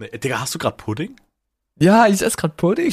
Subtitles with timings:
[0.00, 1.14] Nee, Digga, hast du gerade Pudding?
[1.78, 2.92] Ja, ich esse gerade Pudding.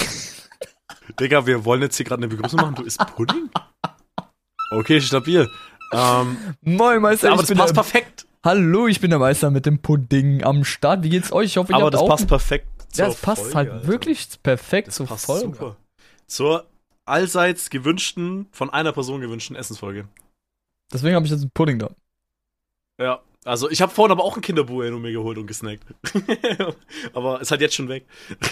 [1.19, 2.75] Digga, wir wollen jetzt hier gerade eine Begrüßung machen.
[2.75, 3.49] Du isst Pudding?
[4.71, 5.49] Okay, stabil.
[5.93, 7.31] Ähm, Moin, Meister.
[7.31, 8.27] aber das passt der, perfekt.
[8.43, 11.03] Hallo, ich bin der Meister mit dem Pudding am Start.
[11.03, 11.45] Wie geht's euch?
[11.51, 12.67] Ich hoffe, ihr Aber habt das auch passt perfekt.
[12.95, 13.87] Ja, zur es passt Folge, halt Alter.
[13.87, 15.45] wirklich perfekt Das zur passt Folge.
[15.45, 15.77] super.
[16.27, 16.67] Zur
[17.05, 20.09] allseits gewünschten, von einer Person gewünschten Essensfolge.
[20.91, 21.89] Deswegen habe ich jetzt einen Pudding da.
[22.99, 25.83] Ja, also ich habe vorhin aber auch ein Kinderbueno mir geholt und gesnackt.
[27.13, 28.05] aber ist halt jetzt schon weg.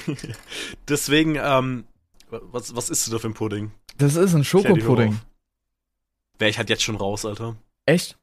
[0.87, 1.85] Deswegen, ähm,
[2.29, 3.71] was, was isst du da für ein Pudding?
[3.97, 5.19] Das ist ein Schokopudding.
[6.39, 7.55] Wäre ich halt jetzt schon raus, Alter.
[7.85, 8.17] Echt?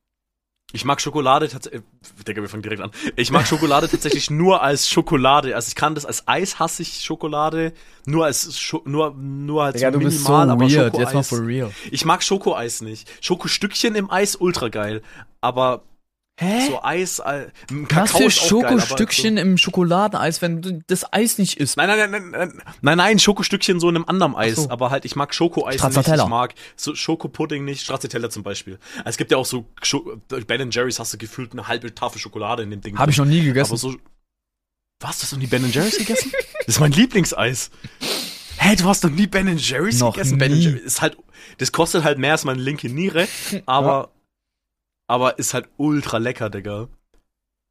[0.74, 1.82] Ich mag Schokolade tatsächlich.
[2.26, 2.90] Digga, wir fangen direkt an.
[3.16, 5.54] Ich mag Schokolade tatsächlich nur als Schokolade.
[5.54, 7.74] Also ich kann das als Eis hasse ich Schokolade.
[8.06, 10.96] Nur als Scho nur, nur als Digga, du bist so minimal, aber weird.
[10.96, 11.70] Jetzt mal for real.
[11.90, 13.10] Ich mag Schokoeis nicht.
[13.20, 15.02] Schokostückchen im Eis ultra geil.
[15.42, 15.82] Aber
[16.42, 16.66] Hä?
[16.68, 21.12] so Eis, äh, Was Kakao für ist geil, aber Schokostückchen im Schokoladeneis, wenn du das
[21.12, 21.76] Eis nicht isst?
[21.76, 24.70] Nein, nein, nein, nein, nein, nein, nein, Schokostückchen so in einem anderen Eis, so.
[24.70, 28.78] aber halt, ich mag Schokoeis nicht, ich mag so Schokopudding nicht, Stracciatella zum Beispiel.
[29.04, 32.62] Es gibt ja auch so, Scho Ben Jerry's hast du gefühlt eine halbe Tafel Schokolade
[32.62, 32.98] in dem Ding.
[32.98, 33.72] Habe ich noch nie gegessen.
[33.72, 33.94] Aber so,
[35.00, 36.32] was, du hast noch nie Ben Jerry's gegessen?
[36.58, 37.70] das ist mein Lieblingseis.
[38.58, 40.38] Hä, du hast noch nie Ben Jerry's Noch gegessen?
[40.38, 40.60] Ben nie.
[40.60, 41.16] Jerry's ist halt,
[41.58, 43.26] das kostet halt mehr als meine linke Niere,
[43.66, 44.10] aber,
[45.12, 46.88] aber ist halt ultra lecker, Digga.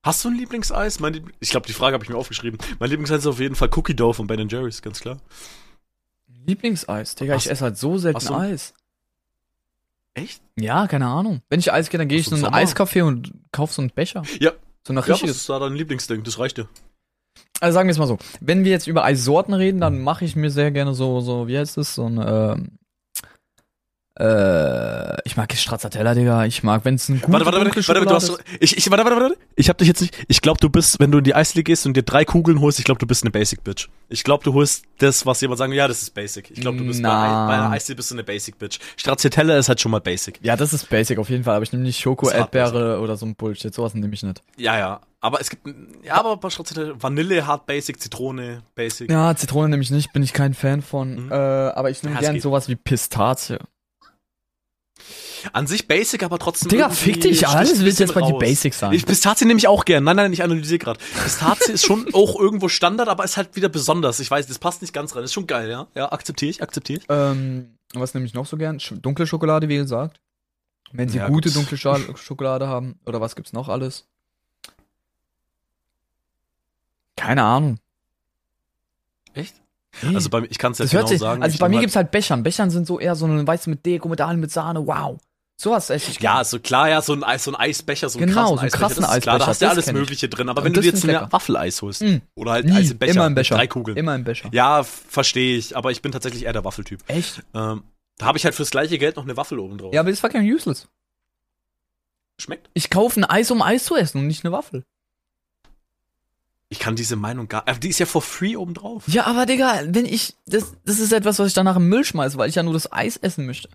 [0.03, 0.99] Hast du ein Lieblingseis?
[0.99, 2.59] Mein Liebl ich glaube, die Frage habe ich mir aufgeschrieben.
[2.79, 5.17] Mein Lieblingseis ist auf jeden Fall Cookie Dough von Ben Jerry's, ganz klar.
[6.45, 8.73] Lieblingseis, Digga, ich Hast- esse halt so selten du- Eis.
[10.13, 10.41] Echt?
[10.59, 11.41] Ja, keine Ahnung.
[11.49, 12.55] Wenn ich Eis gehe, dann gehe ich in du einen?
[12.55, 14.23] Eiscafé und kauf so einen Becher.
[14.39, 14.51] Ja.
[14.85, 15.37] So nach Ja, was richtiges.
[15.37, 16.23] ist da dein Lieblingsding?
[16.23, 16.67] Das reicht dir.
[17.59, 18.17] Also sagen wir es mal so.
[18.41, 21.57] Wenn wir jetzt über Eissorten reden, dann mache ich mir sehr gerne so, so, wie
[21.57, 22.79] heißt es, so ein, ähm,
[24.19, 26.45] äh, ich mag Stracciatella, Digga.
[26.45, 29.05] Ich mag, wenn es ein gute Warte, warte, warte, warte, du hast, ich, ich, warte,
[29.05, 29.37] warte, warte.
[29.55, 31.85] Ich hab dich jetzt nicht, ich glaube, du bist, wenn du in die Eisdiele gehst
[31.85, 33.87] und dir drei Kugeln holst, ich glaube, du bist eine Basic Bitch.
[34.09, 36.51] Ich glaube, du holst das, was jemand sagen, ja, das ist Basic.
[36.51, 37.47] Ich glaube, du bist bei, Na.
[37.47, 38.79] bei einer Eisdiele bist du eine Basic Bitch.
[38.97, 40.39] Stracciatella ist halt schon mal Basic.
[40.41, 43.25] Ja, das ist basic auf jeden Fall, aber ich nehme nicht Schoko, Erdbeere oder so
[43.25, 43.73] ein Bullshit.
[43.73, 44.41] Sowas nehme ich nicht.
[44.57, 44.99] Ja, ja.
[45.21, 45.67] Aber es gibt,
[46.03, 49.09] ja, aber bei Stracciatella, Vanille, Hard Basic, Zitrone, Basic.
[49.09, 51.27] Ja, Zitrone nehme ich nicht, bin ich kein Fan von.
[51.27, 51.31] Mhm.
[51.31, 53.59] Äh, aber ich nehme Ja, gern sowas wie Pistazie.
[55.53, 56.69] An sich Basic, aber trotzdem.
[56.69, 58.33] Digga, fick dich, alles ein willst du jetzt bei die.
[58.33, 58.93] Basics sagen.
[58.95, 60.03] Ich, Pistazie nehme ich auch gern.
[60.03, 60.99] Nein, nein, ich analysiere gerade.
[61.23, 64.19] Pistazie ist schon auch irgendwo Standard, aber ist halt wieder besonders.
[64.19, 65.23] Ich weiß, das passt nicht ganz rein.
[65.23, 65.87] Ist schon geil, ja?
[65.95, 67.05] Ja, akzeptiere ich, akzeptiere ich.
[67.09, 68.79] Ähm, was nehme ich noch so gern?
[68.79, 70.19] Sch dunkle Schokolade, wie gesagt.
[70.93, 71.55] Wenn sie Ja, gute gut.
[71.57, 72.99] dunkle Scha Schokolade haben.
[73.05, 74.05] Oder was gibt's noch alles?
[77.15, 77.77] Keine Ahnung.
[79.33, 79.55] Echt?
[80.13, 81.43] Also bei ich kann es ja das genau sich, sagen.
[81.43, 82.43] also bei mir halt- gibt's halt Bechern.
[82.43, 84.85] Bechern sind so eher so eine weiße mit Deko, mit allen mit Sahne.
[84.87, 85.19] Wow.
[85.59, 88.33] Sowas ich Ja, so klar, ja, so ein, Eis, so ein Eisbecher, so ein Genau,
[88.41, 88.77] krassen so Eisbecher.
[88.87, 89.91] krassen das ist klar, da Eisbecher, hast du ja alles.
[89.93, 90.49] Mögliche drin.
[90.49, 91.31] Aber Und wenn du dir jetzt ein.
[91.31, 92.15] Waffeleis holst, Mm.
[92.35, 93.55] oder halt Nie, Eis im Becher, immer im Becher.
[93.55, 93.95] drei Kugeln.
[93.97, 94.49] Immer im Becher.
[94.53, 97.03] Ja, verstehe ich, aber ich bin tatsächlich eher der Waffeltyp.
[97.07, 97.43] Echt?
[97.53, 97.83] Ähm,
[98.17, 99.93] da habe ich halt fürs gleiche Geld noch eine Waffel oben drauf.
[99.93, 100.87] Ja, aber das ist fucking useless.
[102.39, 102.69] Schmeckt?
[102.73, 104.83] Ich kaufe ein Eis, um Eis zu essen und nicht eine Waffel.
[106.71, 107.67] Ich kann diese Meinung gar.
[107.67, 109.03] Aber die ist ja for free oben drauf.
[109.07, 110.35] Ja, aber Digga, wenn ich.
[110.45, 112.89] Das, das ist etwas, was ich danach im Müll schmeiße, weil ich ja nur das
[112.93, 113.67] Eis essen möchte.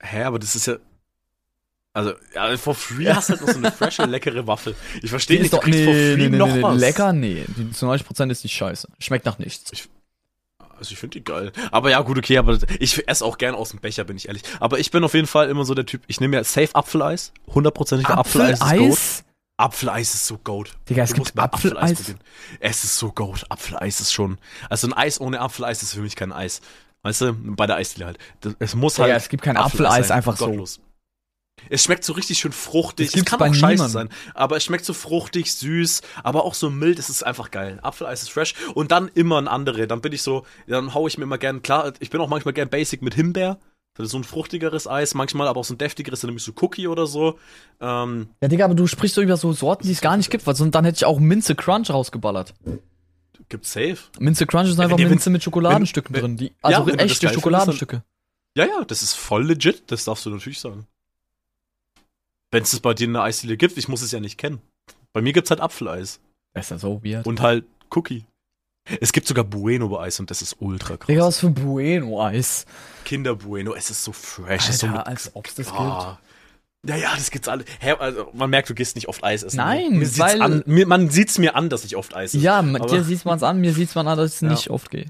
[0.00, 0.78] Hä, aber das ist ja.
[1.92, 4.74] Also, ja, for free hast du halt noch so eine frische, leckere Waffel.
[5.00, 6.80] Ich verstehe nicht, du kriegst for free noch was.
[6.80, 7.44] lecker, nee.
[7.56, 8.88] Die zu 90% ist die Scheiße.
[8.98, 9.70] Schmeckt nach nichts.
[10.76, 11.52] Also ich finde die geil.
[11.70, 14.42] Aber ja, gut, okay, aber ich esse auch gern aus dem Becher, bin ich ehrlich.
[14.58, 17.32] Aber ich bin auf jeden Fall immer so der Typ, ich nehme ja safe Apfeleis.
[17.46, 19.27] Hundertprozentig Apfeleis ist Goat.
[19.58, 19.68] Apfeleis?
[20.08, 20.76] Apfeleis ist so Goat.
[20.88, 21.94] Digga, es Du gibt Apfeleis?
[21.94, 22.18] probieren.
[22.60, 23.44] Es ist so Goat.
[23.50, 24.38] Apfeleis ist schon.
[24.70, 26.60] Also ein Eis ohne Apfeleis ist für mich kein Eis.
[27.02, 28.18] Weißt du, bei der Eisdiele halt.
[28.40, 29.16] Das- Es muss Digga, halt.
[29.22, 30.16] es gibt kein Apfeleis sein.
[30.18, 30.46] einfach so.
[30.46, 30.80] Gottlos.
[31.70, 33.12] Es schmeckt so richtig schön fruchtig.
[33.16, 33.88] Es kann auch scheiße niemandem.
[33.88, 37.00] sein, aber es schmeckt so fruchtig, süß, aber auch so mild.
[37.00, 37.80] Es ist einfach geil.
[37.82, 39.88] Apfeleis ist fresh und dann immer ein andere.
[39.88, 41.92] Dann bin ich so, dann hau ich mir immer gern klar.
[41.98, 43.58] Ich bin auch manchmal gern Basic mit Himbeer.
[43.98, 46.44] Das ist so ein fruchtigeres Eis, manchmal aber auch so ein deftigeres, dann nehme ich
[46.44, 47.38] so Cookie oder so.
[47.80, 50.46] Ähm, Ja, Digga, aber du sprichst so über so Sorten, die es gar nicht gibt,
[50.46, 52.54] weil sonst dann hätte ich auch Minze Crunch rausgeballert.
[53.50, 53.98] gibt's safe.
[54.18, 56.36] Minze Crunch ist einfach wenn- Minze mit Schokoladenstücken wenn- drin.
[56.36, 58.02] Die, ja, also das echte Schokoladenstücke.
[58.54, 60.86] Ja, ja, das ist voll legit, das darfst du natürlich sagen.
[62.50, 64.60] Wenn es bei dir in der Eisdiele gibt, ich muss es ja nicht kennen.
[65.12, 66.20] Bei mir gibt's halt Apfeleis
[66.54, 67.26] Das ist ja so weird.
[67.26, 68.24] und halt Cookie.
[69.00, 71.06] Es gibt sogar Bueno-Eis und das ist ultra krass.
[71.08, 72.64] Digga, was für Bueno-Eis.
[73.04, 74.64] Kinder Bueno, es ist so fresh.
[74.64, 76.18] es ist so Alter, mit, als ob's das Ah.
[76.86, 77.64] Ja, ja, das gibt's alle.
[77.80, 79.56] Hä, also, man merkt, du gehst nicht oft Eis essen.
[79.56, 82.42] Nein, mir sieht's weil- an, mir, man sieht's mir an, dass ich oft Eis esse.
[82.42, 84.48] Ja, aber- dir sieht man's an, mir sieht's man an, dass ich Ja.
[84.48, 85.06] nicht oft gehe.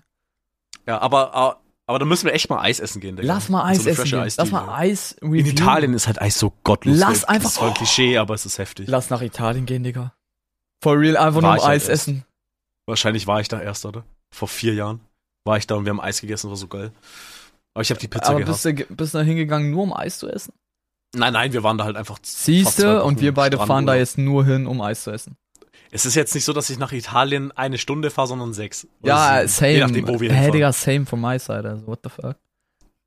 [0.86, 3.16] Ja, aber, aber, aber da müssen wir echt mal Eis essen gehen.
[3.16, 3.28] Digga.
[3.28, 4.18] Lass mal Eis so essen gehen.
[4.18, 4.50] Lass Eisdiele.
[4.62, 5.34] mal Eis In.
[5.34, 6.96] Italien ist halt Eis so gottlos.
[6.96, 8.88] Lass Das einfach- ist voll Klischee, aber es ist heftig.
[8.88, 10.14] Lass nach Italien gehen, Digga.
[10.82, 12.02] For real, einfach nur War um ich halt Eis erst.
[12.08, 12.24] essen.
[12.88, 14.04] Wahrscheinlich war ich da erst, oder?
[14.34, 15.00] Vor vier Jahren
[15.44, 16.90] war ich da und wir haben Eis gegessen, war so geil.
[17.74, 20.18] Aber ich habe die Pizza Aber bist du, bist du da hingegangen, nur um Eis
[20.18, 20.54] zu essen?
[21.14, 22.18] Nein, nein, wir waren da halt einfach.
[22.22, 23.98] Siehste, und wir beide fahren da Strandurlaub.
[23.98, 25.36] jetzt nur hin, um Eis zu essen.
[25.90, 28.86] Es ist jetzt nicht so, dass ich nach Italien eine Stunde fahre, sondern sechs.
[29.02, 29.48] Oder Ja, sieben.
[29.48, 29.70] same.
[29.72, 30.52] Je nachdem, wo wir hinfahren.
[30.52, 32.36] Digga, same von my side, also what the fuck.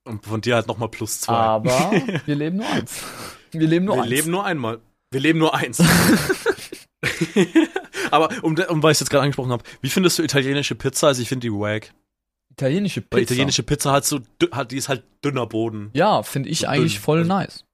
[0.05, 1.33] Und von dir halt nochmal plus zwei.
[1.33, 1.91] Aber
[2.25, 3.03] wir leben nur eins.
[3.51, 4.09] Wir leben nur wir eins.
[4.11, 4.79] leben nur einmal.
[5.11, 5.79] Wir leben nur eins.
[8.11, 11.07] Aber um, um weil ich es jetzt gerade angesprochen habe, wie findest du italienische Pizza?
[11.07, 11.93] Also ich finde die wack.
[12.51, 13.33] italienische Weil Pizza.
[13.33, 14.19] italienische Pizza hat so,
[14.51, 15.89] hat, die ist halt dünner Boden.
[15.93, 17.01] ja, finde ich So eigentlich dünn.
[17.01, 17.65] voll Also- nice.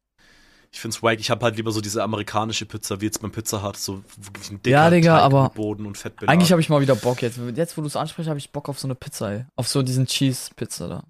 [0.69, 1.18] Ich find's wack.
[1.19, 4.51] Ich habe halt lieber so diese amerikanische Pizza, wie jetzt beim Pizza hat, so wirklich
[4.51, 6.31] ein dicker Ja, Digga, Teig aber mit Boden und Fettbelag.
[6.31, 7.39] Eigentlich habe ich mal wieder Bock jetzt.
[7.56, 9.45] Jetzt, wo du es ansprichst, habe ich Bock auf so eine Pizza, ey.
[9.56, 11.04] Auf so diesen Cheese-Pizza da.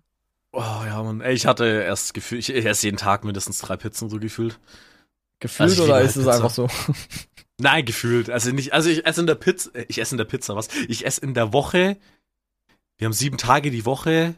[0.54, 1.22] Oh ja, Mann.
[1.22, 4.60] Ey, ich hatte erst Gefühl, ich esse jeden Tag mindestens drei Pizzen so gefühlt.
[5.40, 6.70] Gefühlt Also oder ist halt es einfach so?
[7.60, 8.30] Nein, gefühlt.
[8.30, 10.68] Also nicht, also ich esse in der Pizza, äh, ich esse in der Pizza, was?
[10.88, 11.98] Ich esse in der Woche,
[12.98, 14.36] wir haben sieben Tage die Woche.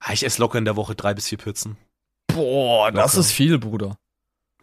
[0.00, 1.76] Ah, Ich esse locker in der Woche drei bis vier Pizzen.
[2.26, 3.20] Boah, das Locker.
[3.20, 3.96] ist viel, Bruder.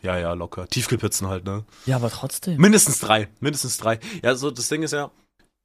[0.02, 0.68] Ja, ja, locker.
[0.68, 1.66] Tiefkühlpizzen halt, ne?
[1.86, 2.58] Ja, aber trotzdem.
[2.58, 3.28] Mindestens drei.
[3.40, 4.00] Mindestens drei.
[4.24, 5.12] Ja, so, das Ding ist ja,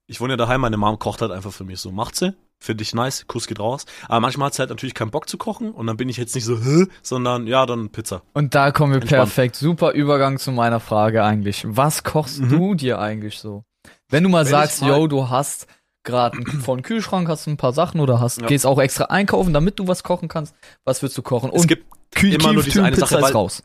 [0.07, 1.93] ich wohne ja daheim, meine Mom kocht halt einfach für mich so.
[1.93, 2.35] Macht sie.
[2.65, 3.27] Finde ich nice.
[3.27, 3.85] Kuss geht raus.
[4.09, 6.35] Aber manchmal hat sie halt natürlich keinen Bock zu kochen und dann bin ich jetzt
[6.35, 6.59] nicht so,
[7.03, 8.23] sondern ja, dann Pizza.
[8.33, 9.25] Und da kommen wir Entspannt.
[9.25, 9.57] perfekt.
[9.57, 11.65] Super Übergang zu meiner Frage eigentlich.
[11.69, 12.49] Was kochst Mhm.
[12.49, 13.65] du dir eigentlich so?
[14.09, 15.67] Wenn du mal Wenn sagst, mal- yo, du hast
[16.05, 18.47] gerade von Kühlschrank hast du ein paar Sachen oder hast Ja.
[18.47, 20.55] gehst auch extra einkaufen, damit du was kochen kannst.
[20.85, 21.51] Was willst du kochen?
[21.53, 21.85] es gibt,
[22.15, 23.63] Kü- immer nur diese eine Sache, weil- raus.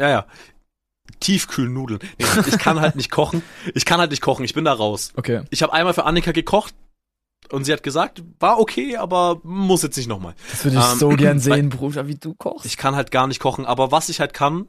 [0.00, 0.26] ja, ja.
[1.20, 2.00] Tiefkühlnudeln.
[2.18, 3.42] Nee, ich kann halt nicht kochen.
[3.74, 4.44] Ich kann halt nicht kochen.
[4.44, 5.12] Ich bin da raus.
[5.16, 5.42] Okay.
[5.50, 6.74] Ich habe einmal für Annika gekocht
[7.52, 10.34] und sie hat gesagt, war okay, aber muss jetzt nicht nochmal.
[10.50, 12.66] Das würde ich Ähm, so gern sehen, Bruder, wie du kochst.
[12.66, 14.66] Ich kann halt gar nicht kochen, aber was ich halt kann,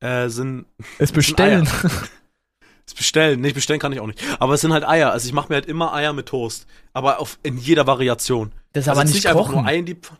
[0.00, 0.66] äh, sind
[0.98, 1.68] es bestellen.
[2.84, 3.40] das bestellen.
[3.40, 4.22] Nee, bestellen kann ich auch nicht.
[4.38, 5.12] Aber es sind halt Eier.
[5.12, 6.66] Also ich mache mir halt immer Eier mit Toast.
[6.92, 8.52] Aber auf, in jeder Variation.
[8.72, 9.54] Das ist also aber nicht einfach kochen.
[9.54, 10.18] nur Ei in die Pfanne.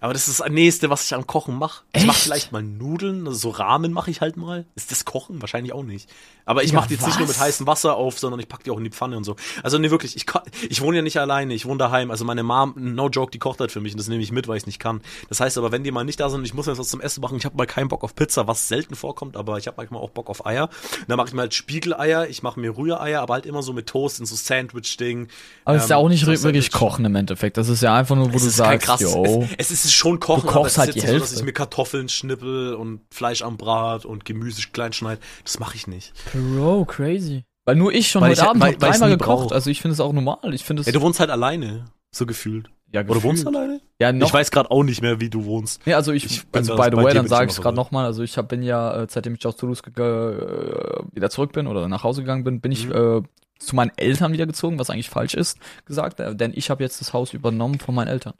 [0.00, 1.84] Aber das ist das nächste, was ich am Kochen mache.
[1.94, 4.66] Ich mache vielleicht mal Nudeln, also so Ramen mache ich halt mal.
[4.74, 5.40] Ist das Kochen?
[5.40, 6.08] Wahrscheinlich auch nicht.
[6.44, 8.64] Aber ich Ja, mache die jetzt nicht nur mit heißem Wasser auf, sondern ich packe
[8.64, 9.36] die auch in die Pfanne und so.
[9.62, 10.26] Also nee, wirklich, ich,
[10.68, 12.10] ich wohne ja nicht alleine, ich wohne daheim.
[12.10, 14.46] Also meine Mom, no joke, die kocht halt für mich und das nehme ich mit,
[14.48, 15.00] weil ich nicht kann.
[15.30, 17.00] Das heißt aber, wenn die mal nicht da sind und ich muss mir was zum
[17.00, 19.76] Essen machen, ich habe mal keinen Bock auf Pizza, was selten vorkommt, aber ich habe
[19.78, 20.64] manchmal auch Bock auf Eier.
[21.00, 23.72] Und dann mache ich mir halt Spiegeleier, ich mache mir Rühreier, aber halt immer so
[23.72, 25.28] mit Toast in so Sandwich-Ding.
[25.64, 27.56] Aber es ist ja Ähm, auch nicht so wirklich kochen im Endeffekt.
[27.56, 29.48] Das ist ja einfach nur, wo Es du ist kein sagst, krasses, yo.
[29.56, 31.12] es, es ist schon Kochen, Du kochst aber es ist halt jetzt die nicht so,
[31.18, 31.40] dass Hälfte.
[31.40, 35.18] ich mir Kartoffeln schnippel und Fleisch am Brat und Gemüse klein schneid.
[35.44, 36.12] Das mache ich nicht.
[36.32, 37.44] Bro, crazy.
[37.64, 39.26] Weil nur ich schon Weil heute ich- Abend weil- hab weil dreimal gekocht.
[39.48, 39.52] brauch.
[39.52, 40.38] Also ich finde es auch normal.
[40.52, 40.86] Ich finde es.
[40.86, 42.68] Ja, du wohnst halt alleine, so gefühlt.
[42.92, 43.56] ja, Oder wohnst du gefühlt.
[43.56, 43.80] alleine?
[44.00, 44.26] Ja, noch.
[44.28, 45.80] Ich weiß gerade auch nicht mehr, wie du wohnst.
[45.86, 47.62] Nee, also ich, Ich bin also by the bei way, dann ich sage ich gerade
[47.62, 47.76] verwirrt.
[47.76, 49.92] nochmal, also ich hab, bin ja, äh, seitdem ich aus Toulouse äh,
[51.12, 52.92] wieder zurück bin oder nach Hause gegangen bin, bin ich Mhm.
[52.92, 53.22] äh,
[53.58, 57.00] zu meinen Eltern wieder gezogen, was eigentlich falsch ist, gesagt, äh, denn ich habe jetzt
[57.00, 58.34] das Haus übernommen von meinen Eltern.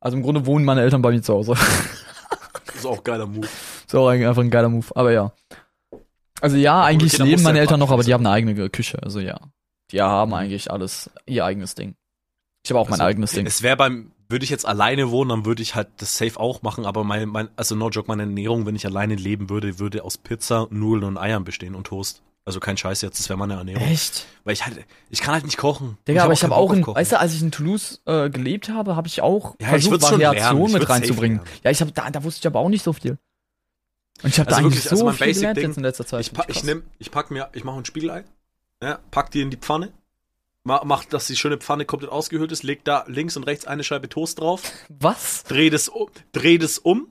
[0.00, 1.54] Also im Grunde wohnen meine Eltern bei mir zu Hause.
[2.66, 3.46] Das ist auch ein geiler Move.
[3.46, 5.32] ist auch einfach ein geiler Move, aber ja.
[6.40, 9.20] Also ja, eigentlich okay, leben meine Eltern noch, aber die haben eine eigene Küche, also
[9.20, 9.40] ja.
[9.90, 11.94] Die haben eigentlich alles, ihr eigenes Ding.
[12.64, 13.46] Ich habe auch mein Also, eigenes Ding.
[13.46, 16.62] Es wäre beim, würde ich jetzt alleine wohnen, dann würde ich halt das safe auch
[16.62, 20.04] machen, aber mein, mein, also no joke, meine Ernährung, wenn ich alleine leben würde, würde
[20.04, 22.22] aus Pizza, Nudeln und Eiern bestehen und Toast.
[22.46, 23.82] Also kein Scheiß jetzt, das wäre meine Ernährung.
[23.82, 24.24] Echt?
[24.44, 24.78] Weil ich halt,
[25.10, 25.98] ich kann halt nicht kochen.
[26.06, 28.94] Digga, aber ich habe auch in, weißt du, als ich in Toulouse äh, gelebt habe,
[28.94, 30.22] habe ich auch Ja, ich versucht, lernen.
[30.22, 31.40] Variation Ich mit reinzubringen.
[31.64, 33.18] Ja, ich habe da, da wusste ich aber auch nicht so viel.
[34.22, 35.76] Und ich habe da Also eigentlich wirklich, also so mein viel Basic gelernt Ding, jetzt
[35.76, 36.20] in letzter Zeit.
[36.20, 38.24] Ich, pack, ich nehm, ich pack mir, ich mache ein Spiegelei,
[38.80, 39.92] ja, pack die in die Pfanne,
[40.62, 43.82] ma- mach, dass die schöne Pfanne komplett ausgehöhlt ist, leg da links und rechts eine
[43.82, 45.42] Scheibe Toast drauf, Was?
[45.42, 47.08] dreh das, um- dreh das um,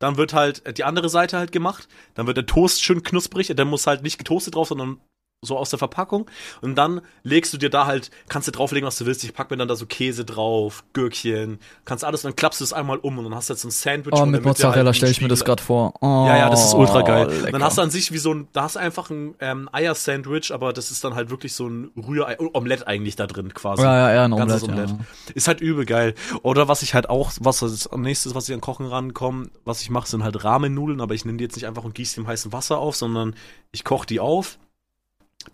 [0.00, 3.54] dann wird halt äh, die andere Seite halt gemacht, dann wird der Toast schön knusprig,
[3.54, 4.98] der muss halt nicht getoastet drauf, sondern
[5.42, 6.26] so aus der Verpackung
[6.60, 9.50] und dann legst du dir da halt, kannst du drauflegen, was du willst, ich pack
[9.50, 13.16] mir dann da so Käse drauf, Gürkchen, kannst alles, dann klappst du es einmal um
[13.16, 14.12] und dann hast du jetzt so ein Sandwich.
[14.12, 15.94] Oh, mit Mozzarella halt stelle ich mir das gerade vor.
[16.02, 17.26] Oh, ja, ja, das ist ultra geil.
[17.26, 17.52] Und lecker.
[17.52, 20.52] dann hast du an sich wie so ein, da hast du einfach ein ähm, Eier-Sandwich,
[20.52, 23.82] aber das ist dann halt wirklich so ein Rührei, Omelett eigentlich da drin quasi.
[23.82, 24.90] ja, ja, ja, ein Omelette, Omelett.
[24.90, 24.98] ja.
[25.34, 26.14] Ist halt übel geil.
[26.42, 29.88] Oder was ich halt auch, was das nächstes, was ich an Kochen rankomme, was ich
[29.88, 32.26] mache, sind halt Rahmennudeln, aber ich nehme die jetzt nicht einfach und gieße die im
[32.26, 33.34] heißen Wasser auf, sondern
[33.72, 34.58] ich koche die auf.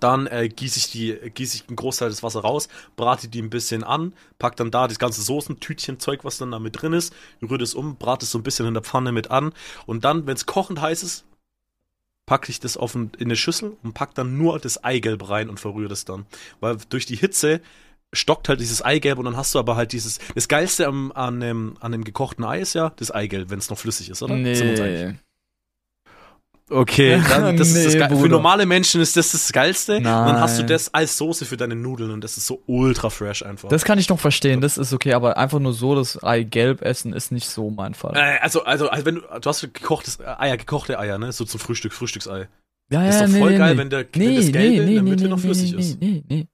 [0.00, 3.50] Dann äh, gieße ich die, gieße ich einen Großteil des Wasser raus, brate die ein
[3.50, 7.14] bisschen an, pack dann da das ganze Soßentütchen Zeug, was dann da mit drin ist,
[7.40, 9.52] rühre das um, brate es so ein bisschen in der Pfanne mit an
[9.86, 11.24] und dann, wenn es kochend heiß ist,
[12.26, 15.48] packe ich das auf ein, in eine Schüssel und pack dann nur das Eigelb rein
[15.48, 16.26] und verrühre das dann,
[16.58, 17.60] weil durch die Hitze
[18.12, 21.40] stockt halt dieses Eigelb und dann hast du aber halt dieses das geilste am, an
[21.40, 24.34] dem an dem gekochten Ei ist ja das Eigelb, wenn es noch flüssig ist, oder?
[24.34, 24.54] Nee.
[26.68, 29.98] Okay, dann, das Nee, ist das Ge- Für normale Menschen ist das das Geilste.
[29.98, 30.68] Und dann hast du Nein.
[30.70, 33.68] das als Soße für deine Nudeln und das ist so ultra fresh einfach.
[33.68, 36.82] Das kann ich noch verstehen, das ist okay, aber einfach nur so das Ei gelb
[36.82, 38.16] essen ist nicht so mein Fall.
[38.16, 41.30] äh, also, also, also, wenn du, du hast gekochtes Eier, gekochte Eier, ne?
[41.30, 42.48] So zum Frühstück, Frühstücksei.
[42.90, 45.02] Ja, ist doch voll geil, wenn der- wenn nee, das Gelbe nee, in nee, der
[45.02, 46.00] nee, Mitte nee, noch flüssig nee, ist.
[46.00, 46.46] Nee, nee,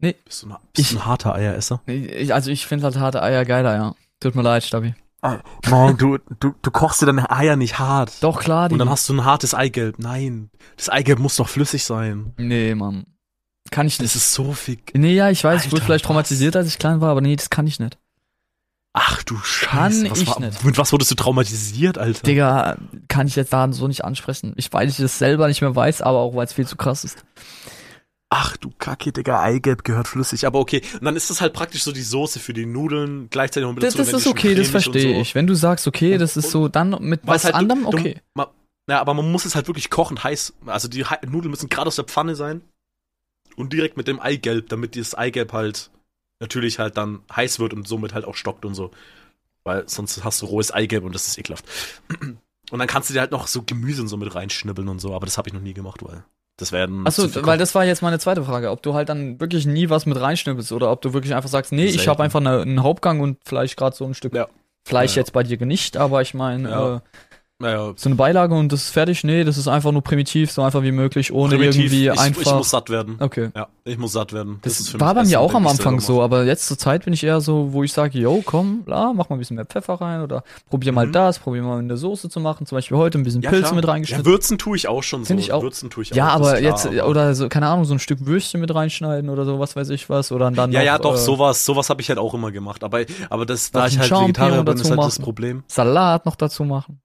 [0.00, 0.14] nee.
[0.26, 1.80] Bist du, ein- bist du ein harter Eieresser?
[1.86, 2.04] nee.
[2.06, 3.94] Ich, also ich finde halt harte Eier geiler, ja.
[4.20, 4.94] Tut mir leid, Stabi.
[5.20, 8.22] Nein, du, du, du kochst dir deine Eier nicht hart.
[8.22, 8.74] Doch, klar, die.
[8.74, 9.98] Und dann hast du ein hartes Eigelb.
[9.98, 12.32] Nein, das Eigelb muss doch flüssig sein.
[12.36, 13.04] nee, Mann.
[13.70, 14.14] Kann ich Das nicht.
[14.16, 14.78] ist so viel.
[14.94, 17.36] Nee, ja, ich weiß, ich wurde Alter, vielleicht traumatisiert, als ich klein war, aber nee,
[17.36, 17.98] das kann ich nicht.
[18.94, 19.44] Ach du Kann
[19.92, 20.10] Scheiße.
[20.10, 20.64] was ich war, nicht.
[20.64, 22.22] Mit was wurdest du traumatisiert, Alter?
[22.22, 24.54] Digga, kann ich jetzt da so nicht ansprechen.
[24.56, 27.04] Ich weiß, ich das selber nicht mehr weiß, aber auch weil es viel zu krass
[27.04, 27.24] ist.
[28.30, 30.46] Ach du Kacke, Digga, Eigelb gehört flüssig.
[30.46, 33.66] Aber okay, und dann ist das halt praktisch so die Soße für die Nudeln, gleichzeitig
[33.66, 35.20] noch Das, dazu, das die ist okay, das verstehe so.
[35.20, 35.34] ich.
[35.34, 38.14] Wenn du sagst, okay, das ist so, dann mit was halt, anderem, okay.
[38.14, 38.50] Du, ma,
[38.90, 40.54] ja, aber man muss es halt wirklich kochend heiß.
[40.66, 42.60] Also die Nudeln müssen gerade aus der Pfanne sein.
[43.56, 45.90] Und direkt mit dem Eigelb, damit dieses Eigelb halt
[46.40, 48.90] natürlich halt dann heiß wird und somit halt auch stockt und so.
[49.64, 51.64] Weil sonst hast du rohes Eigelb und das ist ekelhaft.
[52.70, 55.14] Und dann kannst du dir halt noch so Gemüse und so mit reinschnibbeln und so,
[55.14, 56.24] aber das habe ich noch nie gemacht, weil
[56.58, 57.06] das werden.
[57.06, 60.04] Achso, weil das war jetzt meine zweite Frage, ob du halt dann wirklich nie was
[60.06, 62.10] mit reinschnippelst oder ob du wirklich einfach sagst, nee, ich Selten.
[62.10, 64.48] habe einfach eine, einen Hauptgang und vielleicht gerade so ein Stück Ja.
[64.84, 65.20] Fleisch Ja.
[65.20, 66.96] jetzt bei dir nicht, aber ich meine, Ja.
[66.96, 67.00] äh,
[67.60, 70.62] Naja, so eine Beilage und das ist fertig, nee, das ist einfach nur primitiv, so
[70.62, 72.40] einfach wie möglich, ohne primitiv, irgendwie ich, einfach.
[72.42, 73.16] ich muss satt werden.
[73.18, 73.50] okay.
[73.56, 74.60] Ja, ich muss satt werden.
[74.62, 77.24] Das, für war bei mir auch am Anfang so, aber jetzt zur Zeit bin ich
[77.24, 80.22] eher so, wo ich sage, yo, komm, la, mach mal ein bisschen mehr Pfeffer rein
[80.22, 81.12] oder probier mal Mhm.
[81.12, 83.74] das, probier mal eine Soße zu machen, zum Beispiel heute ein bisschen Ja, Pilze klar.
[83.74, 84.24] mit Ja, reingeschnitten.
[84.26, 85.44] Würzen tue ich auch schon Find so.
[85.44, 85.62] ich auch.
[85.62, 86.38] Würzen tue ich Ja, auch.
[86.38, 89.44] das aber jetzt, klar, oder so, keine Ahnung, so ein Stück Würstchen mit reinschneiden oder
[89.44, 92.00] so, was weiß ich was, oder dann Ja, noch, ja, doch, äh, sowas, sowas habe
[92.02, 92.84] ich halt auch immer gemacht.
[92.84, 93.00] Aber,
[93.30, 95.18] aber das, da ich halt Vegetarier bin, ist halt das.
[95.18, 95.64] Problem.
[95.66, 97.00] Salat noch dazu machen.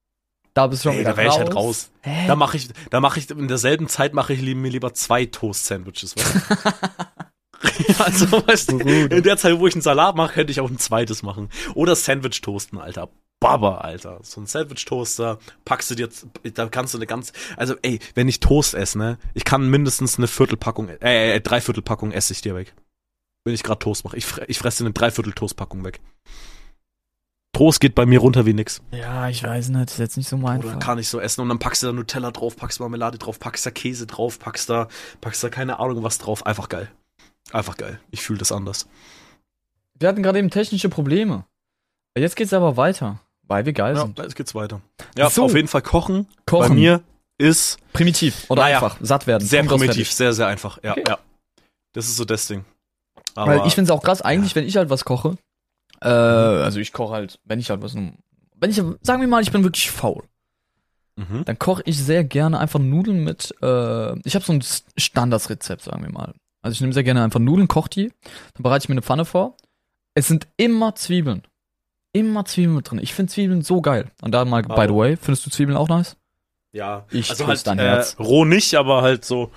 [0.54, 1.90] Da bist du schon Ey, wieder da wäre ich halt raus.
[2.02, 2.28] Hä?
[2.28, 6.16] Da mache ich, da mache ich, in derselben Zeit mache ich mir lieber zwei Toast-Sandwiches.
[8.00, 10.78] also, weißt du, in der Zeit, wo ich einen Salat mache, könnte ich auch ein
[10.78, 11.50] zweites machen.
[11.74, 13.10] Oder Sandwich-Toasten, Alter.
[13.40, 14.20] Baba, Alter.
[14.22, 16.10] So ein Sandwich-Toaster, packst du dir
[16.54, 20.18] da kannst du eine ganz, also ey, wenn ich Toast esse, ne, ich kann mindestens
[20.18, 22.74] eine Viertelpackung, äh, äh Dreiviertelpackung esse ich dir weg.
[23.44, 24.16] Wenn ich gerade Toast mache.
[24.16, 26.00] Ich, ich fresse eine Dreiviertel-Toastpackung weg.
[27.54, 28.82] Toast geht bei mir runter wie nix.
[28.92, 31.50] Ja, ich weiß nicht, ist jetzt nicht so mein Oder kann ich so essen und
[31.50, 34.88] dann packst du da Nutella drauf, packst Marmelade drauf, packst da Käse drauf, packst da,
[35.22, 36.46] packst da keine Ahnung was drauf.
[36.48, 36.90] Einfach geil.
[37.52, 38.00] Einfach geil.
[38.10, 38.88] Ich fühle das anders.
[40.00, 41.46] Wir hatten gerade eben technische Probleme.
[42.18, 44.18] Jetzt geht's aber weiter, weil wir geil Ja, sind.
[44.18, 44.82] jetzt geht's weiter.
[45.16, 45.46] Ja, So.
[45.46, 46.28] auf jeden Fall kochen.
[46.48, 46.70] Kochen.
[46.70, 47.02] Bei mir
[47.38, 49.48] ist Primitiv oder Naja, einfach satt werden.
[49.48, 50.80] sehr primitiv, sehr, sehr einfach.
[50.84, 51.04] Ja, Okay.
[51.08, 51.20] ja.
[51.94, 52.66] Das ist so das Ding.
[53.36, 55.36] Aber Weil ich finde es auch krass, eigentlich, wenn ich halt was koche,
[56.04, 59.52] äh, also ich koche halt, wenn ich halt was, wenn ich, sagen wir mal, ich
[59.52, 60.24] bin wirklich faul,
[61.16, 61.46] mhm.
[61.46, 64.64] dann koche ich sehr gerne einfach Nudeln mit, äh, ich habe so ein
[64.98, 66.34] Standardsrezept, sagen wir mal.
[66.62, 68.14] Also ich nehme sehr gerne einfach Nudeln, koche die,
[68.54, 69.58] dann bereite ich mir eine Pfanne vor.
[70.14, 71.44] Es sind immer Zwiebeln.
[72.14, 73.00] Immer Zwiebeln mit drin.
[73.02, 74.12] Ich finde Zwiebeln so geil.
[74.22, 76.16] Und da mal, by the way, findest du Zwiebeln auch nice?
[76.74, 77.06] ja.
[77.12, 78.18] Ich also halt dein äh, Herz.
[78.20, 79.52] roh nicht, aber halt so,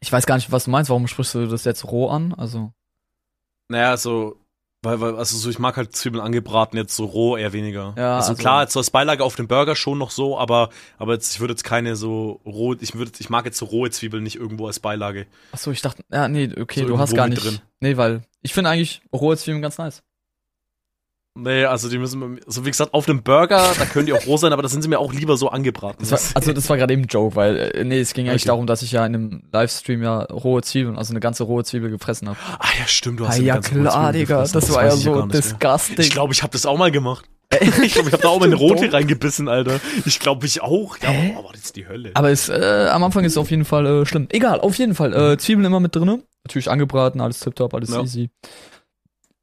[0.00, 0.90] Ich weiß gar nicht, was du meinst.
[0.90, 2.34] Warum sprichst du das jetzt roh an?
[2.34, 2.72] Also,
[3.68, 4.38] naja, so,
[4.84, 7.94] weil, weil, also so, ich mag halt Zwiebeln angebraten, jetzt so roh eher weniger.
[7.96, 10.68] Ja, also, also- klar, jetzt so als Beilage auf dem Burger schon noch so, aber,
[10.98, 13.90] aber jetzt, ich würde jetzt keine so roh, ich würde, ich mag jetzt so rohe
[13.90, 15.26] Zwiebeln nicht irgendwo als Beilage.
[15.52, 17.42] ach so, ich dachte, ja, nee, okay, So du hast gar nicht.
[17.44, 17.58] drin.
[17.80, 20.02] Nee, weil ich finde eigentlich rohe Zwiebeln ganz nice.
[21.36, 24.36] Nee, also die müssen, so wie gesagt, auf dem Burger, da können die auch roh
[24.36, 25.96] sein, aber da sind sie mir auch lieber so angebraten.
[25.98, 28.42] Das war, also das war gerade eben ein Joke, weil äh, nee, es ging eigentlich
[28.42, 28.48] Okay.
[28.50, 31.90] darum, dass ich ja in einem Livestream ja rohe Zwiebeln, also eine ganze rohe Zwiebel
[31.90, 32.38] gefressen habe.
[32.60, 34.60] ah ja, stimmt, du hast Ah, ja rohe klar, Digga, gefressen.
[34.60, 35.40] das, war ja so nicht mehr.
[35.42, 35.96] disgusting.
[35.98, 37.24] Ich glaube, ich habe das auch mal gemacht.
[37.82, 39.80] Ich glaube, ich habe da auch mal eine rote reingebissen, Alter.
[40.06, 40.96] Ich glaube, ich auch.
[40.98, 41.34] Ja, Hä?
[41.38, 42.10] aber das ist die Hölle.
[42.14, 44.26] Aber es, äh, am Anfang ist es auf jeden Fall äh, schlimm.
[44.30, 45.12] Egal, auf jeden Fall.
[45.14, 46.22] Äh, Zwiebeln immer mit drinne.
[46.44, 48.02] Natürlich angebraten, alles tipptopp, alles Ja.
[48.02, 48.30] easy.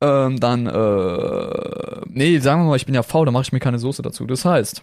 [0.02, 3.60] Ähm, dann, äh, nee, sagen wir mal, ich bin ja faul, da mache ich mir
[3.60, 4.26] keine Soße dazu.
[4.26, 4.82] Das heißt,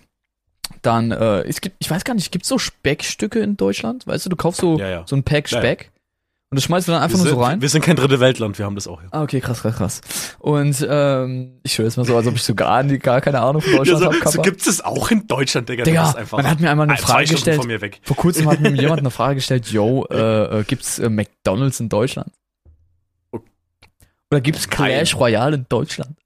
[0.83, 4.07] dann, äh, es gibt, ich weiß gar nicht, gibt es so Speckstücke in Deutschland?
[4.07, 5.03] Weißt du, du kaufst so, Ja, ja.
[5.07, 5.63] so ein Pack Ja, ja.
[5.63, 5.91] Speck
[6.51, 7.61] und das schmeißt du dann einfach wir nur sind, so rein.
[7.61, 9.11] Wir sind kein dritte Weltland, wir haben das auch hier.
[9.13, 10.01] Ah, okay, krass, krass, krass.
[10.39, 13.61] Und ähm, ich höre jetzt mal so, als ob ich so gar, gar keine Ahnung
[13.61, 14.31] von Ja, Deutschland so, habe.
[14.31, 15.85] so gibt's es auch in Deutschland, Digga.
[15.85, 17.59] Digga, das ist einfach man hat mir einmal eine Frage gestellt.
[17.59, 18.01] von mir weg.
[18.03, 21.91] Vor kurzem hat mir jemand eine Frage gestellt, yo, äh, äh, gibt's äh, McDonalds in
[21.91, 22.33] Deutschland?
[24.30, 26.16] Oder gibt's Clash Royale in Deutschland?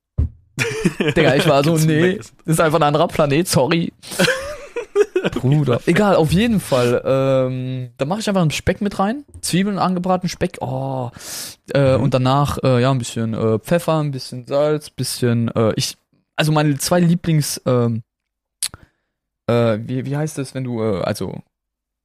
[0.98, 3.92] Digga, ich war so, nee, das ist einfach ein anderer Planet, sorry.
[5.34, 5.80] Bruder.
[5.86, 7.00] Egal, auf jeden Fall.
[7.04, 9.24] Ähm, da mache ich einfach einen Speck mit rein.
[9.40, 10.58] Zwiebeln angebraten, Speck.
[10.60, 11.10] Oh.
[11.72, 12.02] Äh, Mhm.
[12.02, 15.96] Und danach, äh, ja, ein bisschen äh, Pfeffer, ein bisschen Salz, bisschen, äh, ich,
[16.34, 18.02] also meine zwei Lieblings, ähm,
[19.46, 21.40] äh, wie, wie heißt das, wenn du, äh, also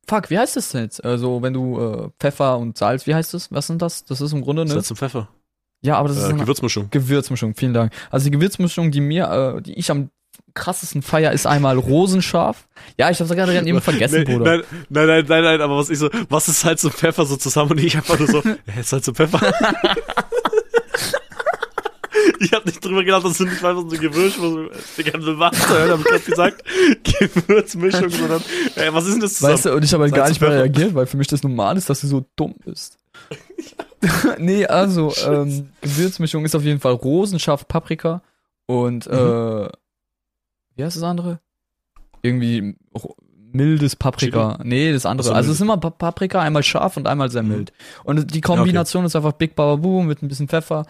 [0.07, 1.03] fuck, wie heißt das denn jetzt?
[1.03, 3.51] Also, wenn du äh, Pfeffer und Salz, wie heißt das?
[3.51, 4.05] Was sind das?
[4.05, 4.71] Das ist im Grunde eine.
[4.71, 5.27] Salz und Pfeffer.
[5.81, 6.89] Ja, aber das ist Äh, eine Gewürzmischung.
[6.89, 7.93] Gewürzmischung, vielen Dank.
[8.09, 10.09] Also die Gewürzmischung, die mir, äh, die ich am
[10.53, 12.67] krassesten feier, ist einmal Rosenscharf.
[12.97, 14.57] Ja, ich hab's gerade eben vergessen, Nee, Bruder.
[14.57, 17.35] Nein, nein, nein, nein, nein, aber was ich so, was ist Salz und Pfeffer so
[17.37, 19.39] zusammen und ich einfach nur so, hä, Salz und Pfeffer?
[22.39, 24.69] ich hab nicht drüber gedacht, das sind nicht einfach so eine Gewürzmischung.
[24.97, 26.63] Digga, will was hören, hab ich grad gesagt.
[27.03, 28.41] Gewürzmischung, sondern,
[28.75, 29.53] ey, was ist denn das zusammen?
[29.53, 31.77] Weißt du, und ich habe halt gar nicht mehr reagiert, weil für mich das normal
[31.77, 32.97] ist, dass du so dumm bist.
[34.37, 38.21] nee, also, ähm, Gewürzmischung ist auf jeden Fall Rosenscharf, Paprika
[38.67, 39.13] und, Mhm.
[39.13, 39.69] äh,
[40.75, 41.39] wie heißt das andere?
[42.21, 42.75] Irgendwie
[43.53, 44.59] mildes Paprika.
[44.63, 45.27] Nee, das andere.
[45.29, 47.49] So, also es ist immer Pa- Paprika, einmal scharf und einmal sehr Mhm.
[47.49, 47.73] mild.
[48.03, 50.85] Und die Kombination ist einfach Big Baba Boom mit ein bisschen Pfeffer.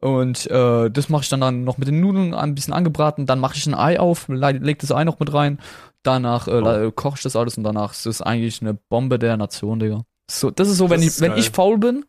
[0.00, 3.26] Und äh, das mache ich dann, dann noch mit den Nudeln ein bisschen angebraten.
[3.26, 5.58] Dann mache ich ein Ei auf, le- leg das Ei noch mit rein.
[6.02, 9.36] Danach äh, la- koche ich das alles und danach ist es eigentlich eine Bombe der
[9.36, 10.04] Nation, Digga.
[10.30, 11.38] So, das ist so, wenn, Das ich, ist wenn geil.
[11.40, 12.04] ich faul bin,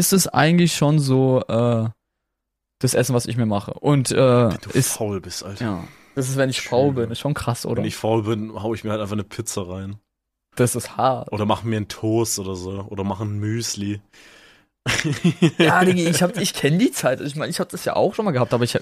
[0.00, 1.88] ist es eigentlich schon so äh,
[2.80, 3.74] das Essen, was ich mir mache.
[3.74, 5.64] Und äh, Wenn du ist faul bist, Alter.
[5.64, 6.94] ja, das ist, wenn ich faul Schön.
[6.96, 7.76] bin, ist schon krass, oder?
[7.82, 9.98] Wenn ich faul bin, hau ich mir halt einfach eine Pizza rein.
[10.56, 11.30] das ist hart.
[11.32, 12.86] Oder mach mir einen Toast oder so.
[12.88, 14.00] Oder mach ein Müsli.
[15.58, 17.20] Ja, Digga, ich hab, ich kenne die Zeit.
[17.20, 18.78] Ich meine, ich habe das ja auch schon mal gehabt, aber ich,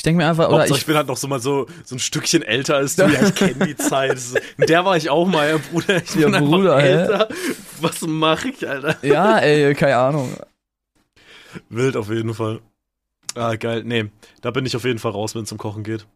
[0.00, 1.94] ich denke mir einfach, oder Hauptsache, ich, ich, bin halt noch so mal so, so
[1.94, 3.02] ein Stückchen älter als du.
[3.02, 4.18] Ja, ich kenne die Zeit.
[4.56, 6.02] In der war ich auch mal, ja, Bruder.
[6.02, 6.88] Ich Ja, bin Bruder, hä?
[6.88, 7.28] älter.
[7.82, 8.96] Was mache ich, Alter?
[9.06, 10.34] ja, ey, keine Ahnung.
[11.68, 12.60] Wild auf jeden Fall.
[13.34, 13.82] Ah, geil.
[13.84, 14.06] Nee,
[14.40, 16.06] da bin ich auf jeden Fall raus, wenn es um Kochen geht.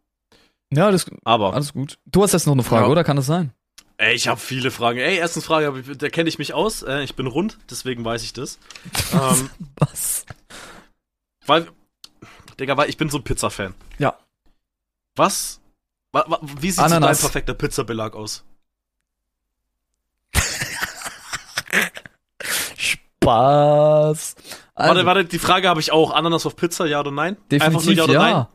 [0.73, 1.99] Ja, das, Aber, alles gut.
[2.07, 2.91] Du hast jetzt noch eine Frage, Ja.
[2.91, 3.05] oder?
[3.05, 3.53] Kann das sein?
[3.99, 4.99] ey, ich habe viele Fragen.
[4.99, 6.83] Ey, erstens Frage, da kenne ich mich aus.
[6.83, 8.59] Äh, ich bin rund, deswegen weiß ich das.
[9.13, 10.25] ähm, Was?
[11.45, 11.67] weil,
[12.59, 13.75] Digga, weil ich bin so ein Pizza-Fan.
[13.99, 14.19] Ja.
[15.17, 15.61] Was?
[16.13, 18.45] Wa, wa, wie sieht so dein perfekter Pizzabelag aus?
[22.77, 24.37] Spaß.
[24.75, 26.13] Also, warte, warte, die Frage habe ich auch.
[26.13, 27.37] Ananas auf Pizza, ja oder nein?
[27.51, 28.21] definitiv Einfach nur ja oder ja.
[28.21, 28.47] nein?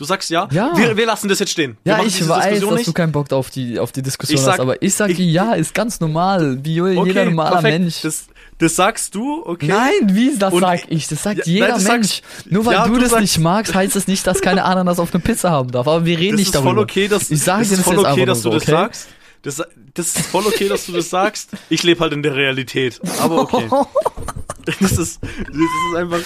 [0.00, 0.48] Du sagst ja?
[0.50, 0.72] Ja.
[0.78, 1.76] Wir, wir lassen das jetzt stehen.
[1.84, 2.88] Wir Ja, ich weiß, Diskussion dass nicht.
[2.88, 5.74] du keinen Bock auf die, auf die Diskussion sag- hast, aber ich sage ja, ist
[5.74, 7.80] ganz normal, wie jeder normale perfekt.
[7.80, 8.00] Mensch.
[8.00, 8.24] Das,
[8.56, 9.66] das sagst du, okay?
[9.66, 12.06] Nein, wie, das Und- sag ich, das sagt Ja, jeder nein, das Mensch.
[12.22, 14.64] sagst- Nur weil Ja, du, du das sagst- nicht magst, heißt es nicht, dass keine
[14.64, 16.70] Ananas auf eine Pizza haben darf, aber wir reden das nicht darüber.
[16.70, 18.62] voll okay, dass, Ich sage das dir ist das voll jetzt okay, dass du das
[18.64, 18.80] so, okay?
[18.80, 19.08] sagst.
[19.42, 21.50] Das, das ist voll okay, dass du das sagst.
[21.68, 22.98] Ich lebe halt in der Realität.
[23.20, 23.68] Aber okay.
[24.80, 26.20] Das ist, das ist einfach.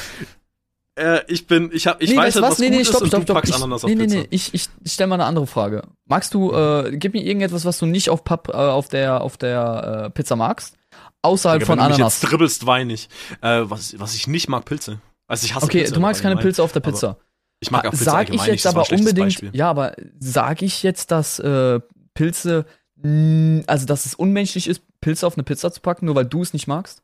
[0.96, 2.58] Äh, ich bin, ich hab, ich nee, weiß weißt was was?
[2.60, 3.44] Nee, gut nee, ist stopp, und stopp, stopp.
[3.44, 4.16] Ich, Ananas auf nee, nee, Pizza.
[4.18, 5.82] nee, ich, ich, stelle mal eine andere Frage.
[6.06, 9.36] Magst du, äh, gib mir irgendetwas, was du nicht auf, Pap, äh, auf der, auf
[9.36, 10.76] der äh, Pizza magst?
[11.22, 12.22] Außerhalb Digga, von wenn du mich Ananas.
[12.22, 13.08] jetzt dribbelst, wein ich.
[13.40, 15.00] Äh, was, was ich nicht mag, Pilze.
[15.26, 16.36] Also ich hasse Okay, Pilze du magst keine.
[16.36, 17.16] Pilze auf der aber Pizza.
[17.60, 19.50] Ich mag auch Pilze sag ich jetzt aber unbedingt, Beispiel.
[19.52, 21.80] ja, aber sag ich jetzt, dass äh,
[22.12, 22.66] Pilze,
[23.02, 26.42] mh, also dass es unmenschlich ist, Pilze auf eine Pizza zu packen, nur weil du
[26.42, 27.02] es nicht magst?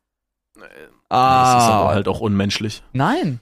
[0.55, 0.71] Das ist
[1.11, 2.83] aber Ah, halt auch unmenschlich.
[2.93, 3.41] nein.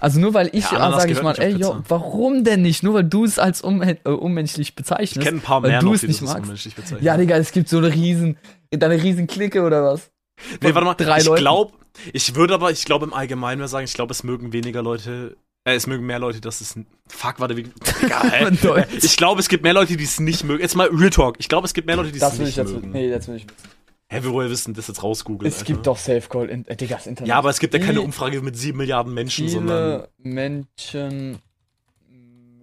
[0.00, 1.82] Also nur weil ich, Ja, sage ich mal, ey, Pizza.
[1.88, 2.82] warum denn nicht?
[2.82, 5.20] Nur weil du es als äh, unmenschlich Ich bezeichnest.
[5.26, 6.66] kenne ein paar mehr du noch, es nicht das magst.
[7.00, 8.36] Ja, Digga, es gibt so eine riesen,
[8.70, 10.10] deine riesen Clique oder was?
[10.60, 10.94] Nee, warte mal.
[10.94, 11.72] Drei ich glaube,
[12.12, 15.36] ich würde aber, ich glaube im Allgemeinen mal sagen, ich glaube, es mögen weniger Leute,
[15.64, 16.74] äh, es mögen mehr Leute, dass es,
[17.08, 17.66] fuck, warte, wie,
[18.02, 18.86] egal.
[19.02, 20.60] Ich glaube, es gibt mehr Leute, die es nicht mögen.
[20.60, 21.36] Jetzt mal Real Talk.
[21.38, 22.90] Ich glaube, es gibt mehr Leute, die es nicht mögen.
[22.90, 23.46] nee, das will ich.
[24.14, 25.50] Hä, wir wollen wissen, das jetzt rausgoogeln.
[25.50, 27.28] Es gibt doch Safe Call, in, äh, Digga, das Internet.
[27.28, 30.06] Ja, aber es gibt ja keine Umfrage mit sieben Milliarden Menschen, sondern.
[30.22, 31.38] Viele Menschen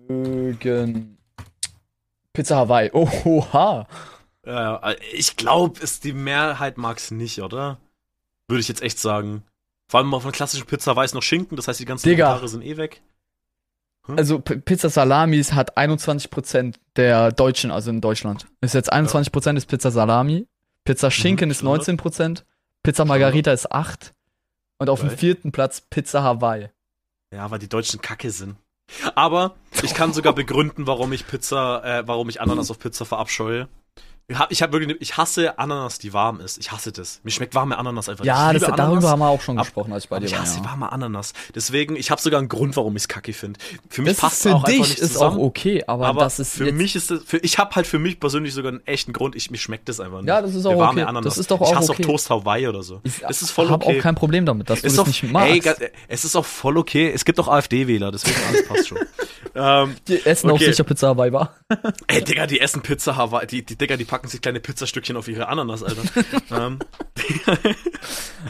[0.08, 1.18] mögen
[2.32, 2.90] Pizza Hawaii.
[2.94, 3.86] Oh, oha.
[4.46, 7.80] Ja, ja, ich glaube, die Mehrheit mag es nicht, oder?
[8.48, 9.44] Würde ich jetzt echt sagen.
[9.90, 12.28] Vor allem auf einer klassischen Pizza weiß noch Schinken, das heißt, die ganzen Digga.
[12.28, 13.02] Kommentare sind eh weg.
[14.08, 18.48] Also P Pizza Salamis hat 21% der Deutschen, also in Deutschland.
[18.62, 20.48] Ist jetzt 21% ist Pizza Salami.
[20.84, 21.88] Pizza Schinken ist Standard.
[21.88, 22.44] 19%.
[22.84, 24.14] Pizza Margarita ist 8.
[24.80, 26.70] Und auf dem vierten Platz Pizza Hawaii.
[27.32, 28.56] Ja, weil die Deutschen kacke sind.
[29.16, 33.68] Aber ich kann sogar begründen, warum ich Pizza, äh, warum ich Ananas auf Pizza verabscheue.
[34.32, 36.58] Ich hab, ich hab wirklich, ich hasse Ananas, die warm ist.
[36.58, 37.20] Ich hasse das.
[37.24, 38.62] Mir schmeckt warme Ananas einfach Ja, nicht.
[38.62, 40.34] das, Ich liebe darüber Ananas, haben wir auch schon gesprochen, als ich bei dir ich
[40.34, 40.42] war.
[40.42, 40.66] hasse Ja.
[40.66, 41.34] warme Ananas.
[41.54, 43.60] Deswegen, ich habe sogar einen Grund, warum ich es kacke finde.
[43.90, 45.38] Für mich Das passt ist es für auch einfach dich nicht ist zusammen.
[45.38, 48.00] auch okay, aber, aber das ist für mich ist das, für, ich habe halt für
[48.00, 49.36] mich persönlich sogar einen echten Grund.
[49.36, 50.28] Ich, mir schmeckt das einfach nicht.
[50.30, 51.10] Ja, das ist auch warme okay.
[51.10, 51.26] Ananas.
[51.26, 52.04] Das ist doch ich auch hasse okay.
[52.04, 53.02] auch Toast Hawaii oder so.
[53.04, 53.98] ich das ist voll okay.
[54.00, 55.68] auch kein Problem damit, dass du Ist das doch, nicht magst.
[55.82, 57.12] ey, es ist auch voll okay.
[57.14, 59.00] Es gibt auch AfD-Wähler, deswegen alles passt schon.
[59.56, 60.64] ähm, die essen okay.
[60.64, 61.56] auch sicher Pizza Hawaii war.
[62.08, 63.46] ey, Digga, die essen Pizza Hawaii.
[63.48, 66.02] Die, die Digga, die packen sich kleine Pizzastückchen auf ihre Ananas, Alter.
[66.52, 66.80] ähm,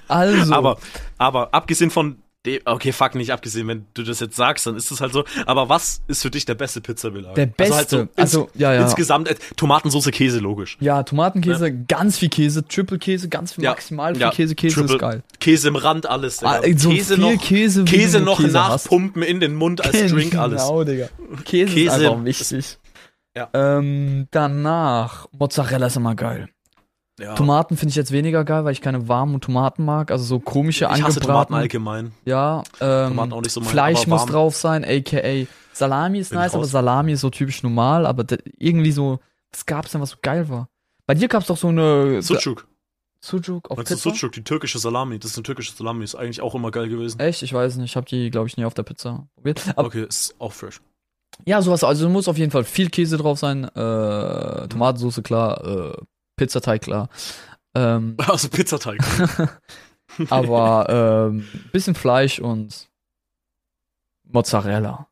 [0.07, 0.77] Also, aber,
[1.17, 4.89] aber abgesehen von De okay, fuck, nicht abgesehen, wenn du das jetzt sagst, dann ist
[4.89, 5.25] es halt so.
[5.45, 7.35] Aber was ist für dich der beste Pizzabelag?
[7.35, 7.75] Der beste.
[7.75, 8.81] Also, halt so ins, also ja, ja.
[8.81, 10.75] insgesamt äh, Tomatensauce, Käse, logisch.
[10.79, 14.79] Ja, Tomatenkäse, ganz viel Käse, Triple Käse, ganz viel Ja, maximal viel ja, Käse, Käse
[14.79, 15.23] Triple- ist geil.
[15.39, 16.37] Käse im Rand, alles.
[16.37, 16.51] Digga.
[16.51, 18.85] Ah, so Käse viel noch, Käse, wie Käse noch Käse hast.
[18.85, 20.63] nachpumpen in den Mund als Drink, alles.
[20.63, 21.09] Genau, Digga.
[21.45, 22.77] Käse, Käse ist einfach wichtig.
[23.35, 23.49] Ja.
[23.53, 26.49] Ähm, danach, Mozzarella ist immer geil.
[27.19, 27.35] Ja.
[27.35, 30.11] Tomaten finde ich jetzt weniger geil, weil ich keine warmen Tomaten mag.
[30.11, 31.21] Also so komische ich angebraten.
[31.21, 32.13] Tomaten allgemein.
[32.25, 36.39] Ja, ähm, Tomaten auch nicht so mein, Fleisch muss drauf sein, aka Salami ist Bin
[36.39, 36.65] nice, aber.
[36.65, 38.25] Salami ist so typisch normal, aber
[38.57, 39.19] irgendwie so,
[39.51, 40.67] was gab's denn, was so geil war?
[41.05, 42.67] Bei dir gab's doch so eine Sucuk.
[43.23, 44.15] Sucuk auf Meinst du Pizza?
[44.15, 45.19] Sucuk, die türkische Salami?
[45.19, 47.19] Das ist eine türkische Salami, ist eigentlich auch immer geil gewesen.
[47.19, 47.43] Echt?
[47.43, 49.61] Ich weiß nicht, ich habe die, glaube ich, nie auf der Pizza probiert.
[49.75, 50.81] Aber Okay, ist auch fresh.
[51.45, 55.97] Ja, sowas, also muss auf jeden Fall viel Käse drauf sein, äh, Tomatensauce klar, äh,
[56.35, 57.09] Pizzateig klar.
[57.75, 58.99] Ähm, Also Pizzateig.
[60.29, 62.89] aber ähm, bisschen Fleisch und
[64.23, 65.07] Mozzarella.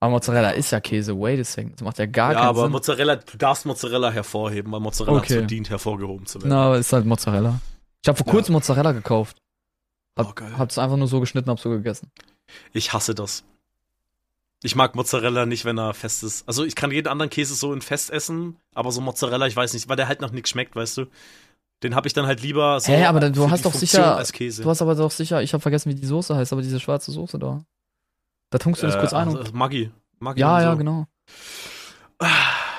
[0.00, 2.62] Aber Mozzarella ist ja Käse, wait a second, das macht ja gar ja, keinen aber
[2.62, 2.72] Sinn.
[2.72, 5.38] Mozzarella, du darfst Mozzarella hervorheben, weil Mozzarella Okay.
[5.38, 6.50] verdient, hervorgehoben zu werden.
[6.50, 7.60] Na, aber ist halt Mozzarella.
[8.02, 8.32] Ich habe vor Ja.
[8.32, 9.36] kurzem Mozzarella gekauft.
[10.18, 10.58] Hab, Oh, geil.
[10.58, 12.10] Hab's einfach nur so geschnitten, hab so gegessen.
[12.72, 13.44] Ich hasse das.
[14.62, 16.46] Ich mag Mozzarella nicht, wenn er fest ist.
[16.46, 19.72] Also ich kann jeden anderen Käse so in fest essen, aber so Mozzarella, ich weiß
[19.74, 21.06] nicht, weil der halt nach nichts schmeckt, weißt du.
[21.82, 24.32] Den habe ich dann halt lieber so Hä, aber dann- du hast doch sicher- als
[24.32, 24.62] Käse.
[24.62, 27.10] Du hast aber doch sicher, ich habe vergessen, wie die Soße heißt, aber diese schwarze
[27.10, 27.64] Soße da.
[28.50, 29.36] Da tunkst du das kurz ein und.
[29.38, 29.90] also Maggi.
[30.20, 30.76] Maggi Ja, und ja, so.
[30.78, 31.06] genau.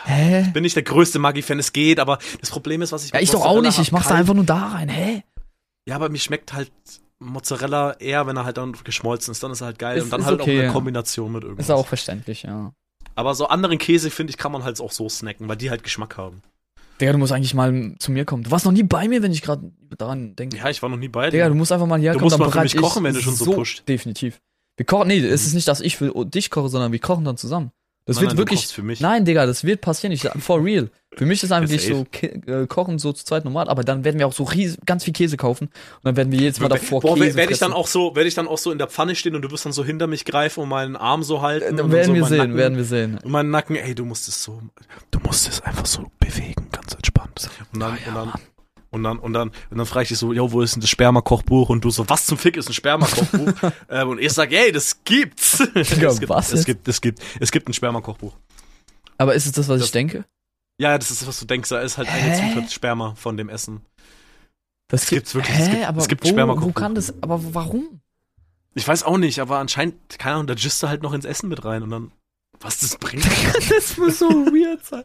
[0.05, 0.49] Hä?
[0.53, 3.31] Bin nicht der größte Maggi-Fan, es geht, aber das Problem ist, was ich Ja, ich
[3.31, 5.23] doch auch nicht, ich mach's da einfach nur da rein, hä?
[5.87, 6.71] Ja, aber mir schmeckt halt
[7.23, 10.13] Mozzarella eher, wenn er halt dann geschmolzen ist, dann ist er halt geil Ist- und
[10.13, 10.63] dann halt okay, auch ja.
[10.63, 11.65] eine Kombination mit irgendwas.
[11.65, 12.73] Ist auch verständlich, ja.
[13.15, 15.83] aber so anderen Käse, finde ich, kann man halt auch so snacken, weil die halt
[15.83, 16.41] Geschmack haben.
[17.01, 18.43] Digga, du musst eigentlich mal zu mir kommen.
[18.43, 20.57] Du warst noch nie bei mir, wenn ich gerade daran denke.
[20.57, 21.31] Ja, ich war noch nie bei dir.
[21.31, 23.35] Digga, du musst einfach mal herkommen, musst dann mal für mich kochen, wenn du schon
[23.35, 23.87] so pusht.
[23.87, 24.39] Definitiv.
[24.77, 27.37] Wir kochen, nee, es ist nicht, dass ich für dich koche, sondern wir kochen dann
[27.37, 27.71] zusammen.
[28.05, 28.99] Das Nein, wird nein, wirklich, für mich.
[28.99, 30.89] nein, Digga, das wird passieren, ich for real.
[31.15, 32.05] Für mich ist eigentlich so.
[32.11, 35.03] Ki- äh, Kochen so zu zweit normal, aber dann werden wir auch so ries ganz
[35.05, 37.71] viel Käse kaufen und dann werden wir jedes Mal davor Boah, Käse werde ich dann
[37.71, 39.73] auch so, werde ich dann auch so in der Pfanne stehen und du wirst dann
[39.73, 41.65] so hinter mich greifen und meinen Arm so halten.
[41.65, 43.19] Äh, und dann werden so wir sehen, Nacken, werden wir sehen.
[43.23, 44.59] Und meinen Nacken, ey, du musst es so,
[45.11, 47.49] du musst es einfach so bewegen, ganz entspannt.
[47.73, 48.41] Und dann, ja, und dann, Mann.
[48.93, 50.89] Und dann, und dann, und dann frage ich dich so, yo, wo ist denn das
[50.89, 51.69] Sperma-Kochbuch?
[51.69, 53.71] Und du so, was zum Fick ist ein Sperma-Kochbuch?
[53.89, 55.57] ähm, und ich sag, ey, das gibt's.
[55.75, 56.65] Digga, es gibt, was es jetzt?
[56.65, 58.33] gibt, es gibt, es gibt ein Sperma-Kochbuch.
[59.17, 60.25] Aber ist es das, was Das- ich denke?
[60.79, 62.53] Ja, ja, das ist, was du denkst, da ist halt eine Hä?
[62.55, 63.81] Zutat Sperma von dem Essen.
[64.89, 66.73] Das gibt's wirklich, Hä, es gibt- aber es gibt wo, wo Spermakochbuch.
[66.73, 67.99] kann das, aber warum?
[68.75, 71.47] Ich weiß auch nicht, aber anscheinend, keine Ahnung, da gisst du halt noch ins Essen
[71.49, 72.11] mit rein und dann,
[72.59, 73.23] was das bringt.
[73.69, 75.03] das muss so weird sein.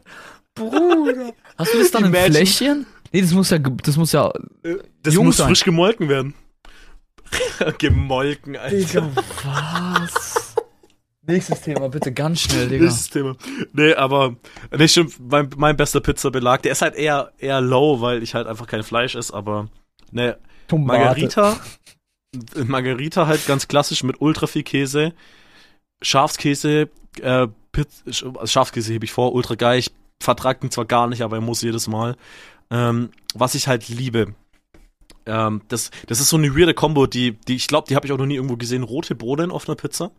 [0.55, 1.33] Bruder.
[1.57, 2.35] Hast du das dann im Imagine.
[2.35, 2.85] Fläschchen?
[3.11, 4.31] Nee, das muss ja, das muss ja,
[5.03, 5.47] Das Jung muss sein.
[5.47, 6.33] frisch gemolken werden.
[7.77, 8.75] Gemolken, Alter.
[8.77, 9.09] Digga,
[9.43, 10.55] was?
[11.21, 12.85] Nächstes Thema, bitte ganz schnell, Digga.
[12.85, 13.35] Nächstes Thema.
[13.73, 14.35] Nee, aber,
[14.75, 18.47] nee, stimmt, mein, mein bester Pizzabelag, der ist halt eher, eher low, weil ich halt
[18.47, 19.67] einfach kein Fleisch esse, aber,
[20.11, 20.37] ne,
[20.71, 21.57] Margarita,
[22.65, 25.13] Margarita halt ganz klassisch mit ultra viel Käse,
[26.01, 26.89] Schafskäse,
[27.21, 31.21] äh, Piz, Sch- Schafskäse hebe ich vor, ultra geil, ich vertrag ihn zwar gar nicht,
[31.21, 32.15] aber er muss jedes Mal.
[32.71, 34.33] Ähm, was ich halt liebe,
[35.25, 38.13] ähm, das, das ist so eine weirde Combo, die, die ich glaube, die habe ich
[38.13, 40.11] auch noch nie irgendwo gesehen, rote Bohnen auf einer Pizza,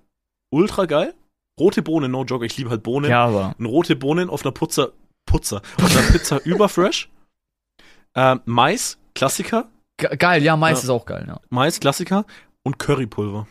[0.53, 1.15] ultra geil,
[1.59, 3.55] rote Bohnen, no joke, ich liebe halt Bohnen, Ja, aber.
[3.59, 4.93] und rote Bohnen auf einer Putzer,
[5.27, 7.09] Putzer, auf einer Pizza überfresh,
[8.15, 10.85] ähm, Mais, Klassiker, Ge geil, ja, Mais Ja.
[10.85, 11.41] ist auch geil, ja.
[11.51, 12.25] Mais, Klassiker
[12.65, 13.47] und Currypulver.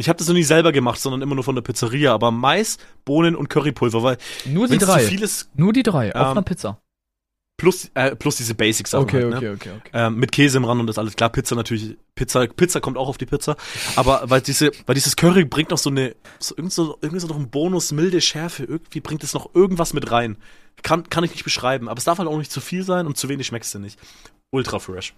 [0.00, 2.78] Ich habe das noch nie selber gemacht, sondern immer nur von der Pizzeria, aber Mais,
[3.04, 5.00] Bohnen und Currypulver, weil Nur die es zu drei.
[5.00, 6.80] viel ist, Nur die drei, auf Ähm, einer Pizza.
[7.58, 9.36] Plus, äh, plus diese Basic-Sachen halt, ne?
[9.36, 9.70] okay, okay.
[9.92, 11.28] Ähm, mit Käse im Rand und das alles klar.
[11.28, 13.56] Pizza natürlich, Pizza, Pizza kommt auch auf die Pizza.
[13.96, 17.26] Aber weil diese, weil dieses Curry bringt noch so eine, so, irgend so, irgendwie so
[17.28, 18.64] noch einen Bonus, milde Schärfe.
[18.64, 20.38] Irgendwie bringt es noch irgendwas mit rein.
[20.82, 21.88] Kann, kann ich nicht beschreiben.
[21.88, 23.98] Aber es darf halt auch nicht zu viel sein und zu wenig schmeckst du nicht.
[24.50, 25.12] Ultra fresh.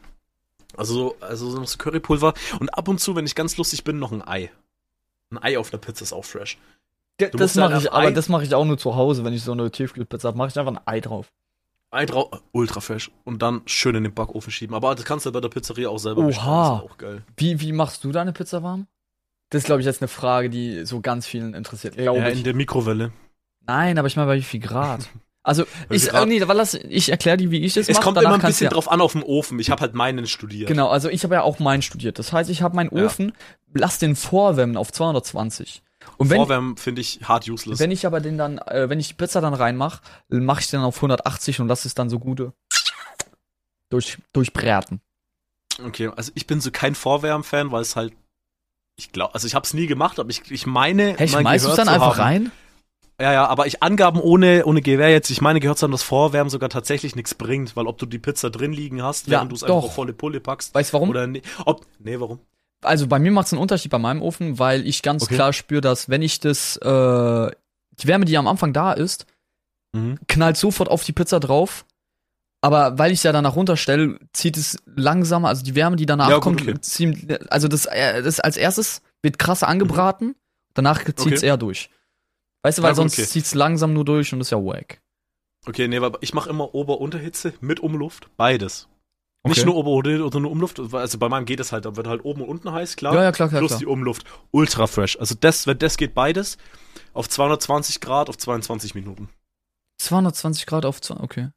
[0.77, 2.35] Also, so- also so noch so Currypulver.
[2.59, 4.51] Und ab und zu, wenn ich ganz lustig bin, noch ein Ei.
[5.31, 6.57] Ein Ei auf der Pizza ist auch fresh.
[7.19, 9.35] das musst halt mache ich, aber Ei- das mache ich auch nur zu Hause, wenn
[9.35, 11.31] ich so eine Tiefkühlpizza habe, mache ich einfach ein Ei drauf.
[11.93, 13.11] Ei drauf, ultra fresh.
[13.25, 14.75] Und dann schön in den Backofen schieben.
[14.77, 16.27] Aber das kannst du bei der Pizzeria auch selber Oha.
[16.29, 16.47] bestellen.
[16.47, 17.23] Das ist auch geil.
[17.37, 18.87] Wie, wie machst du deine Pizza warm?
[19.51, 21.97] Das ist, glaube ich, jetzt eine Frage, die so ganz vielen interessiert.
[21.97, 22.39] Glaube Ja, ich.
[22.39, 23.13] in der Mikrowelle.
[23.67, 25.09] Nein, aber ich meine, bei wie viel Grad?
[25.43, 26.29] Also, ich, Grad?
[26.29, 28.05] nee, lass, ich erkläre dir, wie ich das Es mache.
[28.05, 29.59] kommt danach immer ein bisschen ja- drauf an auf dem Ofen.
[29.59, 30.69] Ich habe halt meinen studiert.
[30.69, 32.19] Genau, also ich habe ja auch meinen studiert.
[32.19, 33.07] Das heißt, ich habe meinen Ja.
[33.07, 33.33] Ofen,
[33.73, 35.83] lass den vorwärmen auf 220.
[36.17, 37.79] Und wenn, Vorwärmen finde ich hart useless.
[37.79, 40.81] wenn ich aber den dann, äh, wenn ich die Pizza dann reinmache, mache ich den
[40.81, 42.53] auf 180 und lass es dann so gute
[43.91, 45.01] durch, durchbraten.
[45.85, 48.13] okay, also ich bin so kein Vorwärmen-Fan, weil es halt
[48.99, 51.65] Ich glaube, also ich habe es nie gemacht, aber ich, ich meine, Hey, mal schmeißt
[51.67, 52.21] du es dann einfach haben.
[52.21, 52.53] rein?
[53.21, 56.03] Ja, ja, aber ich Angaben ohne, ohne Gewehr jetzt, ich meine, gehört zu haben, dass
[56.03, 59.53] Vorwärmen sogar tatsächlich nichts bringt, weil ob du die Pizza drin liegen hast, Ja, während
[59.53, 60.75] du es einfach auf volle Pulle packst.
[60.75, 61.11] Weißt du warum?
[61.11, 62.41] Oder nee, ob, nee, warum?
[62.83, 65.35] Also bei mir macht es einen Unterschied bei meinem Ofen, weil ich ganz Okay.
[65.35, 67.51] klar spüre, dass wenn ich das, äh,
[67.93, 69.27] die Wärme, die am Anfang da ist,
[69.93, 70.19] Mhm.
[70.29, 71.85] knallt sofort auf die Pizza drauf.
[72.63, 76.39] Aber weil ich ja danach runterstelle, zieht es langsamer, also die Wärme, die danach Ja,
[76.41, 76.79] kommt, okay.
[76.81, 80.35] zieht, also das, äh, das als erstes wird krasser angebraten,
[80.75, 81.33] danach zieht es Mhm.
[81.33, 81.47] Okay.
[81.47, 81.91] eher durch.
[82.63, 83.27] Weißt du, weil Ja, sonst okay.
[83.27, 85.01] zieht es langsam nur durch und ist ja wack.
[85.67, 88.89] Okay, nee, aber ich mache immer Ober-Unterhitze mit Umluft, beides.
[89.47, 89.67] Nicht Okay.
[89.67, 89.91] nur Ober-
[90.27, 92.73] oder nur Umluft, also bei meinem geht es halt, da wird halt oben und unten
[92.73, 93.15] heiß, klar.
[93.15, 93.79] Ja, ja, klar, klar, plus klar.
[93.81, 94.25] die Umluft.
[94.51, 95.17] Ultra fresh.
[95.19, 96.59] Also das, wenn das geht, beides
[97.15, 99.31] auf 220 Grad auf 22 Minuten.
[99.99, 101.49] 220 Grad auf, okay.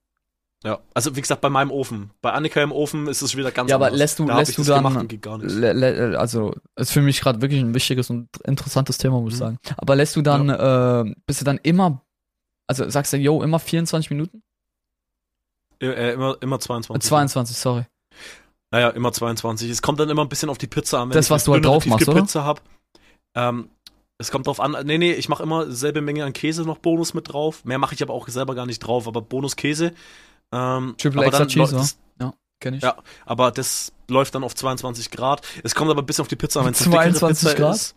[0.63, 2.11] Ja, also wie gesagt, bei meinem Ofen.
[2.21, 3.99] Bei Annika im Ofen ist es wieder ganz Ja, aber anders.
[3.99, 5.51] lässt du- da lässt du das dann- gemacht und geht gar nicht.
[5.53, 9.39] Le- le- also, ist für mich gerade wirklich ein wichtiges und interessantes Thema, muss ich
[9.39, 9.43] Mhm.
[9.43, 9.57] sagen.
[9.75, 12.01] Aber lässt du dann, äh, bist du dann immer,
[12.65, 14.41] also sagst du, yo, immer 24 Minuten?
[15.79, 17.09] Äh, äh, immer, immer Äh, 22.
[17.09, 17.85] 22, sorry.
[18.71, 19.69] Naja, immer 22.
[19.69, 21.09] Es kommt dann immer ein bisschen auf die Pizza an.
[21.09, 22.21] Wenn Das, ich was du halt drauf machst, oder?
[22.21, 22.61] Pizza hab.
[23.35, 23.69] Ähm,
[24.17, 24.75] es kommt drauf an.
[24.85, 27.65] Nee, nee, ich mache immer selbe Menge an Käse noch Bonus mit drauf.
[27.65, 29.93] Mehr mache ich aber auch selber gar nicht drauf, aber Bonus Käse.
[30.51, 31.97] Ähm, Triple aber extra Cheese, das,
[32.63, 32.81] Kenn ich.
[32.81, 35.41] Ja, aber das läuft dann auf 22 Grad.
[35.63, 37.61] Es kommt aber ein bisschen auf die Pizza an, wenn es eine dickere 22 Pizza
[37.61, 37.75] Grad?
[37.75, 37.95] ist.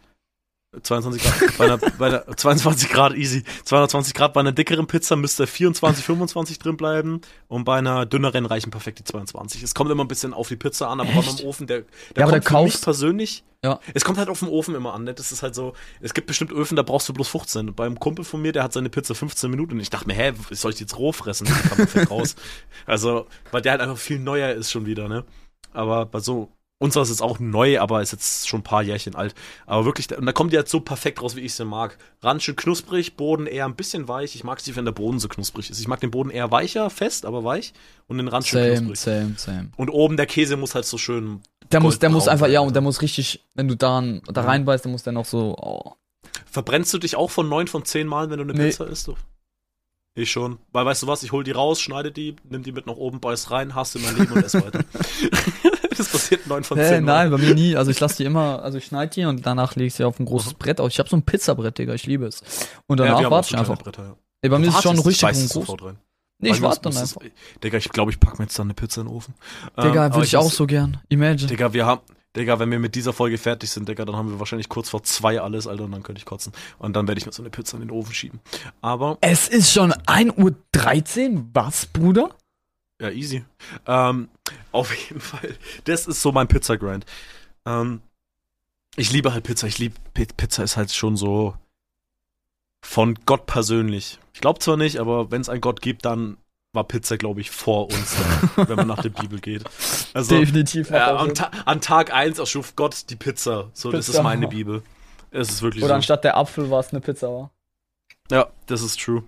[0.83, 1.57] 22 Grad.
[1.59, 3.43] bei einer, bei einer, 22 Grad easy.
[3.65, 7.21] 220 Grad bei einer dickeren Pizza müsste 24, 25 drin bleiben.
[7.49, 9.63] Und bei einer dünneren reichen perfekt die 22.
[9.63, 11.39] Es kommt immer ein bisschen auf die Pizza an, aber Echt?
[11.39, 11.87] meinem Ofen, der, der
[12.17, 13.45] Ja, aber kommt da für mich kaufst- persönlich.
[13.65, 13.81] Ja.
[13.95, 15.05] Es kommt halt auf den Ofen immer an.
[15.05, 15.15] Ne?
[15.15, 17.75] Das ist halt so, es gibt bestimmt Öfen, da brauchst du bloß 15.
[17.75, 20.33] Beim Kumpel von mir, der hat seine Pizza 15 Minuten und ich dachte mir, hä,
[20.51, 21.47] soll ich die jetzt roh fressen?
[21.47, 22.37] Die fett raus.
[22.87, 25.25] Also, weil der halt einfach viel neuer ist schon wieder, ne?
[25.73, 29.15] Aber bei so, unserer ist jetzt auch neu, aber ist jetzt schon ein paar Jährchen
[29.15, 29.35] alt.
[29.65, 31.97] Aber wirklich, und da kommt die halt so perfekt raus, wie ich sie mag.
[32.23, 34.35] Rand schön knusprig, Boden eher ein bisschen weich.
[34.35, 35.81] Ich mag sie, wenn der Boden so knusprig ist.
[35.81, 37.73] Ich mag den Boden eher weicher, fest, aber weich.
[38.07, 38.99] Und den Rand schön Same, knusprig.
[38.99, 39.71] same, same.
[39.77, 41.41] Und oben der Käse muss halt so schön.
[41.73, 44.85] Der muss, der muss einfach, ja, und der muss richtig, wenn du da, da reinbeißt,
[44.85, 45.95] dann muss der noch so, oh.
[46.45, 48.67] Verbrennst du dich auch von neun von zehn Mal, wenn du eine Nee.
[48.67, 49.11] Pizza isst?
[50.15, 50.59] Ich schon.
[50.73, 53.21] Weil weißt du was, ich hol die raus, schneide die, nimm die mit nach oben,
[53.21, 54.83] beiß rein, hasse mein Leben und ess weiter.
[55.99, 57.25] das passiert neun von Hä, zehn Mal.
[57.25, 57.77] nein, bei mir nie.
[57.77, 60.19] Also ich lasse die immer, also ich schneide die und danach lege ich sie auf
[60.21, 60.93] ein großes Brett aus.
[60.93, 62.41] Ich habe so ein Pizzabrett, Digga, ich liebe es.
[62.87, 63.79] Und Ja, danach auch warte ich einfach.
[63.79, 64.17] Bretter, ja.
[64.43, 65.83] Ey, bei mir ist es schon richtig groß.
[65.83, 65.99] rein.
[66.39, 67.23] Nee, ich warte dann einfach.
[67.23, 69.35] es- Digga, ich glaube, ich pack mir jetzt dann eine Pizza in den Ofen.
[69.77, 70.99] Ähm, Digga, aber würde ich auch muss- so gern.
[71.09, 71.49] Imagine.
[71.49, 72.03] Digga, wir haben,
[72.37, 75.03] Digga, wenn wir mit dieser Folge fertig sind, Digga, dann haben wir wahrscheinlich kurz vor
[75.03, 76.53] zwei alles, Alter, und dann könnte ich kotzen.
[76.79, 78.41] Und dann werde ich mir so eine Pizza in den Ofen schieben.
[78.83, 81.45] Aber, Es ist schon 1.13 Uhr.
[81.55, 82.29] Was, Bruder?
[83.01, 83.45] Ja, easy.
[83.87, 84.29] Ähm,
[84.73, 85.55] auf jeden Fall.
[85.85, 87.05] Das ist so mein Pizza-Grind.
[87.67, 88.01] Ähm,
[88.97, 89.67] ich liebe halt Pizza.
[89.67, 91.55] Ich liebe, Pizza ist halt schon so
[92.85, 94.19] von Gott persönlich.
[94.33, 96.39] Ich glaube zwar nicht, aber wenn es einen Gott gibt, dann
[96.73, 98.17] war Pizza, glaube ich, vor uns,
[98.57, 99.65] wenn man nach der Bibel geht.
[100.15, 100.93] Also, Definitiv.
[100.93, 101.35] am, Sinn.
[101.35, 103.71] Ta an Tag 1 erschuf Gott die Pizza.
[103.73, 104.19] So, das Pizza.
[104.19, 104.83] ist meine Bibel.
[105.31, 105.95] Es ist wirklich Oder so.
[105.97, 107.51] anstatt der Apfel war es eine Pizza, war.
[108.31, 109.25] Ja, das ist true.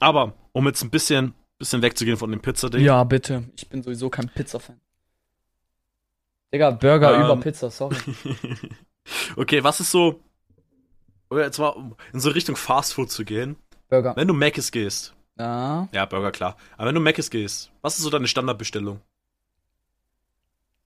[0.00, 2.82] Aber, um jetzt ein bisschen, bisschen wegzugehen von dem Pizza-Ding.
[2.84, 3.44] Ja, bitte.
[3.56, 4.80] Ich bin sowieso kein Pizza-Fan.
[6.52, 7.22] Digga, Burger Ähm.
[7.24, 7.96] über Pizza, sorry.
[9.36, 10.20] okay, was ist so,
[11.30, 13.56] oder jetzt mal um in so Richtung Fast Food zu gehen.
[13.88, 14.14] Burger.
[14.16, 15.88] Wenn du Mc's gehst, Ja.
[15.92, 16.56] ja, Burger, klar.
[16.76, 19.00] Aber wenn du Mc's gehst, was ist so deine Standardbestellung?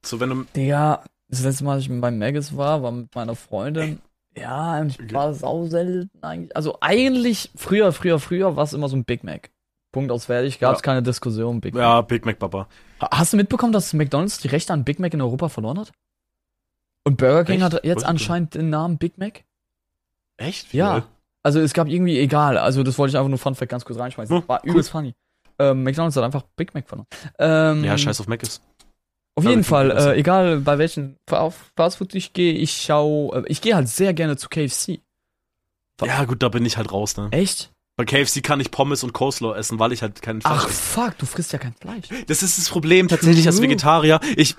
[0.03, 3.37] So, wenn du, Digga, das letzte Mal, als ich bei Maggis war, war mit meiner
[3.37, 4.01] Freundin.
[4.37, 6.57] Ja, und ich war sau selten eigentlich.
[6.57, 9.51] Also eigentlich, früher, früher, früher war es immer so ein Big Mac.
[9.93, 10.83] Punkt aus fertig, gab es Ja.
[10.83, 11.61] keine Diskussion.
[11.61, 11.83] Big Mac.
[11.83, 12.69] ja, Big Mac, Papa.
[13.01, 15.93] Ha- Hast du mitbekommen, dass McDonalds die Rechte an Big Mac in Europa verloren hat?
[17.05, 17.75] Und Burger King Echt?
[17.75, 19.43] hat jetzt anscheinend den Namen Big Mac?
[20.37, 20.73] Echt?
[20.73, 20.93] Ja.
[20.99, 21.03] Lol.
[21.43, 23.99] Also es gab irgendwie, egal, also das wollte ich einfach nur Fun Fact ganz kurz
[23.99, 24.37] reinschmeißen.
[24.43, 24.71] Hm, war cool.
[24.71, 25.15] übelst funny.
[25.59, 27.07] Ähm, McDonalds hat einfach Big Mac verloren.
[27.39, 28.61] Ähm, Ja, scheiß auf Mc's.
[29.37, 33.45] Auf Aber jeden Fall, äh, egal bei welchen Fa- Fastfood ich gehe, ich schau, äh,
[33.47, 35.01] ich gehe halt sehr gerne zu KFC.
[36.05, 37.29] Ja, gut, da bin ich halt raus, ne?
[37.31, 37.71] Echt?
[38.01, 40.73] Bei KFC kann ich Pommes und Coleslaw essen, weil ich halt keinen Fleisch Ach esse.
[40.73, 42.09] fuck, du frisst ja kein Fleisch.
[42.29, 43.61] Das ist das Problem tatsächlich als.
[43.61, 44.21] Vegetarier.
[44.37, 44.57] Ich,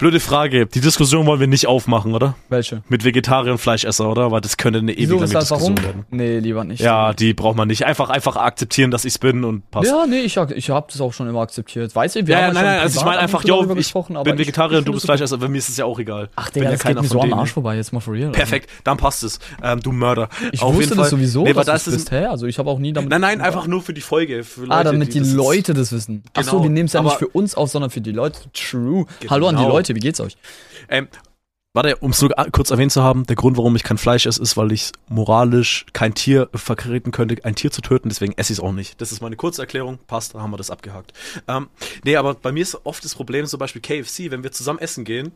[0.00, 0.66] blöde Frage.
[0.66, 2.34] Die Diskussion wollen wir nicht aufmachen, oder?
[2.48, 2.82] Welche?
[2.88, 4.30] Mit Vegetarier und Fleischesser, oder?
[4.32, 5.84] Weil das könnte eine ewig Wieso, lange Diskussion warum?
[5.84, 6.04] werden.
[6.10, 6.80] Nee, lieber nicht.
[6.80, 7.84] Ja, die braucht man nicht.
[7.84, 9.88] Einfach, einfach akzeptieren, dass ich's bin und passt.
[9.88, 11.94] Ja, nee, ich, ich habe das auch schon immer akzeptiert.
[11.94, 13.92] Weißt du, wir Ja, ja, haben nein, schon nein, also ich meine einfach, yo, ich
[14.24, 15.04] bin Vegetarier ich und du bist.
[15.04, 16.30] Fleischesser, bei mir ist es ja auch egal.
[16.34, 17.32] Ach, bin Digga, ja das geht mir so am.
[17.34, 18.32] Arsch vorbei, jetzt mal for real.
[18.32, 19.38] Perfekt, dann passt es.
[19.62, 20.28] Ähm, du Mörder.
[20.52, 22.24] Ich Auf wusste das sowieso, Nee, dass ist das es bist, hä?
[22.24, 23.10] Also ich habe auch nie damit...
[23.10, 24.44] Nein, nein, einfach nur für die Folge.
[24.68, 26.22] Ah, damit die, Leute das wissen.
[26.34, 28.40] Ach so, Genau, wir nehmen es ja nicht für uns auf, sondern für die Leute.
[28.54, 29.04] True.
[29.20, 29.30] Genau.
[29.30, 30.36] Hallo an die Leute, wie geht's euch?
[30.88, 31.08] Ähm,
[31.72, 34.42] Warte, um es nur kurz erwähnt zu haben, der Grund, warum ich kein Fleisch esse,
[34.42, 38.58] ist, weil ich moralisch kein Tier vertreten könnte, ein Tier zu töten, deswegen esse ich
[38.58, 39.00] es auch nicht.
[39.00, 41.12] Das ist meine Kurzerklärung, passt, da haben wir das abgehakt.
[41.46, 41.68] Ähm,
[42.02, 45.04] nee, aber bei mir ist oft das Problem, zum Beispiel KFC, wenn wir zusammen essen
[45.04, 45.30] gehen,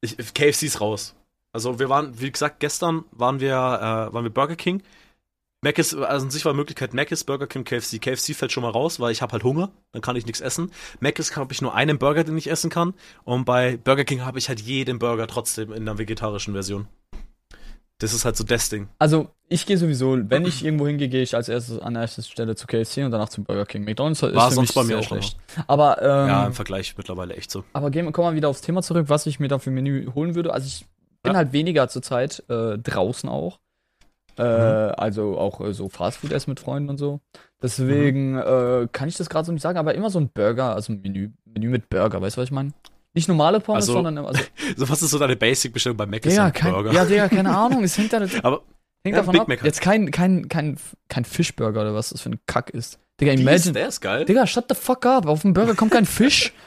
[0.00, 1.14] ich, KFC ist raus.
[1.52, 4.82] Also wir waren, wie gesagt, gestern waren wir, äh, waren wir Burger King
[5.64, 7.98] Mac ist, also an sich war Möglichkeit Mac ist, Burger King, KFC.
[7.98, 10.70] KFC fällt schon mal raus, weil ich habe halt Hunger, dann kann ich nichts essen.
[11.00, 12.92] Mac ist habe ich nur einen Burger, den ich essen kann.
[13.24, 16.86] Und bei Burger King habe ich halt jeden Burger trotzdem in der vegetarischen Version.
[17.98, 18.88] Das ist halt so das Ding.
[18.98, 22.56] Also, ich gehe sowieso, wenn ich irgendwo hingehe, gehe ich als erstes an erster Stelle
[22.56, 23.84] zu KFC und danach zum Burger King.
[23.84, 25.38] McDonalds ist War für sonst mich bei mir sehr auch schlecht.
[25.68, 27.64] Aber, ähm, Ja, im Vergleich mittlerweile echt so.
[27.72, 30.10] aber gehen, kommen wir wieder aufs Thema zurück, was ich mir da für ein Menü
[30.14, 30.52] holen würde.
[30.52, 30.84] Also, ich
[31.22, 31.38] bin Ja.
[31.38, 33.60] halt weniger zurzeit äh, draußen auch.
[34.38, 34.92] Äh, Mhm.
[34.96, 37.20] Also auch äh, so Fastfood essen mit Freunden und so.
[37.62, 40.92] Deswegen äh, kann ich das gerade so nicht sagen, aber immer so ein Burger, also
[40.92, 42.72] ein Menü, Menü mit Burger, weißt du, was ich meine?
[43.14, 44.42] Nicht normale Pommes, Also, sondern also,
[44.76, 46.26] So, was ist so deine Basic-Bestellung bei Mac?
[46.26, 46.92] Ein kein, Burger.
[46.92, 48.62] ja, Digga, keine Ahnung, es hängt, da, Aber
[49.04, 49.48] hängt Ja, davon Big ab.
[49.48, 49.66] Mac halt.
[49.66, 50.76] Jetzt kein, kein, kein,
[51.08, 52.98] kein Fischburger oder was das für ein Kack ist.
[53.20, 54.24] Digga, imagine, der ist geil.
[54.24, 56.52] Digga, shut the fuck up, auf dem Burger kommt kein Fisch.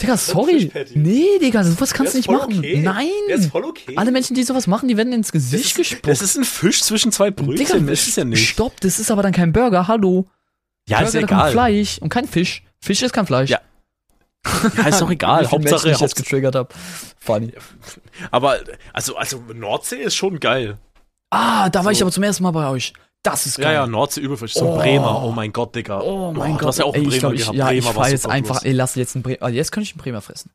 [0.00, 0.70] Digga, sorry.
[0.94, 2.58] Nee, Digga, sowas kannst du nicht machen.
[2.58, 2.80] okay.
[2.82, 3.06] Nein.
[3.28, 3.94] Der ist voll okay.
[3.96, 6.06] Alle Menschen, die sowas machen, die werden ins das Gesicht ist, gespuckt.
[6.08, 8.48] das ist ein Fisch zwischen zwei Brötchen, das ist es ja nicht.
[8.48, 10.26] Stopp, das ist aber dann kein Burger, hallo.
[10.88, 11.52] Ja, Burger, ist ja egal.
[11.52, 12.62] Fleisch und kein Fisch.
[12.80, 13.50] Fisch ist kein Fleisch.
[13.50, 13.60] Ja,
[14.76, 15.46] Ja, ist doch egal.
[15.46, 16.68] viele Menschen Hauptsache, ich jetzt Hauptsache getriggert habe.
[17.18, 17.52] Funny.
[18.30, 18.58] aber
[18.92, 20.78] also, also Nordsee ist schon geil.
[21.30, 21.90] Ah, da war So.
[21.90, 22.92] ich aber zum ersten Mal bei euch.
[23.22, 23.74] Das ist Ja, geil.
[23.74, 24.54] ja, Nordsee überfisch.
[24.54, 24.76] So Oh.
[24.76, 25.22] Bremer.
[25.24, 26.00] Oh mein Gott, Digga.
[26.00, 26.68] Oh mein du Gott.
[26.68, 27.56] hast ja auch einen ey, ich Bremer glaub, ich, gehabt.
[27.56, 29.94] ja, Bremer ich war jetzt einfach, ey, lass jetzt einen Bremer, ah, jetzt könnte ich
[29.94, 30.50] einen Bremer fressen.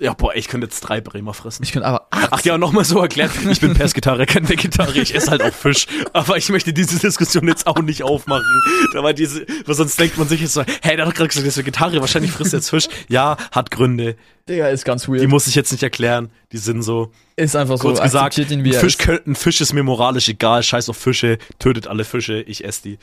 [0.00, 1.62] Ja, boah, ich könnte jetzt drei Bremer fressen.
[1.62, 5.14] Ich könnte aber, ach, Ach ja, nochmal so erklärt, ich bin Pesketarier, kein Vegetarier, ich
[5.14, 5.86] esse halt auch Fisch.
[6.12, 8.44] Aber ich möchte diese Diskussion jetzt auch nicht aufmachen.
[8.92, 11.44] Da war diese, weil sonst denkt man sich jetzt so, hey, der hat gerade gesagt,
[11.44, 12.88] der ist Vegetarier, wahrscheinlich frisst er jetzt Fisch.
[13.08, 14.16] Ja, hat Gründe.
[14.48, 15.22] Digga, ist ganz weird.
[15.22, 16.30] Die muss ich jetzt nicht erklären.
[16.52, 19.26] Die sind so, ist einfach so, kurz gesagt, ihn, er Fisch, ist.
[19.26, 22.98] ein Fisch ist mir moralisch egal, scheiß auf Fische, tötet alle Fische, ich esse die.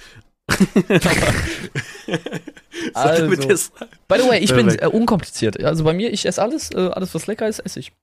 [2.94, 3.72] So, Also.
[4.08, 5.64] By the way, ich bin äh, unkompliziert.
[5.64, 7.94] Also bei mir, ich esse alles, äh, alles was lecker ist, esse ich.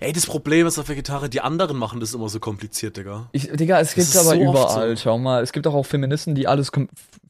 [0.00, 3.28] Ey, das Problem ist auf Vegetarier, die anderen machen das immer so kompliziert, Digga.
[3.32, 5.02] ich Digga, es gibt ist aber so überall, so.
[5.02, 5.42] schau mal.
[5.42, 6.70] Es gibt auch, auch Feministen, die alles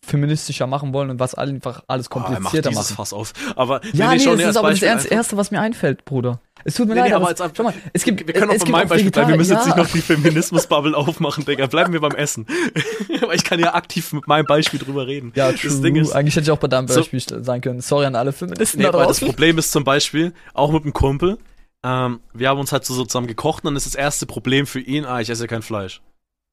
[0.05, 2.95] feministischer machen wollen und was einfach alles Oh, er macht komplizierter machen.
[2.97, 3.33] Fass auf.
[3.57, 6.05] Aber Ja, nee, das nee, ist als aber das Beispiel einfach- Erste, was mir einfällt,
[6.05, 6.41] Bruder.
[6.65, 8.51] Es tut mir Nee, leid, nee, aber aber, einfach- schau mal, es gibt, Wir können
[8.51, 9.31] auch von meinem Beispiel bleiben.
[9.31, 11.67] Wir müssen jetzt nicht noch die Feminismus-Bubble aufmachen, Digga.
[11.67, 12.47] Bleiben wir beim Essen.
[13.23, 15.33] Aber ich kann ja aktiv mit meinem Beispiel drüber reden.
[15.37, 15.81] Ja, das true.
[15.81, 17.81] Ding ist, Eigentlich hätte ich auch bei deinem So- Beispiel sein können.
[17.81, 19.29] Sorry an alle Feministen nee, da weil das draußen.
[19.29, 21.39] Problem ist zum Beispiel, auch mit einem Kumpel,
[21.85, 24.81] ähm, wir haben uns halt so, zusammen gekocht und dann ist das erste Problem für
[24.81, 26.03] ihn, ah, ich esse kein Fleisch.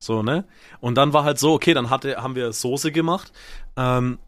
[0.04, 0.46] So, ne?
[0.80, 3.32] Und dann war halt so, okay, dann hatte, haben wir Soße gemacht,
[3.78, 4.20] ähm,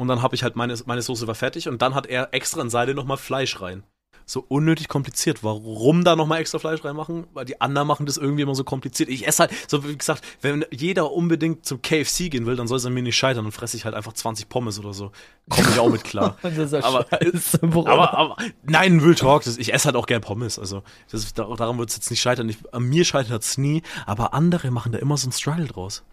[0.00, 2.62] und dann habe ich halt meine, meine Soße war fertig und dann hat er extra
[2.62, 3.82] in Seide nochmal Fleisch rein.
[4.30, 5.42] So unnötig kompliziert.
[5.42, 7.26] Warum da nochmal extra Fleisch reinmachen?
[7.32, 9.08] Weil die anderen machen das irgendwie immer so kompliziert.
[9.08, 12.76] Ich esse halt, so wie gesagt, wenn jeder unbedingt zum KFC gehen will, dann soll
[12.76, 13.44] es an mir nicht scheitern.
[13.46, 15.12] Dann fresse ich halt einfach 20 Pommes oder so.
[15.48, 16.36] Komme ich auch mit klar.
[16.84, 17.60] Aber- scheiße.
[17.72, 20.58] Aber, aber nein, Real Talk, das, ich esse halt auch gern Pommes.
[20.58, 22.50] Also das, daran wird es jetzt nicht scheitern.
[22.50, 26.04] Ich, an mir scheitert es nie, aber andere machen da immer so einen Struggle draus.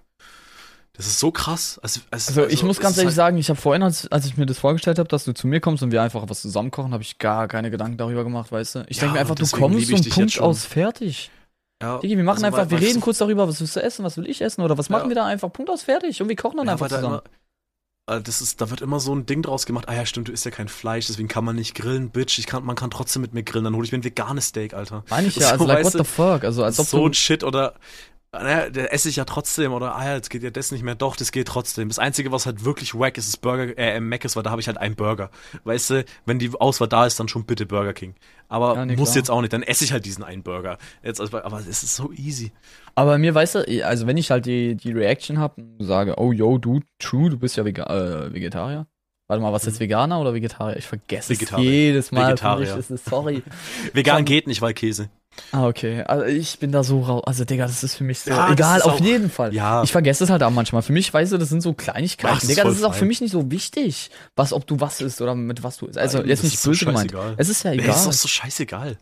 [0.98, 1.80] Das ist so krass.
[1.84, 4.26] Also, also, Also ich muss es ganz ehrlich halt, sagen, ich habe vorhin, als, als
[4.26, 6.72] ich mir das vorgestellt habe, dass du zu mir kommst und wir einfach was zusammen
[6.72, 8.86] kochen, habe ich gar keine Gedanken darüber gemacht, weißt du?
[8.88, 11.32] Ich Ja, denke mir einfach, du kommst und Punkt aus fertig.
[11.82, 14.16] Ja, Digi, wir machen also, einfach, wir reden kurz darüber, was willst du essen, was
[14.16, 15.10] will ich essen oder was machen Ja.
[15.10, 17.20] wir da einfach, Punkt aus fertig und wir kochen dann Ja, einfach weil da zusammen.
[18.08, 19.90] Immer, äh, das ist, da wird immer so ein Ding draus gemacht.
[19.90, 22.40] Ah ja, stimmt, du isst ja kein Fleisch, deswegen kann man nicht grillen, Bitch.
[22.40, 23.66] Ich kann, man kann trotzdem mit mir grillen.
[23.66, 25.04] Dann hole ich mir ein veganes Steak, Alter.
[25.10, 27.44] Meine ich ja, So, also like, what the fuck, also als ob so ein Shit
[27.44, 27.74] oder
[28.44, 30.96] naja, der esse ich ja trotzdem oder ah ja, jetzt geht ja das nicht mehr.
[30.96, 31.88] Doch, das geht trotzdem.
[31.90, 34.62] Das Einzige, was halt wirklich wack ist, ist Burger, äh, Mac ist, weil da habe
[34.62, 35.30] ich halt einen Burger.
[35.64, 38.16] Weißt du, wenn die Auswahl da ist, dann schon bitte Burger King.
[38.48, 39.18] Aber Ja, nee, muss klar.
[39.18, 40.78] jetzt auch nicht, dann esse ich halt diesen einen Burger.
[41.04, 42.52] Jetzt, also, aber es ist so easy.
[42.94, 46.32] aber mir, weißt du, also wenn ich halt die, die Reaction habe und sage, oh
[46.32, 48.88] yo, du, true, du bist ja Vega äh, Vegetarier.
[49.28, 50.78] Warte mal, was ist jetzt Veganer oder Vegetarier?
[50.78, 51.38] Ich vergesse Mhm.
[51.40, 51.66] Vegetarier.
[51.68, 52.28] es jedes Mal.
[52.28, 52.78] Vegetarier.
[52.78, 53.42] Ist es, sorry.
[53.94, 55.10] Vegan geht nicht, weil Käse.
[55.52, 56.02] Ah, okay.
[56.04, 57.24] Also ich bin da so raus.
[57.26, 58.30] Also, Digga, das ist für mich so.
[58.32, 59.54] Ja, das egal, ist auf auch- jeden Fall.
[59.54, 59.84] Ja.
[59.84, 60.82] Ich vergesse es halt auch manchmal.
[60.82, 62.34] Für mich, weißt du, das sind so Kleinigkeiten.
[62.34, 63.08] Ach, das ist Digga, das ist auch für fein.
[63.10, 65.98] mich nicht so wichtig, was, ob du was isst oder mit was du isst.
[65.98, 67.14] Also, Nein, jetzt das nicht ist so böse gemeint.
[67.38, 67.96] Es ist ja Nee, egal.
[67.96, 68.98] ist doch so scheißegal.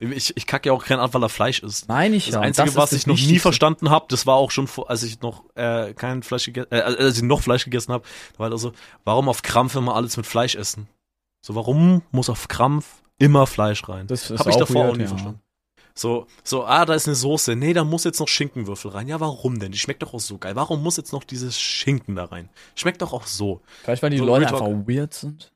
[0.00, 1.88] Ich, ich kacke ja auch keinen ab, weil er Fleisch isst.
[1.88, 2.38] Meine ich Das ja.
[2.40, 3.42] und Einzige, ist was das ich noch nie Wichtigste.
[3.42, 6.80] verstanden habe, das war auch schon, vor, als ich noch äh, kein Fleisch gegessen, äh,
[6.82, 8.04] als ich noch Fleisch gegessen habe,
[8.34, 8.72] da war also,
[9.04, 10.86] warum auf Krampf immer alles mit Fleisch essen?
[11.44, 12.86] So, warum muss auf Krampf
[13.18, 14.06] immer Fleisch rein?
[14.06, 15.08] Das ist Habe ich davor weird, auch nie ja.
[15.08, 15.40] verstanden.
[15.98, 17.56] So, so, ah, da ist eine Soße.
[17.56, 19.08] Nee, da muss jetzt noch Schinkenwürfel rein.
[19.08, 19.72] Ja, warum denn?
[19.72, 20.54] Die schmeckt doch auch so geil.
[20.54, 22.50] Warum muss jetzt noch dieses Schinken da rein?
[22.76, 23.62] Schmeckt doch auch so.
[23.82, 25.52] Vielleicht, weil die So Leute einfach weird sind.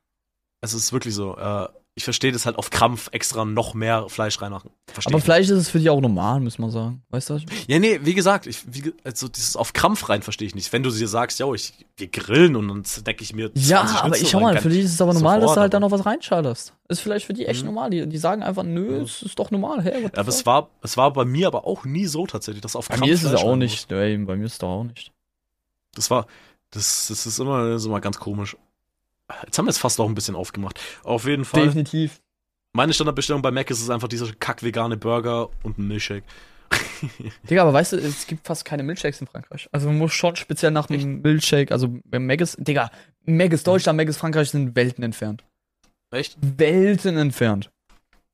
[0.59, 1.37] Es ist wirklich so.
[1.37, 4.71] Äh, ich verstehe das halt auf Krampf extra noch mehr Fleisch reinmachen.
[4.91, 7.03] Versteh Aber ich vielleicht ist es für dich auch normal, muss man sagen.
[7.09, 7.39] Weißt du?
[7.67, 10.73] Ja, nee, wie gesagt, ich, wie, also dieses auf Krampf rein verstehe ich nicht.
[10.73, 14.17] Wenn du dir sagst, ich, wir grillen und dann decke ich mir 20 Ja, aber
[14.17, 16.03] ich schau mal, für die ist es aber normal, dass du halt da noch was
[16.03, 16.73] reinschalterst.
[16.89, 17.67] Ist vielleicht für die echt Mhm.
[17.67, 17.89] normal.
[17.91, 19.03] Die, die sagen einfach, nö, Ja.
[19.03, 19.83] es ist doch normal.
[19.83, 22.87] Hey, Aber es war, es war bei mir aber auch nie so tatsächlich, dass auf
[22.87, 23.91] Bei Krampf mir ist es auch nicht.
[23.91, 25.11] Ey, bei mir ist es doch auch nicht.
[25.93, 26.25] Das war,
[26.71, 28.57] das, das ist immer, das ist immer ganz komisch.
[29.43, 30.79] Jetzt haben wir es fast auch ein bisschen aufgemacht.
[31.03, 31.65] Auf jeden Fall.
[31.65, 32.21] Definitiv.
[32.75, 36.23] Meine Standardbestellung bei Mac ist es einfach dieser kack-vegane Burger und ein Milchshake.
[37.49, 39.67] Digga, aber weißt du, es gibt fast keine Milkshakes in Frankreich.
[39.71, 42.89] Also man muss schon speziell nach einem Milkshake, also beim Maggis, Digga,
[43.25, 45.43] Maggis Deutschland, Maggis Frankreich sind Welten entfernt.
[46.11, 46.37] Echt?
[46.41, 47.69] Welten entfernt.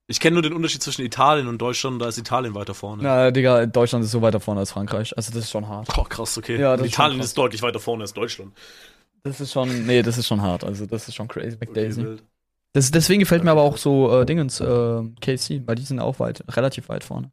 [0.08, 3.04] Ich kenne nur den Unterschied zwischen Italien und Deutschland, da ist Italien weiter vorne.
[3.04, 5.16] Na, Digga, Deutschland ist so weiter vorne als Frankreich.
[5.16, 5.88] Also das ist schon hart.
[5.98, 6.60] Oh, krass, okay.
[6.60, 7.28] Ja, ist Italien krass.
[7.28, 8.54] ist deutlich weiter vorne als Deutschland.
[9.24, 10.64] Das ist schon, nee, das ist schon hart.
[10.64, 12.04] Also das ist schon crazy, Okay, McDaisy.
[12.04, 12.24] wild.
[12.74, 16.20] Das, deswegen gefällt mir aber auch so äh, Dingens, äh, KC, weil die sind auch
[16.20, 17.32] weit, relativ weit vorne.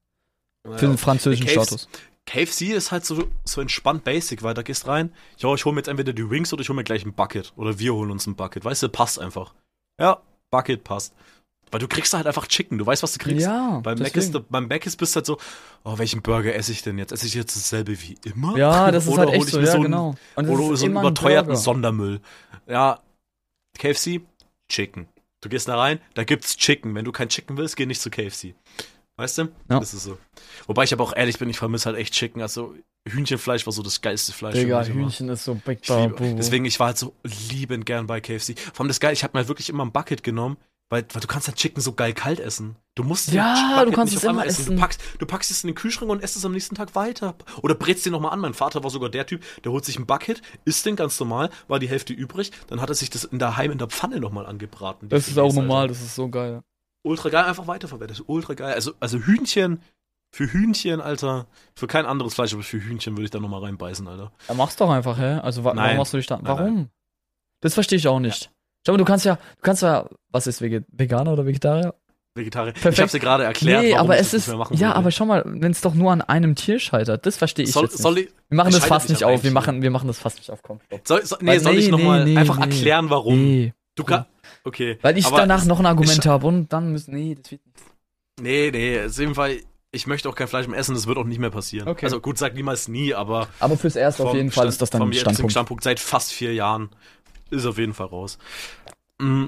[0.65, 0.89] Für Naja.
[0.89, 1.89] den französischen KFC Status.
[2.25, 5.81] KFC ist halt so, so entspannt basic, weil da gehst rein, ja, ich hole mir
[5.81, 7.53] jetzt entweder die Wings oder ich hole mir gleich ein Bucket.
[7.57, 8.65] Oder wir holen uns ein Bucket.
[8.65, 9.55] Weißt du, passt einfach.
[10.01, 11.15] Ja, Bucket passt.
[11.71, 13.45] Weil du kriegst da halt einfach Chicken, du weißt, was du kriegst.
[13.45, 15.39] Ja, Beim Mac, ist, beim Mac ist bist du halt so,
[15.85, 17.13] oh, welchen Burger esse ich denn jetzt?
[17.13, 18.57] Esse ich jetzt dasselbe wie immer?
[18.57, 20.15] Ja, das ist halt echt so, ja, so ein- genau.
[20.37, 21.61] Und Oder ist so einen immer ein überteuerten Burger.
[21.61, 22.21] Sondermüll.
[22.69, 23.01] Ja,
[23.79, 24.21] KFC,
[24.69, 25.09] Chicken.
[25.41, 26.95] Du gehst da rein, da gibt's Chicken.
[26.95, 28.55] Wenn du kein Chicken willst, geh nicht zu KFC.
[29.17, 29.43] Weißt du?
[29.71, 29.81] Ja.
[29.81, 30.19] Das ist so.
[30.67, 32.43] Wobei ich aber auch ehrlich bin, ich vermisse halt echt Chicken.
[32.43, 32.75] Also
[33.09, 34.55] Hühnchenfleisch war so das geilste Fleisch.
[34.55, 35.05] Digga, mich immer.
[35.05, 36.35] Hühnchen ist so big Babu.
[36.37, 37.15] deswegen, ich war halt so
[37.51, 38.59] liebend gern bei KFC.
[38.59, 40.57] Vor allem das geil, ich habe mir wirklich immer ein Bucket genommen,
[40.89, 42.77] weil, weil du kannst halt Chicken so geil kalt essen.
[42.95, 44.63] Du musst Ja, du kannst nicht es immer essen.
[44.63, 44.77] essen.
[44.77, 47.35] Du packst, du packst es in den Kühlschrank und isst es am nächsten Tag weiter.
[47.63, 48.41] Oder brätst den nochmal an.
[48.41, 51.51] Mein Vater war sogar der Typ, der holt sich ein Bucket, isst den ganz normal,
[51.69, 54.21] war die Hälfte übrig, dann hat er sich das in der Heim in der Pfanne
[54.21, 55.09] nochmal angebraten.
[55.09, 56.63] Das ist auch normal, das ist so geil.
[57.03, 58.23] Ultra geil, einfach weiterverwertet.
[58.27, 58.75] Ultra geil.
[58.75, 59.81] Also, also Hühnchen,
[60.33, 64.07] für Hühnchen, Alter, für kein anderes Fleisch, aber für Hühnchen würde ich da nochmal reinbeißen,
[64.09, 64.33] Alter.
[64.49, 65.35] Ja, mach's doch einfach, hä?
[65.43, 65.85] Also wa Nein.
[65.85, 66.37] warum machst du dich da?
[66.37, 66.89] Nein, Warum?
[67.61, 68.51] Das verstehe ich auch nicht.
[68.87, 71.95] Schau mal, du kannst ja, du kannst ja, was ist Veganer oder Vegetarier?
[72.37, 72.73] Vegetarier.
[72.77, 73.01] Ich Perfekt.
[73.03, 75.81] hab's dir gerade erklärt, nee, aber ich es ist, ja, aber schau mal, wenn es
[75.81, 78.03] doch nur an einem Tier scheitert, das verstehe ich soll, jetzt nicht.
[78.03, 80.51] soll ich, wir machen das fast nicht auf, wir machen, wir machen das fast nicht
[80.51, 83.35] auf, komm, soll, soll, nee, Weil- soll ich nee, nochmal nee, einfach erklären, warum?
[83.37, 84.29] Nee, Du kannst,
[84.65, 84.99] okay.
[85.01, 87.65] weil ich aber danach noch ein Argument ich- habe und dann müssen, nee, das wird
[87.65, 87.79] nicht.
[88.41, 89.57] Nee, nee, ist jeden Fall,
[89.91, 91.89] ich möchte auch kein Fleisch mehr essen, das wird auch nicht mehr passieren.
[91.89, 92.05] Okay.
[92.05, 95.01] Also gut, sag niemals nie, aber Aber fürs Erste auf jeden Fall ist das dann
[95.01, 95.53] vom Standpunkt.
[95.53, 96.91] Standpunkt seit fast vier Jahren
[97.51, 98.39] ist auf jeden Fall raus.
[99.19, 99.47] Mm,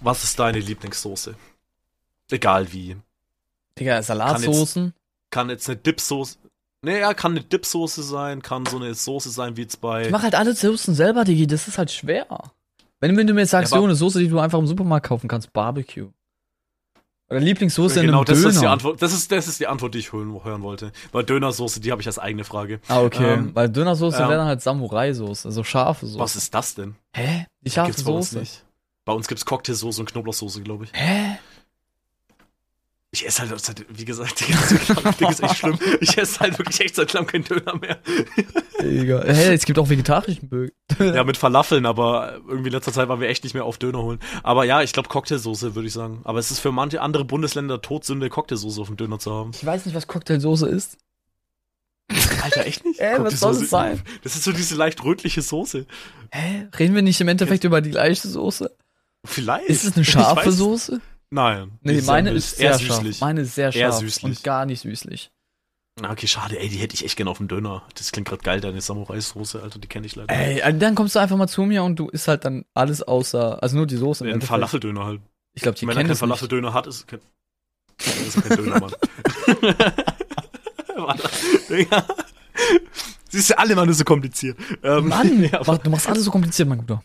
[0.00, 1.34] Was ist deine Lieblingssoße?
[2.30, 2.96] Egal wie.
[3.78, 4.92] Digga, Salatsoßen.
[5.30, 6.36] Kann jetzt eine Dipsoße.
[6.82, 10.04] Naja, kann eine Dipsoße sein, kann so eine Soße sein wie jetzt bei.
[10.06, 12.26] Ich mach halt alle Soßen selber, Digi, das ist halt schwer.
[13.00, 15.06] Wenn, wenn du mir jetzt sagst, Ja, jo, eine Soße, die du einfach im Supermarkt
[15.06, 16.08] kaufen kannst, Barbecue.
[17.34, 18.50] Oder Lieblingssoße in genau, einem das Döner.
[18.50, 19.02] ist die Antwort.
[19.02, 20.92] Das ist, das ist die Antwort, die ich hören, hören wollte.
[21.12, 22.80] Weil Dönersoße, die habe ich als eigene Frage.
[22.88, 23.34] Ah, okay.
[23.34, 26.18] Ähm, Weil Dönersoße ähm, wäre dann halt Samurai-Soße, also scharfe Soße.
[26.18, 26.94] Was ist das denn?
[27.14, 27.46] Hä?
[27.60, 28.38] Die scharfe Gibt's bei uns Soße?
[28.40, 28.64] nicht.
[29.04, 30.90] Bei uns gibt's Cocktailsoße und Knoblauchsoße, glaube ich.
[30.94, 31.38] Hä?
[33.14, 34.44] Ich esse halt, seit, wie gesagt,
[35.04, 35.78] das Ding ist echt schlimm.
[36.00, 37.98] Ich esse halt wirklich echt seit langem keinen Döner mehr.
[38.82, 39.22] Digga.
[39.22, 40.72] Hä, es gibt auch vegetarischen Burger.
[40.98, 44.02] Ja, mit Falafeln, aber irgendwie in letzter Zeit waren wir echt nicht mehr auf Döner
[44.02, 44.18] holen.
[44.42, 46.22] Aber ja, ich glaube Cocktailsoße, würde ich sagen.
[46.24, 49.52] Aber es ist für manche andere Bundesländer Todsünde, Cocktailsoße auf dem Döner zu haben.
[49.54, 50.98] Ich weiß nicht, was Cocktailsoße ist.
[52.42, 52.98] Alter, echt nicht?
[52.98, 54.02] Äh, was soll es sein?
[54.24, 55.86] Das ist so diese leicht rötliche Soße.
[56.32, 56.66] Hä?
[56.76, 58.74] Reden wir nicht im Endeffekt über die gleiche Soße?
[59.24, 59.68] Vielleicht.
[59.68, 61.00] Ist es eine scharfe Soße?
[61.34, 61.78] Nein.
[61.82, 62.98] Nee, meine ja ist sehr scharf.
[62.98, 63.20] süßlich.
[63.20, 64.24] Meine ist sehr scharf süßlich.
[64.24, 65.32] und gar nicht süßlich.
[66.00, 67.82] Okay, schade, ey, die hätte ich echt gerne auf dem Döner.
[67.96, 70.32] Das klingt gerade geil, deine Samurai-Soße, Alter, die kenne ich leider.
[70.32, 73.02] Ey, also dann kommst du einfach mal zu mir und du isst halt dann alles
[73.02, 74.26] außer, also nur die Soße.
[74.28, 74.42] im Ein.
[74.42, 75.20] Falafeldöner halt.
[75.54, 76.18] Ich glaube, die Wenn er kennen keinen das.
[76.20, 77.20] Falafeldöner hat, ist kein,
[77.98, 78.92] ist kein Döner, Mann.
[80.96, 81.30] Warte,
[81.68, 82.04] Digga.
[83.28, 84.56] Siehst du, alle Mann ist so kompliziert.
[84.84, 87.02] Ähm, Mann, ja, du machst alles so kompliziert, mein Guter.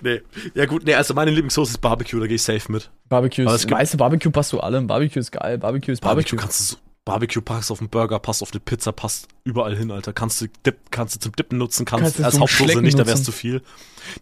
[0.00, 0.20] Nee.
[0.54, 2.90] ja gut, nee, also meine Lieblingssoße ist Barbecue, da gehe ich safe mit.
[3.08, 4.86] Barbecue ist, gibt- weißt du, Barbecue passt zu allem.
[4.86, 6.36] Barbecue ist geil, Barbecue ist Barbecue Barbecue.
[6.36, 9.92] kannst du so, Barbecue packst auf den Burger, passt auf die Pizza, passt überall hin,
[9.92, 10.12] Alter.
[10.12, 13.06] Kannst du dip, kannst du zum Dippen nutzen, kannst, Kannst du als Hauptsoße nicht, da
[13.06, 13.62] wär's zu viel.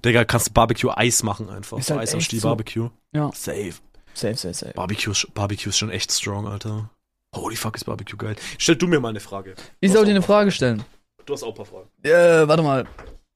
[0.04, 1.78] Digga, kannst du Barbecue-Eis machen einfach.
[1.78, 2.48] Ist so halt Eis am Stiel so.
[2.48, 2.90] Barbecue.
[3.12, 3.30] Ja.
[3.34, 3.72] Safe.
[4.12, 4.72] Safe, safe, safe.
[4.74, 6.90] Barbecue, Barbecue ist schon echt strong, Alter.
[7.34, 8.36] Holy fuck, ist Barbecue geil.
[8.58, 9.54] Stell du mir mal eine Frage.
[9.80, 10.84] Ich soll dir eine Frage stellen.
[11.24, 11.88] Du hast auch ein paar Fragen.
[12.02, 12.84] Äh, warte mal.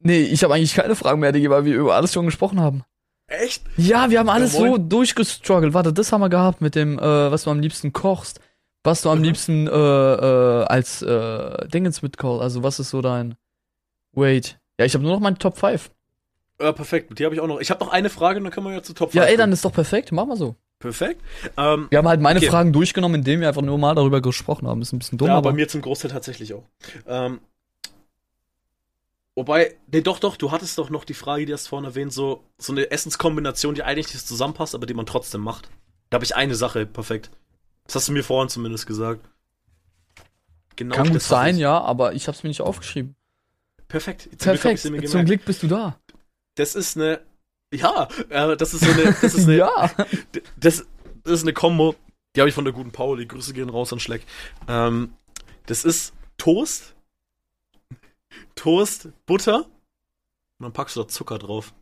[0.01, 2.85] Nee, ich habe eigentlich keine Fragen mehr, Digga, weil wir über alles schon gesprochen haben.
[3.27, 3.63] Echt?
[3.77, 5.75] Ja, wir haben alles Ja, so durchgestruggelt.
[5.75, 8.41] Warte, das haben wir gehabt mit dem, äh, was du am liebsten kochst.
[8.85, 9.25] Was du am Mhm.
[9.25, 12.43] liebsten äh, äh, als äh, Dingens mitkochst.
[12.43, 13.35] Also was ist so dein
[14.13, 14.59] Wait.
[14.79, 15.91] Ja, ich habe nur noch meine Top 5.
[16.61, 17.19] Ja, perfekt.
[17.19, 17.61] Die habe ich auch noch.
[17.61, 19.37] Ich habe noch eine Frage und dann können wir ja zu Top Ja, 5 ey,
[19.37, 20.11] dann ist doch perfekt.
[20.13, 20.55] Mach mal so.
[20.79, 21.21] Perfekt.
[21.57, 22.49] Ähm, Wir haben halt meine Okay.
[22.49, 24.81] Fragen durchgenommen, indem wir einfach nur mal darüber gesprochen haben.
[24.81, 26.63] Ist ein bisschen dumm, ja, aber bei mir zum Großteil tatsächlich auch.
[27.07, 27.41] Ähm,
[29.39, 32.43] wobei, nee, doch, doch, du hattest doch noch die Frage, die hast vorhin erwähnt, so,
[32.59, 35.71] so eine Essenskombination, die eigentlich nicht zusammenpasst, aber die man trotzdem macht.
[36.11, 37.31] Da habe ich eine Sache, perfekt.
[37.85, 39.25] Das hast du mir vorhin zumindest gesagt.
[40.75, 41.61] Genau kann gut sein, ich.
[41.61, 43.15] ja, aber ich hab's mir nicht aufgeschrieben.
[43.87, 44.23] Perfekt.
[44.23, 44.85] Zum Glück Perfekt.
[44.91, 45.25] mir Zum.
[45.25, 45.99] Glück bist du da.
[46.57, 47.21] Das ist eine,
[47.73, 49.91] ja, äh, das ist so eine, das ist eine, ja.
[50.57, 50.85] das,
[51.23, 51.95] das ist eine Kombo,
[52.35, 53.27] die habe ich von der guten Pauli.
[53.27, 54.23] Grüße gehen raus an Schleck.
[54.67, 55.13] Ähm,
[55.67, 56.95] das ist Toast,
[58.55, 59.67] Toast, Butter
[60.59, 61.73] und dann packst du da Zucker drauf.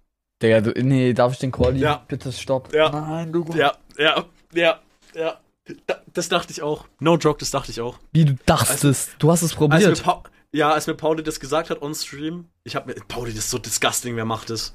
[0.43, 1.77] Digga, du, nee, darf ich den Call?
[1.79, 2.05] Ja.
[2.09, 2.75] Bitte stopp.
[2.75, 2.91] Ja.
[2.91, 3.47] Nein, du.
[3.55, 4.81] Ja, ja, ja,
[5.15, 5.41] ja.
[5.87, 6.87] Da, das dachte ich auch.
[7.01, 7.99] No joke, das dachte ich auch.
[8.13, 9.17] Wie du dachtest.
[9.19, 10.03] du hast es Als probiert.
[10.03, 10.23] Pa
[10.53, 13.51] ja, als mir Pauli das gesagt hat on Stream, ich habe mir, Pauli, das ist
[13.51, 14.75] so disgusting, wer macht das?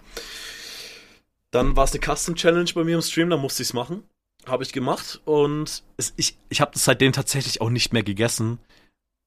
[1.51, 4.03] Dann war es eine Custom Challenge bei mir im Stream, da musste ich es machen.
[4.45, 8.59] Habe ich gemacht und es, ich, ich habe das seitdem tatsächlich auch nicht mehr gegessen.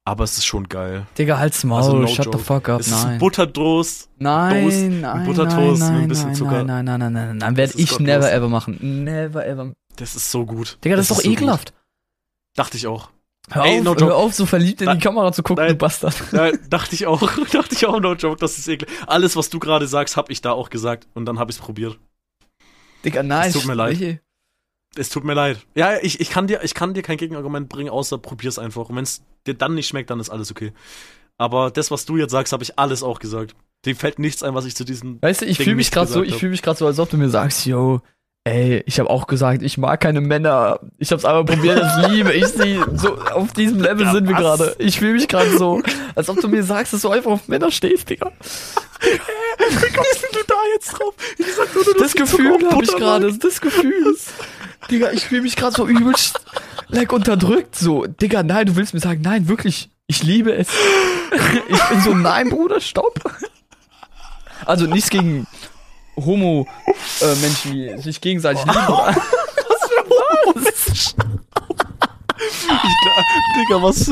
[0.06, 1.06] Aber es ist schon geil.
[1.16, 1.78] Digga, halt's Maul.
[1.78, 2.38] Also no Shut joke.
[2.38, 2.80] the fuck up.
[2.80, 3.18] es ist Nein.
[3.18, 4.10] Buttertoast.
[4.18, 6.64] Nein, Toast, nein, Buttertoast nein, mit ein nein, bisschen nein, Zucker.
[6.64, 8.32] Nein, nein, nein, nein, nein, nein, werde Das ist ich never gottlos.
[8.36, 9.04] ever machen.
[9.04, 9.72] Never ever.
[9.96, 10.78] Das ist so gut.
[10.84, 11.32] Digga, das, ist doch so gut.
[11.38, 11.72] ekelhaft.
[12.54, 13.10] Dachte ich auch.
[13.50, 15.00] Hör, Ey, auf, no hör auf, so verliebt in die Nein.
[15.00, 15.72] Kamera zu gucken, Nein.
[15.72, 16.14] du Bastard.
[16.32, 17.20] Ja, dachte ich auch.
[17.52, 18.90] dachte ich auch, no joke, das ist eklig.
[19.06, 21.08] Alles, was du gerade sagst, habe ich da auch gesagt.
[21.14, 21.98] Und dann habe ich es probiert.
[23.04, 23.48] Digga, nein.
[23.48, 24.20] Es tut mir leid.
[24.96, 25.58] Es tut mir leid.
[25.74, 28.88] Ja, ich, ich, kann dir, ich kann dir kein Gegenargument bringen, außer probier's einfach.
[28.88, 30.72] Und wenn es dir dann nicht schmeckt, dann ist alles okay.
[31.36, 33.56] Aber das, was du jetzt sagst, habe ich alles auch gesagt.
[33.84, 35.20] Dir fällt nichts ein, was ich zu diesen.
[35.20, 37.18] Weißt du, ich fühle mich gerade so, ich fühle mich gerade so, als ob du
[37.18, 38.00] mir sagst, yo,
[38.44, 40.80] ey, ich habe auch gesagt, ich mag keine Männer.
[40.98, 42.78] Ich hab's einmal probiert, ich liebe ich sie.
[42.94, 44.76] So, auf diesem Level Ja, sind wir gerade.
[44.78, 45.82] Ich fühle mich gerade so,
[46.14, 48.30] als ob du mir sagst, dass du einfach auf Männer stehst, Digga.
[49.00, 51.14] Wie kommst denn du da jetzt drauf?
[51.38, 54.16] Ich sag nur, du Das Gefühl habe ich gerade, das Gefühl.
[54.90, 56.40] Digga, ich fühle mich gerade so übelst
[56.88, 58.06] like unterdrückt, so.
[58.06, 60.68] Digga, nein, du willst mir sagen, nein, wirklich, ich liebe es.
[61.68, 63.20] Ich bin so, nein, Bruder, stopp.
[64.66, 65.46] Also nichts gegen
[66.16, 68.86] Homo-Menschen, die sich gegenseitig lieben.
[68.86, 69.16] oder?
[70.54, 71.14] Was?
[73.56, 74.10] Digga, was?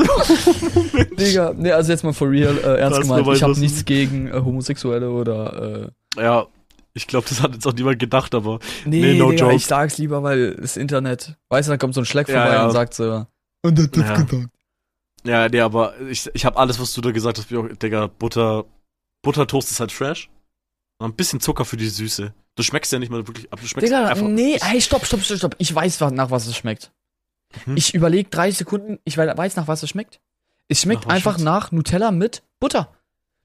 [1.17, 3.27] Digga, nee, also jetzt mal for real, äh, ernst gemeint.
[3.27, 6.47] Ich habe nichts gegen äh, Homosexuelle oder, äh, ja,
[6.93, 8.59] ich glaube, das hat jetzt auch niemand gedacht, aber.
[8.85, 9.55] nee, Nee, no Digga, joke.
[9.55, 12.53] ich sag's lieber, weil das Internet, weißt du, dann kommt so ein Schleck Ja, vorbei
[12.55, 12.65] ja.
[12.65, 13.25] und sagt so,
[13.63, 14.13] und hat das Ja.
[14.15, 14.35] gesagt.
[15.25, 18.07] Ja, nee, aber ich, ich habe alles, was du da gesagt hast, wie auch, Digga,
[18.07, 18.65] Butter,
[19.23, 20.29] Buttertoast ist halt fresh.
[21.03, 22.33] Und ein bisschen Zucker für die Süße.
[22.55, 24.25] Du schmeckst ja nicht mal wirklich, aber du schmeckst Digga, einfach.
[24.27, 25.55] nee, hey, stopp, stopp, stopp, stopp.
[25.57, 26.91] Ich weiß, nach was es schmeckt.
[27.65, 27.77] Mhm.
[27.77, 30.19] Ich überlege 30 Sekunden, ich we- weiß, nach was es schmeckt.
[30.69, 31.43] Es schmeckt Nach einfach schmeckt's?
[31.43, 32.93] nach Nutella mit Butter.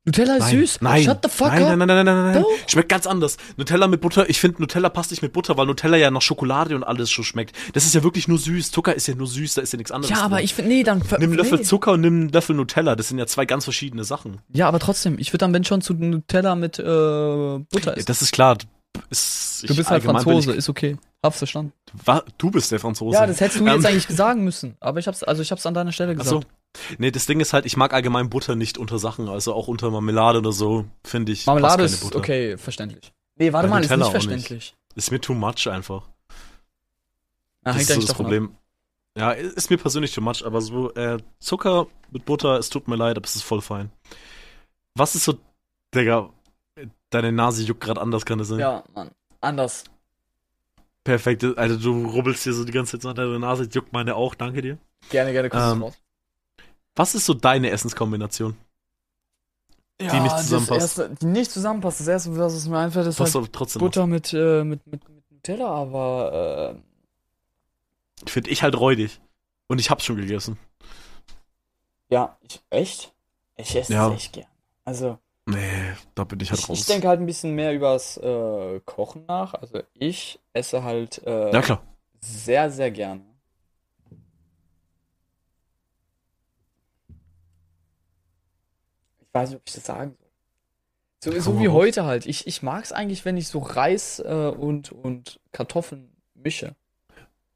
[0.05, 0.81] Nutella ist Nein, süß.
[0.81, 1.69] Nein, Shut the fuck nein, up.
[1.69, 2.43] nein, nein, nein, nein, nein, nein.
[2.43, 2.49] Doch.
[2.69, 3.37] Schmeckt ganz anders.
[3.59, 6.75] Nutella mit Butter, ich finde, Nutella passt nicht mit Butter, weil Nutella ja nach Schokolade
[6.75, 7.55] und alles schon schmeckt.
[7.75, 8.71] Das ist ja wirklich nur süß.
[8.71, 10.17] Zucker ist ja nur süß, da ist ja nichts anderes.
[10.17, 10.45] Ja, aber drin.
[10.47, 10.99] ich finde, nee, dann.
[11.19, 11.65] Nimm einen Löffel nee.
[11.65, 12.97] Zucker und nimm einen Löffel Nutella.
[12.97, 14.41] Das sind ja zwei ganz verschiedene Sachen.
[14.49, 18.07] Ja, aber trotzdem, ich würde dann, wenn schon, zu Nutella mit äh, Butter Ja, essen.
[18.07, 18.57] das ist klar.
[19.11, 20.97] Ist, du bist halt Franzose, Ich, ist okay.
[21.23, 21.73] Hab's verstanden.
[22.39, 23.15] du bist der Franzose.
[23.17, 24.77] Ja, das hättest du jetzt Ähm, eigentlich sagen müssen.
[24.81, 26.43] Aber ich hab's, also ich hab's an deiner Stelle Ach gesagt.
[26.45, 26.49] so.
[26.99, 29.91] Nee, das Ding ist halt, ich mag allgemein Butter nicht unter Sachen, also auch unter
[29.91, 31.47] Marmelade oder so, finde ich.
[31.47, 32.19] Marmelade passt ist keine Butter.
[32.19, 33.13] okay, verständlich.
[33.37, 34.29] Nee, warte Bei mal, ist Nutella nicht auch nicht.
[34.29, 34.77] verständlich.
[34.95, 36.09] Ist mir too much einfach.
[37.65, 38.31] Ah, das ist so das davon ab.
[38.33, 38.57] Problem.
[39.17, 42.97] Ja, ist mir persönlich too much, aber so äh, Zucker mit Butter, es tut mir
[42.97, 43.91] leid, aber es ist voll fein.
[44.95, 45.39] Was ist so,
[45.95, 46.31] Digga,
[47.11, 48.61] deine Nase juckt gerade anders, kann das sein?
[48.61, 49.11] Ja, Mann.
[49.41, 49.85] Anders.
[51.05, 54.15] Perfekt, also du rubbelst hier so die ganze Zeit so an deine Nase, juckt meine
[54.15, 54.79] auch, danke dir.
[55.11, 55.95] Gerne, gerne, kurz Ähm, raus.
[56.99, 58.57] Was ist so deine Essenskombination?
[60.01, 60.99] Ja, nicht zusammenpasst.
[60.99, 62.01] Erste, die nicht zusammenpasst.
[62.01, 65.31] Das erste, was mir einfällt, ist Was halt trotzdem Butter mit, äh, mit, mit, mit
[65.31, 69.21] Nutella, aber äh, Finde ich halt räudig.
[69.69, 70.59] Und ich hab's schon gegessen.
[72.11, 73.13] ja, ich, echt?
[73.57, 74.09] Ich esse Ja.
[74.09, 74.47] es echt gern.
[74.85, 76.81] Also, Nee, da bin ich halt ich, raus.
[76.81, 79.55] ich denke halt ein bisschen mehr übers äh, Kochen nach.
[79.55, 81.83] Also, ich esse halt äh, ja, klar.
[82.21, 83.23] sehr, sehr gerne.
[89.21, 90.29] Ich weiß nicht, ob ich das sagen soll.
[91.21, 92.27] So, so wie heute halt.
[92.27, 96.77] Ich, ich mag es eigentlich, wenn ich so Reis äh, und, und Kartoffeln mische.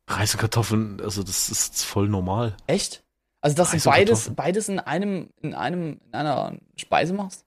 [0.09, 2.57] Reis und Kartoffeln, also das ist voll normal.
[2.67, 3.05] Echt?
[3.41, 4.35] Also, dass Reis du beides, Kartoffeln.
[4.37, 7.45] beides in einem, in einem, in einer Speise machst?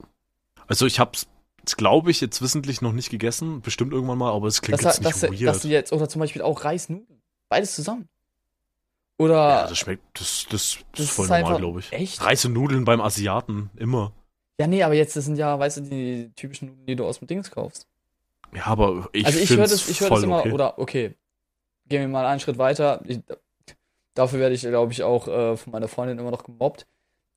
[0.66, 1.26] Also ich hab's,
[1.76, 3.60] glaube ich, jetzt wissentlich noch nicht gegessen.
[3.60, 5.54] Bestimmt irgendwann mal, aber es klingt Dass, jetzt nicht dass, weird.
[5.54, 7.20] dass du jetzt, oder zum Beispiel auch Reisnudeln.
[7.48, 8.08] Beides zusammen.
[9.18, 9.34] Oder.
[9.34, 11.92] ja, das schmeckt, das, das, das, Das ist voll normal, glaube ich.
[11.92, 12.22] echt?
[12.24, 14.12] Reis und Nudeln beim Asiaten, immer.
[14.58, 17.18] Ja, nee, aber jetzt, das sind ja, weißt du, die typischen Nudeln, die du aus
[17.18, 17.86] dem Dings kaufst.
[18.54, 20.52] Ja, aber ich also ich höre das, ich voll das immer, okay.
[20.52, 21.14] oder okay,
[21.88, 23.00] gehen wir mal einen Schritt weiter.
[23.04, 23.20] Ich,
[24.14, 26.86] dafür werde ich, glaube ich, auch äh, von meiner Freundin immer noch gemobbt.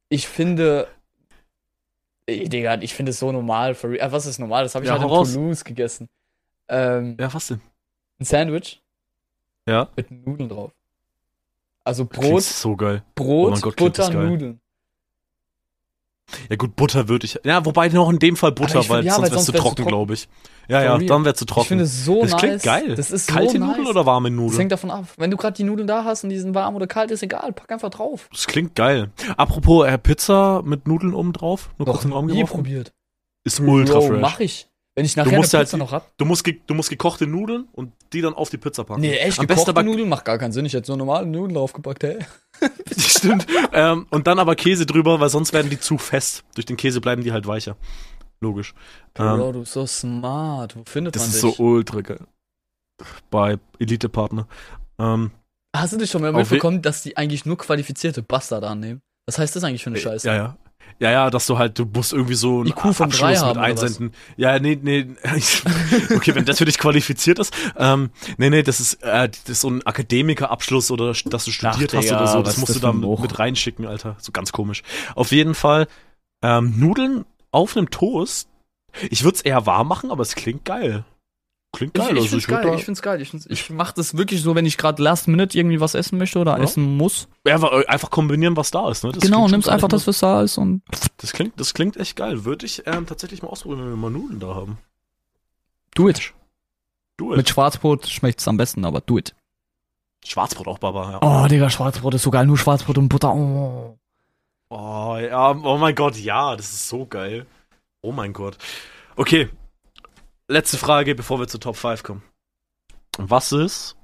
[0.07, 0.87] Ich finde,
[2.25, 3.75] ey, Digga, ich finde es so normal.
[3.75, 4.63] For, äh, was ist normal?
[4.63, 5.33] Das habe ich Ja, halt in raus.
[5.33, 6.07] Toulouse gegessen.
[6.69, 7.61] Ähm, Ja, was denn?
[8.19, 8.81] Ein Sandwich
[9.67, 9.89] Ja.
[9.95, 10.71] mit Nudeln drauf.
[11.83, 13.03] Also Brot, so geil.
[13.15, 14.23] Brot, Oh Gott, das Butter.
[14.23, 14.61] Nudeln.
[16.49, 17.39] Ja gut, Butter würde ich.
[17.43, 19.61] Ja, wobei noch in dem Fall Butter, find- weil ja, sonst weil sonst zu wär's
[19.61, 19.89] zu trocken, trocken.
[19.89, 20.27] glaube ich.
[20.67, 21.61] Ja, ja, dann wär's zu trocken.
[21.63, 22.39] Ich finde es so das nice.
[22.41, 22.95] klingt geil.
[22.95, 23.67] Das ist Kalte so nice.
[23.69, 24.59] Nudeln oder warme Das Nudeln?
[24.59, 25.05] hängt davon ab.
[25.17, 27.51] Wenn du gerade die Nudeln da hast und die sind warm oder kalt, ist egal.
[27.53, 28.29] Pack einfach drauf.
[28.31, 29.09] Das klingt geil.
[29.37, 31.71] Apropos äh, Pizza mit Nudeln oben drauf.
[31.79, 32.53] Nur kurz in den Raum nie geworfen.
[32.57, 32.93] probiert.
[33.43, 34.21] Ist ultra Bro, fresh.
[34.21, 34.68] mach ich.
[34.95, 36.17] Wenn ich nachher Du musst eine halt Pizza die- noch hab.
[36.17, 39.01] Du musst, du musst gekochte Nudeln und die dann auf die Pizza packen.
[39.01, 40.65] Nee, echt, Am gekochte Nudeln macht gar keinen Sinn.
[40.65, 42.19] Ich hätte so normale Nudeln draufgepackt, hey.
[42.97, 43.45] Stimmt.
[43.71, 46.43] ähm, und dann aber Käse drüber, weil sonst werden die zu fest.
[46.55, 47.77] Durch den Käse bleiben die halt weicher.
[48.41, 48.73] Logisch.
[49.13, 50.75] Bro, Ähm, du bist so smart.
[50.75, 51.55] Wo findet das man ist dich?
[51.55, 52.25] so ultra geil.
[53.29, 54.47] Bei Elite-Partner.
[54.99, 55.31] Ähm,
[55.75, 59.01] Hast du dich schon mal mitbekommen, dass die eigentlich nur qualifizierte Bastarde annehmen?
[59.27, 60.27] Was heißt das eigentlich für eine Scheiße?
[60.27, 60.57] Ja, ja.
[60.99, 64.13] Ja, ja, dass du halt, du musst irgendwie so einen IQ von Abschluss mit einsenden.
[64.35, 65.07] Ja, nee, nee.
[66.15, 67.53] okay, wenn das für dich qualifiziert ist.
[67.77, 71.91] Ähm, nee, nee, das ist, äh, das ist so ein Akademikerabschluss oder dass du studiert
[71.93, 72.41] Ach, hast Digga, oder so.
[72.43, 73.21] Das musst das du ein Bruch?
[73.21, 74.17] mit reinschicken, Alter.
[74.19, 74.83] So ganz komisch.
[75.15, 75.87] Auf jeden Fall,
[76.41, 78.49] ähm, Nudeln auf einem Toast.
[79.09, 81.05] Ich würde es eher warm machen, aber es klingt geil.
[81.71, 82.07] Klingt geil.
[82.07, 83.21] Ich, ich also ich würd geil, da- ich find's geil.
[83.21, 86.17] Ich, find's, ich mach das wirklich so, wenn ich gerade last minute irgendwie was essen
[86.17, 86.63] möchte oder Ja.
[86.63, 87.27] essen muss.
[87.45, 89.03] ja, aber, äh, einfach kombinieren, was da ist.
[89.03, 89.11] Ne?
[89.11, 90.81] Das genau, nimmst einfach das, was da ist und
[91.17, 92.43] Das klingt, das klingt echt geil.
[92.43, 94.77] Würde ich ähm, tatsächlich mal ausprobieren, wenn wir mal Nudeln da haben.
[95.95, 96.33] do it.
[97.17, 99.35] Du, Mit Schwarzbrot schmeckt's am besten, aber do it.
[100.25, 101.19] Schwarzbrot auch, Baba, ja.
[101.21, 102.45] Oh, Digga, Schwarzbrot ist so geil.
[102.47, 103.33] Nur Schwarzbrot und Butter.
[103.35, 103.97] Oh.
[104.69, 107.45] Oh, ja, oh mein Gott, ja, das ist so geil.
[108.01, 108.57] Oh mein Gott.
[109.15, 109.49] Okay,
[110.49, 112.23] letzte Frage, bevor wir zur Top 5 kommen.
[113.17, 113.95] Was ist.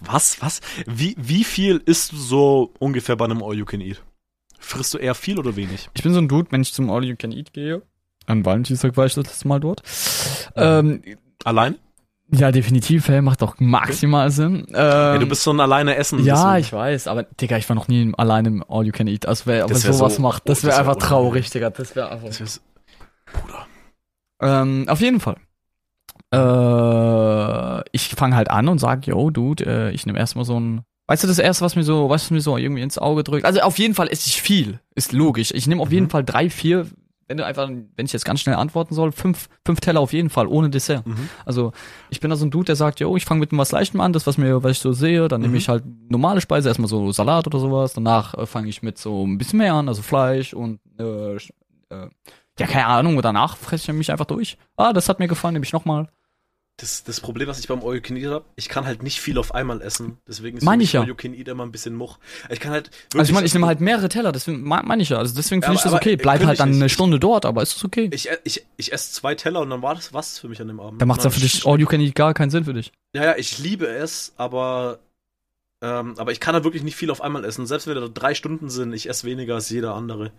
[0.00, 0.60] Was, was?
[0.86, 4.02] Wie, wie viel isst du so ungefähr bei einem All You Can Eat?
[4.58, 5.90] Frisst du eher viel oder wenig?
[5.94, 7.82] Ich bin so ein Dude, wenn ich zum All You Can Eat gehe.
[8.26, 9.82] An Valentinstag war ich das letzte Mal dort.
[10.56, 11.02] Ähm,
[11.44, 11.76] Allein?
[12.32, 14.66] ja, definitiv, hey, macht doch maximal Sinn.
[14.68, 16.24] Ähm, ja, du bist so ein alleine Essen.
[16.24, 19.26] Ja, ich weiß, aber Digga, ich war noch nie alleine im All You Can Eat.
[19.26, 21.70] Also wer, wer wär sowas so- macht, das wäre wär einfach traurig, Digga.
[21.70, 22.26] Das wäre einfach.
[22.28, 22.60] Das wär's-
[23.32, 23.65] Bruder.
[24.40, 25.36] Ähm, auf jeden Fall.
[26.32, 30.82] Äh, ich fange halt an und sag, yo, Dude, äh, ich nehme erstmal so ein.
[31.08, 33.44] Weißt du, das erste, was mir so, was mir so irgendwie ins Auge drückt?
[33.44, 35.52] Also auf jeden Fall esse ich viel, ist logisch.
[35.54, 35.94] Ich nehme auf Mhm.
[35.94, 36.88] jeden Fall drei, vier,
[37.28, 40.30] wenn du einfach, wenn ich jetzt ganz schnell antworten soll, fünf, fünf Teller auf jeden
[40.30, 41.06] Fall, ohne Dessert.
[41.06, 41.28] Mhm.
[41.44, 41.70] Also
[42.10, 44.12] ich bin da so ein Dude, der sagt, yo, ich fange mit was Leichtem an,
[44.12, 45.58] das, was mir, was ich so sehe, dann nehme Mhm.
[45.58, 49.24] ich halt normale Speise, erstmal so Salat oder sowas, danach äh, fange ich mit so
[49.24, 52.08] ein bisschen mehr an, also Fleisch und äh, äh,
[52.58, 54.56] ja, keine Ahnung, und danach fresse ich mich einfach durch.
[54.76, 56.08] Ah, das hat mir gefallen, nehme ich nochmal.
[56.78, 59.18] Das, das Problem, was ich beim All You Can Eat habe, ich kann halt nicht
[59.18, 60.18] viel auf einmal essen.
[60.28, 61.00] Deswegen ist Meine für ich ja.
[61.00, 62.18] All You Can Eat immer ein bisschen Much.
[62.50, 65.08] Ich kann halt Also ich meine, ich nehme halt mehrere Teller, deswegen me- meine ich
[65.08, 65.16] ja.
[65.16, 66.16] Also deswegen finde Ja, ich das okay.
[66.16, 66.80] Bleib halt dann nicht.
[66.80, 68.10] eine Stunde dort, aber ist es okay.
[68.12, 70.78] Ich, ich, ich esse zwei Teller und dann war das was für mich an dem
[70.80, 71.00] Abend.
[71.00, 72.92] Dann macht's ja Dann- für dich All You Can Eat gar keinen Sinn für dich.
[73.14, 74.98] Ja, ja, ich liebe es, aber
[75.82, 77.66] ähm, aber ich kann halt wirklich nicht viel auf einmal essen.
[77.66, 80.30] Selbst wenn da drei Stunden sind, ich esse weniger als jeder andere.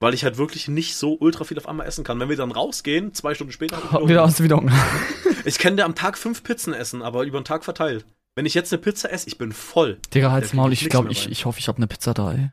[0.00, 2.18] Weil ich halt wirklich nicht so ultra viel auf einmal essen kann.
[2.18, 4.70] Wenn wir dann rausgehen, zwei Stunden später, hab ich wieder Wieder aus der Wiederung.
[5.44, 8.06] ich kann dir am Tag fünf Pizzen essen, aber über den Tag verteilt.
[8.34, 9.98] Wenn ich jetzt eine Pizza esse, ich bin voll.
[10.14, 12.50] Digga, halt's Maul, ich glaube, ich, ich hoffe, ich habe eine Pizza da, ey.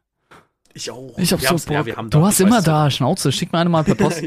[0.73, 1.17] Ich auch.
[1.17, 1.87] Ich hab Wir so Bock.
[1.87, 4.23] ja, du hast immer da, Schnauze, schick mir eine mal per Post.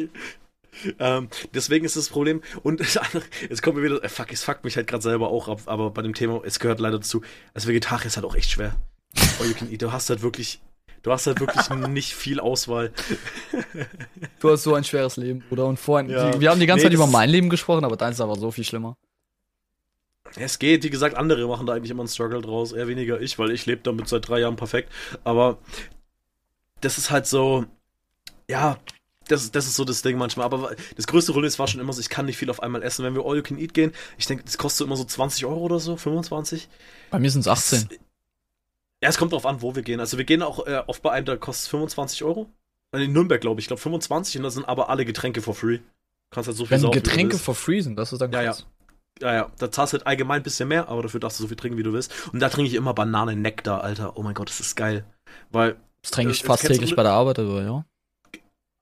[0.99, 2.41] ähm, deswegen ist das Problem.
[2.63, 2.81] Und
[3.51, 5.91] jetzt kommt mir wieder, äh, fuck, es fuckt mich halt gerade selber auch ab, aber
[5.91, 7.21] bei dem Thema, es gehört leider dazu.
[7.53, 8.75] Als Vegetarier ist halt auch echt schwer.
[9.41, 9.83] All you can eat.
[9.83, 10.61] Du hast halt wirklich,
[11.03, 12.93] du hast halt wirklich nicht viel Auswahl.
[14.41, 15.67] Du hast so ein schweres Leben, Bruder.
[15.67, 16.39] Und vorhin, Ja.
[16.41, 18.37] wir haben die ganze Nee, Zeit über das- mein Leben gesprochen, aber deins ist aber
[18.37, 18.97] so viel schlimmer.
[20.37, 23.39] Es geht, wie gesagt, andere machen da eigentlich immer einen Struggle draus, eher weniger ich,
[23.39, 24.93] weil ich lebe damit seit drei Jahren perfekt.
[25.25, 25.59] Aber
[26.81, 27.65] das ist halt so,
[28.49, 28.79] ja,
[29.27, 30.45] das, das ist so das Ding manchmal.
[30.47, 32.83] Aber das größte Problem ist, war schon immer so, ich kann nicht viel auf einmal
[32.83, 33.05] essen.
[33.05, 35.61] Wenn wir All You Can Eat gehen, ich denke, das kostet immer so 20 Euro
[35.61, 36.69] oder so, 25.
[37.11, 37.89] Bei mir sind es 18.
[39.03, 40.01] Ja, es kommt drauf an, wo wir gehen.
[40.01, 42.51] Also wir gehen auch äh, oft bei einem, da kostet es 25 Euro.
[42.95, 43.65] In Nürnberg, glaube ich.
[43.65, 45.79] Ich glaube 25 und da sind aber alle Getränke for free.
[46.35, 48.51] Kannst halt so viel Wenn saufen, Getränke for free sind, das ist dann Ja, ja.
[48.51, 48.67] krass.
[49.21, 51.49] Ja, ja, da zahlst du halt allgemein ein bisschen mehr, aber dafür darfst du so
[51.49, 52.13] viel trinken, wie du willst.
[52.33, 54.17] Und da trinke ich immer Bananennektar, Alter.
[54.17, 55.05] Oh mein Gott, das ist geil.
[55.51, 57.85] Weil, Das trinke ich Äh, fast täglich bei der Arbeit, aber ja.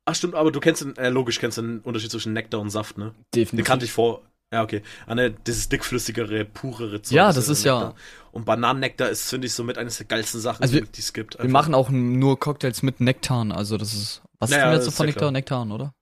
[0.07, 2.71] ach stimmt, aber du kennst den, äh, logisch kennst du den Unterschied zwischen Nektar und
[2.71, 3.07] Saft, ne?
[3.35, 3.67] Den Definitiv.
[3.67, 4.23] kannte ich vor.
[4.53, 4.83] Ja, okay.
[5.07, 7.15] Ah, ne, dieses dickflüssigere, purere Zeug.
[7.17, 7.95] Ja, ist das ist ja-.
[8.33, 11.35] Und Bananennektar ist, finde ich, somit eines der geilsten Sachen, Also wir- die es gibt.
[11.35, 11.53] Wir Einfach.
[11.53, 14.23] machen auch nur Cocktails mit Nektarn, also das ist.
[14.39, 15.31] Was Naja, ist denn jetzt so ist von ja Nektar?
[15.33, 15.93] Nektarn, oder?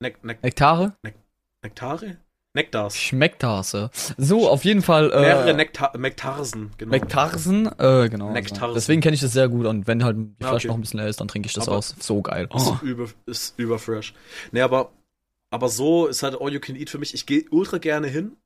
[0.00, 0.94] Nek Nek Nektare?
[1.62, 2.16] Nektare?
[2.56, 2.96] Nektars.
[2.96, 3.90] Schmecktase.
[4.16, 5.10] So, auf jeden Fall.
[5.12, 6.90] Äh, Mehrere Nektar Nektarsen, genau.
[6.92, 8.30] Mektarsen, äh, genau.
[8.30, 8.74] Nektarsen.
[8.74, 10.68] Deswegen kenne ich das sehr gut und wenn halt die Ah, Flasche okay.
[10.68, 11.96] noch ein bisschen leer ist, dann trinke ich das Aber- aus.
[11.98, 12.48] So geil.
[12.54, 12.78] Ist, Oh.
[12.82, 14.14] über, ist überfresh.
[14.52, 14.92] Nee, aber,
[15.54, 17.14] aber so ist halt All You Can Eat für mich.
[17.14, 18.36] Ich gehe ultra gerne hin,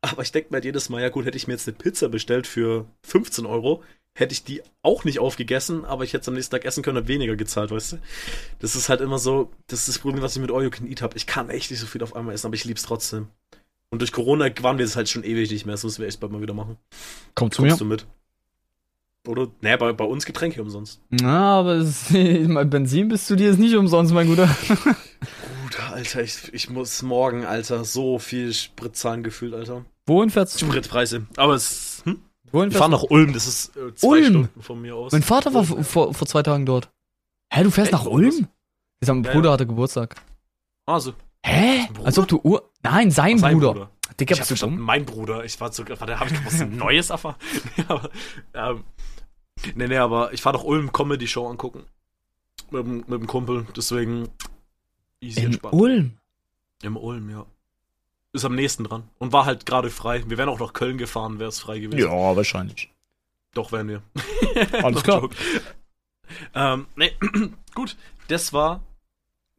[0.00, 2.08] aber ich denke mir halt jedes Mal, ja gut, hätte ich mir jetzt eine Pizza
[2.08, 3.82] bestellt für 15 Euro,
[4.14, 6.96] hätte ich die auch nicht aufgegessen, aber ich hätte es am nächsten Tag essen können
[6.96, 7.96] und weniger gezahlt, weißt du?
[8.60, 10.86] Das ist halt immer so, das ist das Problem, was ich mit All You Can
[10.86, 11.14] Eat habe.
[11.18, 13.28] Ich kann echt nicht so viel auf einmal essen, aber ich lieb's trotzdem.
[13.90, 16.20] Und durch Corona waren wir es halt schon ewig nicht mehr, das müssen wir echt
[16.20, 16.78] bald mal wieder machen.
[17.34, 17.78] Kommt zu Kommst mir.
[17.78, 18.06] du mit?
[19.26, 19.48] Oder?
[19.60, 21.00] Naja, bei, bei uns Getränke umsonst.
[21.10, 24.48] Na, aber es, mein Benzin bis zu dir ist nicht umsonst, mein Guter.
[24.68, 29.84] Gut, Alter, ich, ich muss morgen, Alter, so viel Sprit zahlen gefühlt, Alter.
[30.06, 30.66] Wohin fährst du?
[30.66, 31.26] Spritpreise.
[31.36, 32.02] Aber es.
[32.04, 32.20] Hm?
[32.52, 34.24] Wohin fahren fährst nach Ulm, das ist äh, zwei Ulm?
[34.24, 35.12] Stunden von mir aus.
[35.12, 35.84] Mein Vater war Ulm.
[35.84, 36.90] vor, vor zwei Tagen dort.
[37.52, 38.00] Hä, du fährst Echt?
[38.04, 38.46] nach Ulm?
[39.00, 39.52] Ist mein Ja, Bruder ja.
[39.54, 40.14] hatte Geburtstag.
[40.86, 41.12] Also,
[41.44, 41.86] Hä?
[41.92, 42.06] Bruder?
[42.06, 42.70] Als ob du Ur.
[42.82, 43.72] Nein, sein, sein Bruder.
[43.72, 43.90] Bruder.
[44.20, 45.44] Digga, Ich hab bist du verstanden, mein Bruder.
[45.44, 47.36] Ich war sogar, warte, habe ich was Neues erfahren?
[47.76, 48.10] Ja, aber,
[48.54, 48.84] ähm,
[49.74, 51.84] nee, nee, aber ich fahr nach Ulm Comedy Show angucken.
[52.70, 54.28] Mit, dem- mit dem Kumpel, deswegen
[55.20, 55.74] easy In entspannt.
[55.74, 56.12] Ulm?
[56.82, 57.46] Im Ulm, ja.
[58.32, 59.04] Ist am nächsten dran.
[59.18, 60.22] Und war halt gerade frei.
[60.28, 62.08] Wir wären auch nach Köln gefahren, wäre es frei gewesen.
[62.10, 62.90] wahrscheinlich.
[63.54, 64.02] Doch, wären wir.
[64.82, 65.28] Alles klar.
[66.54, 67.12] Ähm, nee,
[67.74, 67.96] gut.
[68.28, 68.82] Das war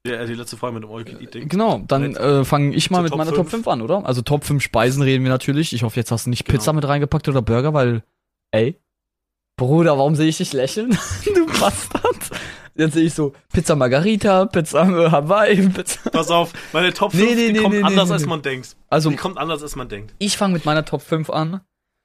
[0.06, 1.50] ja, die letzte Frage mit dem All You Can Eat Ding.
[1.50, 3.38] Genau, dann äh, fange ich mal mit Top meiner fünf.
[3.46, 4.06] Top 5 an, oder?
[4.06, 5.74] Also Top 5 Speisen reden wir natürlich.
[5.74, 6.58] Ich hoffe, jetzt hast du nicht Genau.
[6.60, 8.04] Pizza mit reingepackt oder Burger, weil,
[8.52, 8.78] ey,
[9.58, 10.92] Bruder, warum sehe ich dich lächeln?
[11.26, 12.30] du Bastard.
[12.76, 16.10] Jetzt sehe ich so Pizza Margarita, Pizza äh, Hawaii, Pizza.
[16.12, 18.76] Pass auf, meine Top 5 Nee, nee, nee, kommt nee, anders nee, als man denkt.
[18.90, 20.14] Also, Die kommt anders als man denkt.
[20.20, 21.62] ich fange mit meiner Top 5 an.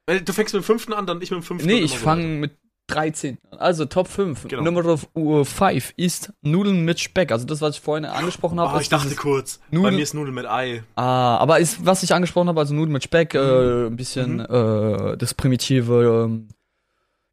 [0.06, 1.68] Weil Du fängst mit dem fünften an, dann ich mit dem fünften.
[1.68, 2.52] Nee, ich fange mit
[2.88, 3.58] 13 an.
[3.58, 4.48] Also Top 5.
[4.48, 4.62] Genau.
[4.62, 4.96] Nummer
[5.44, 7.30] 5 ist Nudeln mit Speck.
[7.32, 8.74] Also das, was ich vorhin angesprochen habe.
[8.76, 9.60] Oh, ich dachte kurz.
[9.70, 10.84] Bei Nudeln- mir ist Nudeln mit Ei.
[10.96, 14.40] Ah, aber ist, was ich angesprochen habe, also Nudeln mit Speck, äh, ein bisschen Mhm.
[15.12, 16.48] äh, das primitive, ähm,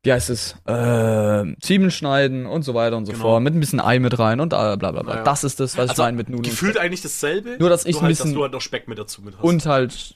[0.03, 3.21] wie heißt es, äh, Zwiebeln schneiden und so weiter und so Genau.
[3.23, 5.03] fort, mit ein bisschen Ei mit rein und äh, bla bla bla.
[5.03, 5.23] Naja.
[5.23, 6.43] Das ist das, was Also, ich meine mit Nudeln.
[6.49, 7.57] Gefühlt eigentlich dasselbe.
[7.59, 9.35] Nur, dass ich nur ein halt, bisschen- dass du halt noch Speck mit dazu mit
[9.35, 9.43] hast.
[9.43, 10.15] Und halt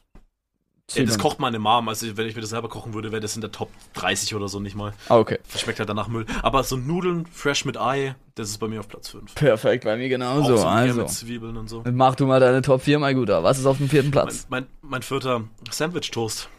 [0.94, 1.88] ja, das kocht meine Mom.
[1.90, 4.48] Also, wenn ich mir das selber kochen würde, wäre das in der Top 30 oder
[4.50, 4.94] so nicht mal.
[5.10, 5.40] ah, okay.
[5.56, 6.26] Schmeckt halt danach Müll.
[6.44, 9.34] Aber so Nudeln fresh mit Ei, das ist bei mir auf Platz 5.
[9.34, 10.54] Perfekt, bei mir genauso.
[10.54, 11.84] Auch so also, mit Zwiebeln und so.
[11.92, 13.44] mach du mal deine Top 4, mein Guter.
[13.44, 14.46] Was ist auf dem vierten Mein, Platz?
[14.50, 16.50] mein, mein vierter Sandwich-Toast.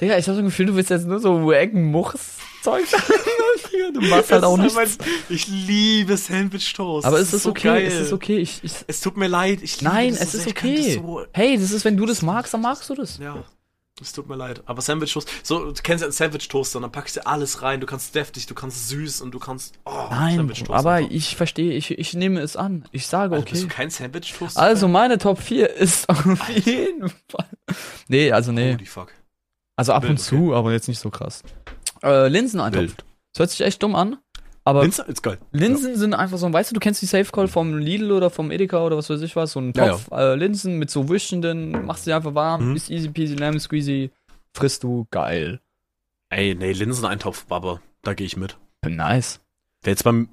[0.00, 2.84] Digga, ich hab so ein Gefühl, du willst jetzt nur so Wacken-Muchs-Zeug
[3.94, 4.98] Du machst halt auch ist nichts.
[4.98, 7.06] mein- Ich liebe Sandwich-Toast.
[7.06, 7.68] Aber Das ist es so okay?
[7.68, 7.86] Geil.
[7.86, 8.38] Ist es okay?
[8.38, 9.60] Ich, ich, Es tut mir leid.
[9.62, 10.52] Ich liebe nein, es so ist sehr.
[10.54, 10.92] Kann das okay.
[10.94, 13.18] So, Hey, das ist, wenn du das magst, dann magst du das.
[13.18, 13.42] ja,
[14.00, 14.62] es tut mir leid.
[14.66, 17.80] Aber Sandwich-Toast, so, du kennst ja einen Sandwich-Toaster, dann packst du alles rein.
[17.80, 19.78] Du kannst deftig, du kannst süß und du kannst.
[19.84, 21.10] Oh, Nein, aber einfach.
[21.10, 22.84] ich verstehe, ich, ich nehme es an.
[22.92, 23.60] Ich sage Bist okay.
[23.62, 24.56] du kein Sandwich-Toast?
[24.58, 27.48] Also meine Top 4 ist auf jeden Fall.
[28.08, 28.74] Nee, also nee.
[28.74, 29.08] Holy fuck.
[29.78, 31.42] Also ab wild, und zu, aber jetzt nicht so krass.
[32.02, 32.82] Äh, Linseneintopf.
[32.82, 33.04] Wild.
[33.32, 34.16] Das hört sich echt dumm an.
[34.64, 35.38] Aber Linse ist geil.
[35.52, 38.50] Linsen sind einfach so, weißt du, du kennst die Safe Call vom Lidl oder vom
[38.50, 41.40] Edeka oder was weiß ich was, so ein Ja, Topf Äh, Linsen mit so Würstchen
[41.40, 42.76] drin, machst sie einfach warm, Mhm.
[42.76, 44.10] ist easy peasy, lemon squeezy,
[44.54, 45.60] frisst du, geil.
[46.28, 47.80] Ey, nee, Linseneintopf, Baba.
[48.02, 48.58] Da gehe ich mit.
[48.86, 49.40] Nice.
[49.82, 50.28] Wäre jetzt beim.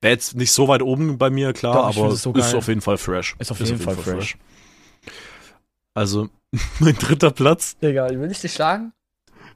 [0.00, 2.80] Wäre jetzt nicht so weit oben bei mir, klar, Doch, aber so ist auf jeden
[2.82, 3.34] Fall fresh.
[3.40, 4.36] Ist auf jeden Fall fresh.
[5.98, 6.28] Also,
[6.78, 8.92] mein dritter Platz Digga, will ich dich schlagen?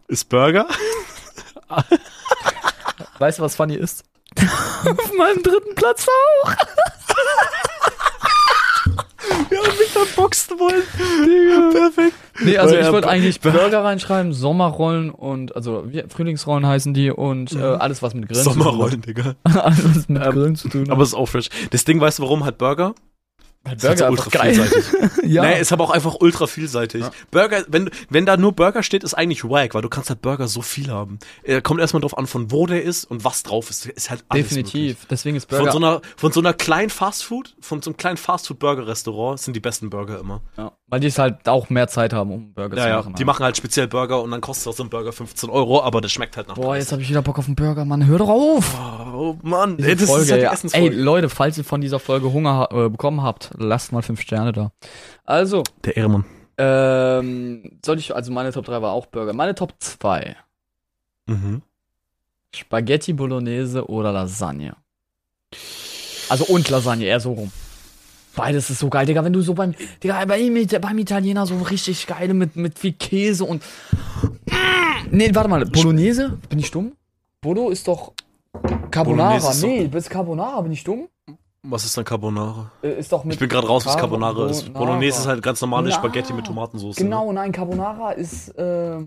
[0.09, 0.67] ist Burger.
[3.21, 4.03] Weißt du, was funny ist?
[4.85, 6.53] Auf meinem dritten Platz auch.
[9.51, 10.83] Ja, mich verboxen wollen.
[11.25, 11.71] Digga.
[11.71, 12.17] Perfekt.
[12.41, 17.59] Nee, also ich wollte eigentlich Burger reinschreiben, Sommerrollen und, also Frühlingsrollen heißen die und äh,
[17.63, 19.23] alles, was mit Grillen Sommerrollen, Digga.
[19.23, 19.65] zu tun hat.
[19.65, 20.91] alles, was mit Ähm, Grillen zu tun hat.
[20.91, 21.51] Aber es ist auch fresh.
[21.71, 22.95] Das Ding, weißt du, warum halt Burger?
[23.65, 24.85] Weil Ist halt ultra vielseitig.
[25.25, 25.43] ja.
[25.43, 27.03] Nee, ist aber auch einfach ultra vielseitig.
[27.03, 27.11] Ja.
[27.31, 30.49] Burger, wenn, wenn da nur Burger steht, ist eigentlich wack, weil du kannst halt Burger
[30.49, 31.21] so viel haben.
[31.45, 33.87] Er kommt erstmal drauf an, von wo der ist und was drauf ist.
[33.87, 34.75] Ist halt alles Definitiv.
[34.75, 34.97] möglich.
[35.11, 35.73] Deswegen ist Von Burger.
[35.73, 39.91] so, einer, von so einer kleinen Fastfood, von so einem kleinen Fastfood-Burger-Restaurant sind die besten
[39.91, 40.41] Burger immer.
[40.57, 42.97] ja, weil die es halt auch mehr Zeit haben, um Burger Ja, zu ja.
[42.97, 43.15] machen.
[43.15, 46.01] Die machen halt speziell Burger und dann kostet auch so ein Burger 15 Euro, aber
[46.01, 46.81] das schmeckt halt nach Boah, 30.
[46.83, 48.07] jetzt habe ich wieder Bock auf einen Burger, Mann.
[48.07, 48.75] Hör doch auf!
[49.15, 50.49] Oh Mann, ey, das Folge, ist halt die ja.
[50.51, 50.97] Ey, Essensfolge.
[50.97, 54.73] Leute, falls ihr von dieser Folge Hunger äh, bekommen habt, lasst mal fünf Sterne da.
[55.25, 56.25] Also, Der Ehrenmann.
[56.59, 59.33] ähm, soll ich, also meine Top 3 war auch Burger.
[59.33, 60.37] Meine Top 2.
[61.27, 61.63] Mhm.
[62.55, 64.77] Spaghetti Bolognese oder Lasagne.
[66.29, 67.53] Also und Lasagne, eher so rum.
[68.35, 72.07] Beides ist so geil, Digga, wenn du so beim, Digga, beim, beim Italiener so richtig
[72.07, 73.63] geile mit, mit viel Käse und.
[75.11, 76.39] Nee, warte mal, Bolognese?
[76.49, 76.93] Bin ich dumm?
[77.43, 78.13] Bolo ist doch
[78.91, 79.39] Carbonara.
[79.39, 81.09] Bolognese ist nee, das ist Carbonara, bin ich dumm?
[81.65, 82.73] Was ist dann Carbonara?
[82.83, 84.65] Äh, Ist doch mit Ich bin gerade raus, was Carbonara ist.
[84.65, 84.85] Carbonara.
[84.85, 85.95] Bolognese ist halt ganz normale Na.
[85.95, 86.99] Spaghetti mit Tomatensauce.
[86.99, 87.05] Ne?
[87.05, 89.07] Genau, nein, Carbonara ist äh,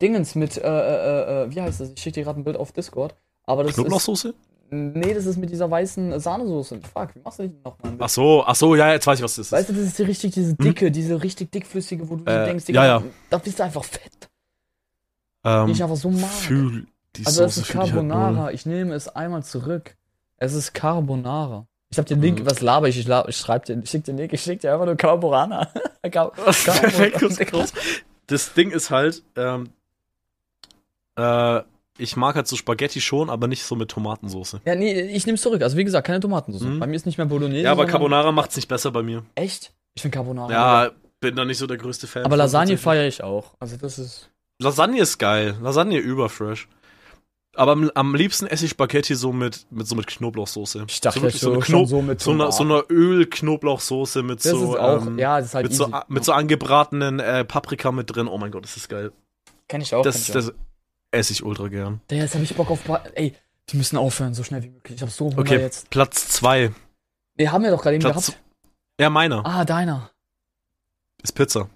[0.00, 1.90] Dingens mit, äh, äh, äh, wie heißt das?
[1.90, 3.14] Ich schicke dir gerade ein Bild auf Discord.
[3.44, 3.76] Aber das ist.
[3.76, 4.34] Knoblauchsoße?
[4.70, 6.80] Nee, das ist mit dieser weißen Sahnesoße.
[6.92, 7.94] Fuck, wie machst du die nochmal?
[7.98, 9.52] Ach so, ach so, ja, jetzt weiß ich, was das ist.
[9.52, 12.64] Weißt du, das ist die richtig, diese dicke, diese richtig dickflüssige, wo du Äh, denkst,
[12.68, 13.02] ja, ja.
[13.30, 14.28] da bist du einfach fett.
[15.44, 16.28] ähm, ich einfach so mag.
[16.30, 16.86] fühl
[17.16, 18.52] die Also das Soße ist fühl ich halt Carbonara.
[18.52, 19.96] ich nehme es einmal zurück.
[20.38, 21.66] Es ist Carbonara.
[21.90, 22.46] Ich hab den Link, Mhm.
[22.46, 22.98] was laber ich?
[22.98, 25.68] Ich, lab, ich schreib dir, ich schick den Link, ich schick dir einfach nur Carbonara.
[26.10, 27.72] Car Perfekt, das ist groß.
[28.26, 29.70] Das Ding ist halt, ähm,
[31.16, 31.60] äh,
[32.00, 34.58] ich mag halt so Spaghetti schon, aber nicht so mit Tomatensauce.
[34.64, 35.62] Ja, nee, ich nehm's zurück.
[35.62, 36.68] Also wie gesagt, keine Tomatensauce.
[36.68, 36.78] Mhm.
[36.78, 37.64] Bei mir ist nicht mehr Bolognese.
[37.64, 39.24] Ja, aber Carbonara macht's nicht besser bei mir.
[39.34, 39.72] Echt?
[39.94, 40.52] Ich finde Carbonara.
[40.52, 42.24] Ja, bin da nicht so der größte Fan.
[42.24, 43.54] aber Lasagne feiere ich auch.
[43.58, 44.30] Also das ist.
[44.60, 45.56] Lasagne ist geil.
[45.60, 46.68] Lasagne überfresh.
[47.58, 50.84] Aber am, am liebsten esse ich Spaghetti so mit, mit so mit Knoblauchsoße.
[50.88, 54.52] Ich dachte so, wirklich so, Kno- so mit so einer, so einer Öl-Knoblauchsoße mit Das
[54.52, 58.28] so, auch, ähm, ja, halt mit, so, mit so angebratenen äh, Paprika mit drin.
[58.28, 59.12] Oh mein Gott, das ist geil.
[59.66, 60.02] Kenn ich auch.
[60.02, 60.34] Das, ich auch.
[60.34, 60.52] das
[61.10, 62.00] esse ich ultra gern.
[62.10, 62.82] Digga, jetzt hab ich Bock auf.
[62.84, 63.34] Bra Ey,
[63.70, 64.96] die müssen aufhören, so schnell wie möglich.
[64.96, 65.90] Ich hab so Hunger Okay, jetzt.
[65.90, 66.72] Platz zwei.
[67.36, 68.40] Nee, haben wir doch gerade eben Platz, gehabt.
[69.00, 69.44] ja, meiner.
[69.44, 70.10] Ah, deiner.
[71.22, 71.68] Ist Pizza.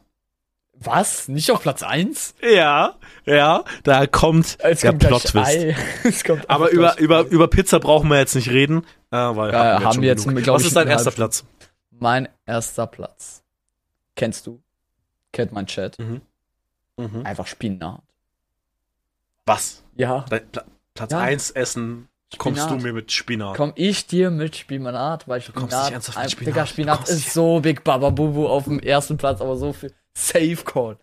[0.85, 1.29] Was?
[1.29, 2.35] Nicht auf Platz 1?
[2.43, 6.25] Ja, ja, da kommt Es der Plot-Twist.
[6.49, 8.85] Aber über, über, über Pizza brauchen wir jetzt nicht reden.
[9.11, 10.43] Äh, weil Ja, hatten haben schon wir jetzt, genug.
[10.43, 11.45] glaub Was ist dein erster Platz?
[11.91, 13.43] Mein erster Platz.
[14.17, 14.61] Kennst du?
[15.33, 15.99] Kennt mein Chat.
[15.99, 16.21] Mhm.
[16.97, 17.25] Mhm.
[17.27, 18.03] Einfach Spinat.
[19.47, 19.83] Was?
[19.97, 20.25] Ja.
[20.29, 20.65] Dein Pla
[20.95, 21.19] Platz Ja.
[21.21, 22.09] 1 Essen
[22.39, 22.81] kommst Spinat.
[22.81, 23.57] du mir mit Spinat.
[23.57, 26.55] Komm ich dir mit Spinat, weil kommst Spinat, nicht ernsthaft mit Spinat.
[26.55, 29.73] Digga, Du Spinat kommst ist so Big Baba Bubu auf dem ersten Platz, aber so
[29.73, 30.99] viel Safe Call.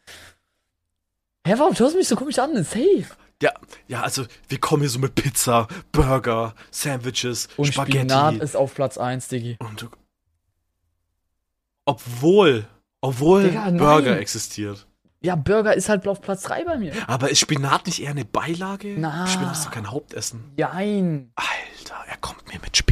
[1.45, 2.55] Hä, warum schaust du mich so komisch an?
[2.63, 3.05] Safe.
[3.41, 3.51] Ja,
[3.87, 7.99] ja, also wir kommen hier so mit Pizza, Burger, Sandwiches, Und Spaghetti.
[7.99, 9.55] Spinat ist auf Platz 1, Diggi.
[9.59, 9.87] und
[11.85, 12.67] obwohl,
[13.01, 13.77] obwohl Digga, nein.
[13.77, 14.85] Burger existiert.
[15.21, 16.93] Ja, Burger ist halt auf Platz 3 bei mir.
[17.07, 18.95] Aber ist Spinat nicht eher eine Beilage?
[18.97, 19.25] Na.
[19.27, 20.53] Spinat ist doch kein Hauptessen.
[20.55, 21.31] Jein.
[21.35, 22.88] Alter, er kommt mir mit Spinat,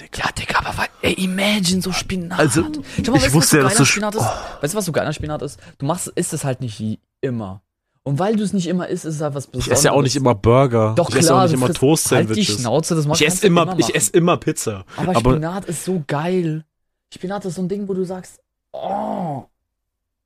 [0.00, 0.24] Digga.
[0.26, 2.38] Ja, Digga, aber ey, imagine so Spinat.
[2.38, 4.24] Also, mal, ich weißt wusste ja, dass so Spinat ist?
[4.60, 5.58] Weißt du, was so geiler Spinat ist?
[5.78, 7.62] Du machst, isst es halt nicht immer.
[8.04, 9.78] Und weil du es nicht immer isst, ist es halt was Ich Besonderes.
[9.80, 10.94] esse ja auch nicht immer Burger.
[10.96, 12.60] Doch, ich esse auch nicht immer Halt Toast-Sandwiches.
[12.60, 14.84] Schnauze, das ich esse du immer, ich esse immer Pizza.
[14.96, 16.64] Aber, aber- Spinat ist so geil.
[17.12, 18.40] Spinat ist so ein Ding, wo du sagst,
[18.72, 19.44] oh.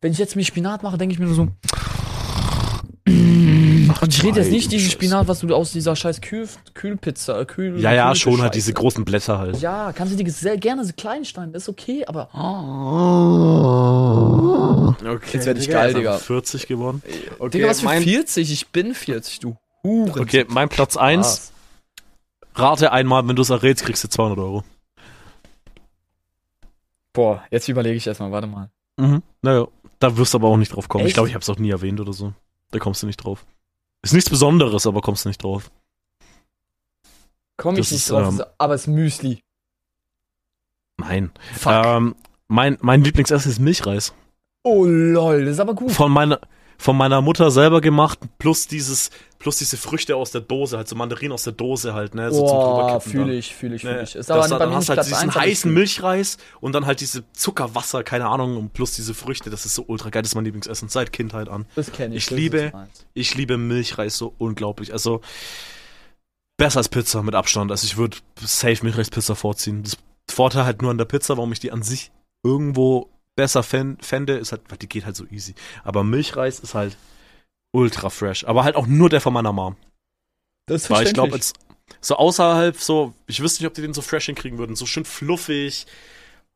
[0.01, 1.49] Wenn ich jetzt mir Spinat mache, denke ich mir nur so.
[4.03, 4.91] Und ich rede jetzt nicht diesen.
[4.91, 7.81] Spinat, was du aus dieser scheiß Kühl, Kühlpizza, äh, Kühl.
[7.81, 8.51] Ja, ja, Kühl- schon halt Scheiße.
[8.53, 9.61] diese großen Blätter halt.
[9.61, 12.29] Ja, kannst du die sehr gerne so klein schneiden, ist okay, aber.
[15.03, 16.13] Okay, Jetzt werd ich geil, er ist Digga.
[16.15, 17.03] einfach 40 geworden.
[17.39, 18.51] Okay, Digga, was für mein, 40?
[18.53, 20.19] Ich bin 40, du Huren.
[20.21, 21.27] okay, mein Platz 1.
[21.27, 21.53] Was?
[22.55, 24.65] Rate einmal, wenn du es errätst, kriegst du 200 Euro.
[27.13, 28.71] Boah, jetzt überlege ich erstmal, warte mal.
[28.99, 29.23] Mhm.
[29.43, 29.67] Naja,
[29.99, 31.03] da wirst du aber auch nicht drauf kommen.
[31.05, 31.15] Ich Echt?
[31.15, 32.33] glaube, ich habe es auch nie erwähnt oder so.
[32.73, 33.45] Da kommst du nicht drauf.
[34.03, 35.71] Ist nichts Besonderes, aber kommst du nicht drauf.
[37.57, 39.43] Komm ich Das nicht ist, drauf, ähm, aber es ist Müsli.
[40.99, 41.31] Nein.
[41.55, 41.73] Fuck.
[41.73, 42.15] Ähm,
[42.49, 44.13] mein, mein Lieblingsessen ist Milchreis.
[44.65, 45.93] oh lol, das ist aber gut.
[45.93, 46.41] Von meiner,
[46.79, 49.11] von meiner Mutter selber gemacht, plus dieses,
[49.43, 52.33] plus diese Früchte aus der Dose, halt so Mandarinen aus der Dose halt, ne?
[52.33, 53.01] So dann.
[53.01, 54.15] fühle ich, fühle ich, Ne, fühle ich.
[54.15, 56.39] Ist das, aber bei dann mir hast halt Platz diesen 1, aber ich heißen Milchreis
[56.61, 60.11] und dann halt diese Zuckerwasser, keine Ahnung, und plus diese Früchte, das ist so ultra
[60.11, 61.67] geil, das ist mein Lieblingsessen, seit Kindheit an.
[61.75, 62.23] Das kenne ich.
[62.23, 62.73] Ich das liebe-.
[63.15, 65.21] Ich liebe Milchreis so unglaublich, also
[66.57, 69.83] besser als Pizza mit Abstand, also ich würde safe Milchreispizza vorziehen.
[69.83, 69.97] Das
[70.31, 72.13] Vorteil halt nur an der Pizza, warum ich die an sich
[72.45, 75.55] irgendwo besser fän- fände, ist halt, weil die geht halt so easy.
[75.85, 76.97] Aber Milchreis ist halt
[77.73, 79.77] ultra fresh, aber halt auch nur der von meiner Mom.
[80.67, 81.39] Das ist Weil ich glaube,
[82.01, 84.77] so außerhalb, so, ich wüsste nicht, ob die den so fresh hinkriegen würden.
[84.77, 85.87] So schön fluffig.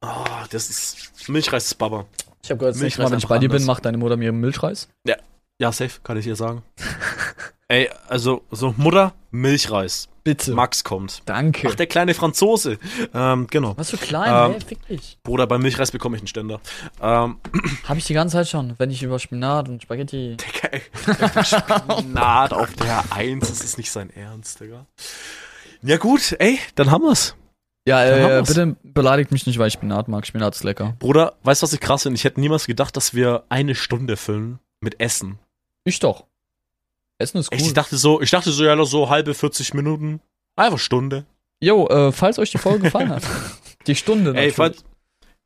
[0.00, 1.28] Ah, das ist.
[1.28, 2.06] Milchreis ist Baba.
[2.42, 4.88] Ich habe gehört, Milchreis Mal, wenn ich bei dir bin, macht deine Mutter mir Milchreis.
[5.58, 6.62] Ja, safe, kann ich dir sagen.
[7.68, 10.08] Ey, also, so Mutter, Milchreis.
[10.22, 10.52] Bitte.
[10.52, 11.22] Max kommt.
[11.26, 11.68] Danke.
[11.70, 12.78] Ach, der kleine Franzose.
[13.14, 13.74] Ähm, genau.
[13.76, 14.66] Was für klein, Ähm, hä?
[14.66, 15.18] Fick dich.
[15.22, 16.60] Bruder, beim Milchreis bekomme ich einen Ständer.
[17.00, 17.38] Ähm,
[17.88, 20.36] Hab ich die ganze Zeit schon, wenn ich über Spinat und Spaghetti.
[20.36, 20.82] Digga, ey,
[21.44, 24.86] Spinat auf der Eins, das ist nicht sein Ernst, Digga.
[25.82, 27.36] Ja gut, ey, dann haben wir's.
[27.86, 30.26] Ja, äh, bitte beleidigt mich nicht, weil ich Spinat mag.
[30.26, 30.96] Spinat ist lecker.
[30.98, 32.16] Bruder, weißt du, was ich krass finde?
[32.16, 35.38] Ich hätte niemals gedacht, dass wir eine Stunde füllen mit Essen.
[35.84, 36.24] Ich doch.
[37.18, 37.58] Essen ist cool.
[37.58, 40.20] Ich dachte so, ich dachte so, ja, so halbe 40 Minuten.
[40.56, 41.24] Einfach Stunde.
[41.60, 43.22] Jo, äh, falls euch die Folge gefallen hat.
[43.86, 44.54] Die Stunde Ey, natürlich.
[44.56, 44.84] falls,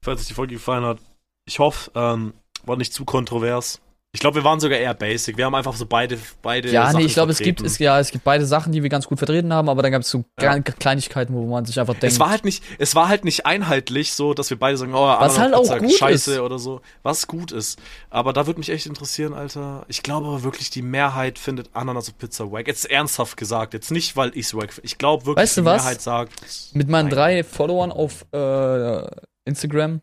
[0.00, 0.98] falls euch die Folge gefallen hat,
[1.44, 2.32] ich hoffe, ähm,
[2.64, 3.82] war nicht zu kontrovers.
[4.12, 5.36] Ich glaube, wir waren sogar eher basic.
[5.36, 6.68] Wir haben einfach so beide, beide.
[6.68, 8.90] Ja, Sachen nee, ich glaube, es gibt, es, ja, es gibt beide Sachen, die wir
[8.90, 10.52] ganz gut vertreten haben, aber dann gab es so Ja.
[10.54, 12.12] Kle- Kleinigkeiten, wo man sich einfach denkt.
[12.12, 15.06] Es war halt nicht, es war halt nicht einheitlich so, dass wir beide sagen, oh,
[15.06, 16.40] Was halt auch gut Scheiße ist.
[16.40, 16.80] oder so.
[17.04, 17.78] Was gut ist.
[18.10, 19.84] Aber da würde mich echt interessieren, Alter.
[19.86, 22.66] Ich glaube aber wirklich, die Mehrheit findet Ananas auf Pizza wack.
[22.66, 24.86] Jetzt ernsthaft gesagt, jetzt nicht, weil ich's wack finde.
[24.86, 25.82] Ich glaube wirklich, Weißt du die was?
[25.84, 26.32] Mehrheit sagt.
[26.72, 27.14] Mit meinen nein.
[27.14, 29.06] drei Followern auf äh,
[29.44, 30.00] Instagram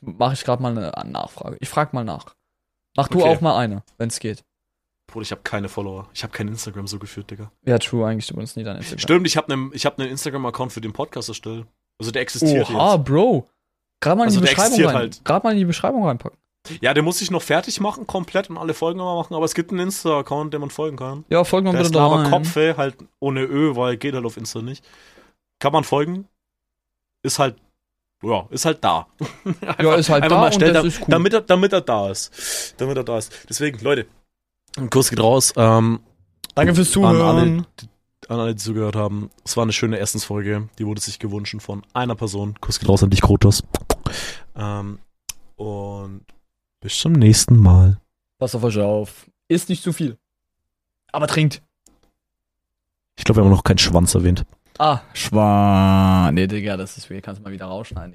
[0.00, 1.58] mache ich gerade mal eine Nachfrage.
[1.60, 2.34] Ich frage mal nach.
[2.96, 3.28] Mach du Okay.
[3.36, 4.44] auch mal eine, wenn es geht.
[5.06, 6.08] Bruder, ich habe keine Follower.
[6.14, 7.50] Ich habe kein Instagram so geführt, Digga.
[7.66, 8.98] Ja, true, eigentlich du benutzt nie dein Instagram.
[9.00, 11.66] Stimmt, ich habe einen hab einen Instagram-Account für den Podcast erstellt.
[11.98, 13.04] Also der existiert Oha, jetzt.
[13.04, 13.46] Bro.
[14.00, 14.94] Gerade mal in Also die der Beschreibung rein.
[14.94, 15.24] halt.
[15.24, 16.38] Gerade mal in die Beschreibung reinpacken.
[16.80, 19.54] Ja, den muss ich noch fertig machen, komplett und alle Folgen immer machen, aber es
[19.54, 21.24] gibt einen Insta-Account, den man folgen kann.
[21.28, 22.30] Ja, mal Der bitte da rein.
[22.30, 24.82] Kopfe, halt ohne Ö, weil geht halt auf Insta nicht.
[25.58, 26.26] Kann man folgen.
[27.22, 27.56] Ist halt,
[28.24, 29.06] ja, ist halt da.
[29.80, 31.06] Ja, ist halt einfach da mal und schnell, das da- ist cool.
[31.08, 32.74] damit, er, damit er da ist.
[32.78, 33.32] Damit er da ist.
[33.48, 34.06] Deswegen, Leute,
[34.76, 35.52] ein Kurs geht raus.
[35.56, 36.00] Ähm,
[36.54, 37.66] Danke fürs an alle, Zuhören.
[37.80, 37.88] die-
[38.28, 39.30] an alle, die zugehört haben.
[39.44, 40.68] Es war eine schöne Essensfolge.
[40.78, 42.54] Die wurde sich gewünscht von einer Person.
[42.60, 43.62] Kuss geht raus an dich, Krotos.
[44.56, 44.98] Ähm,
[45.56, 46.22] und
[46.80, 47.98] bis zum nächsten Mal.
[48.38, 49.26] Passt auf euch auf.
[49.48, 50.16] Isst nicht zu viel.
[51.12, 51.62] Aber trinkt.
[53.16, 54.44] Ich glaube, wir haben noch keinen Schwanz erwähnt.
[54.78, 56.34] Ah, Schwan.
[56.34, 58.12] Nee, Digga, das ist, kannst du mal wieder rausschneiden.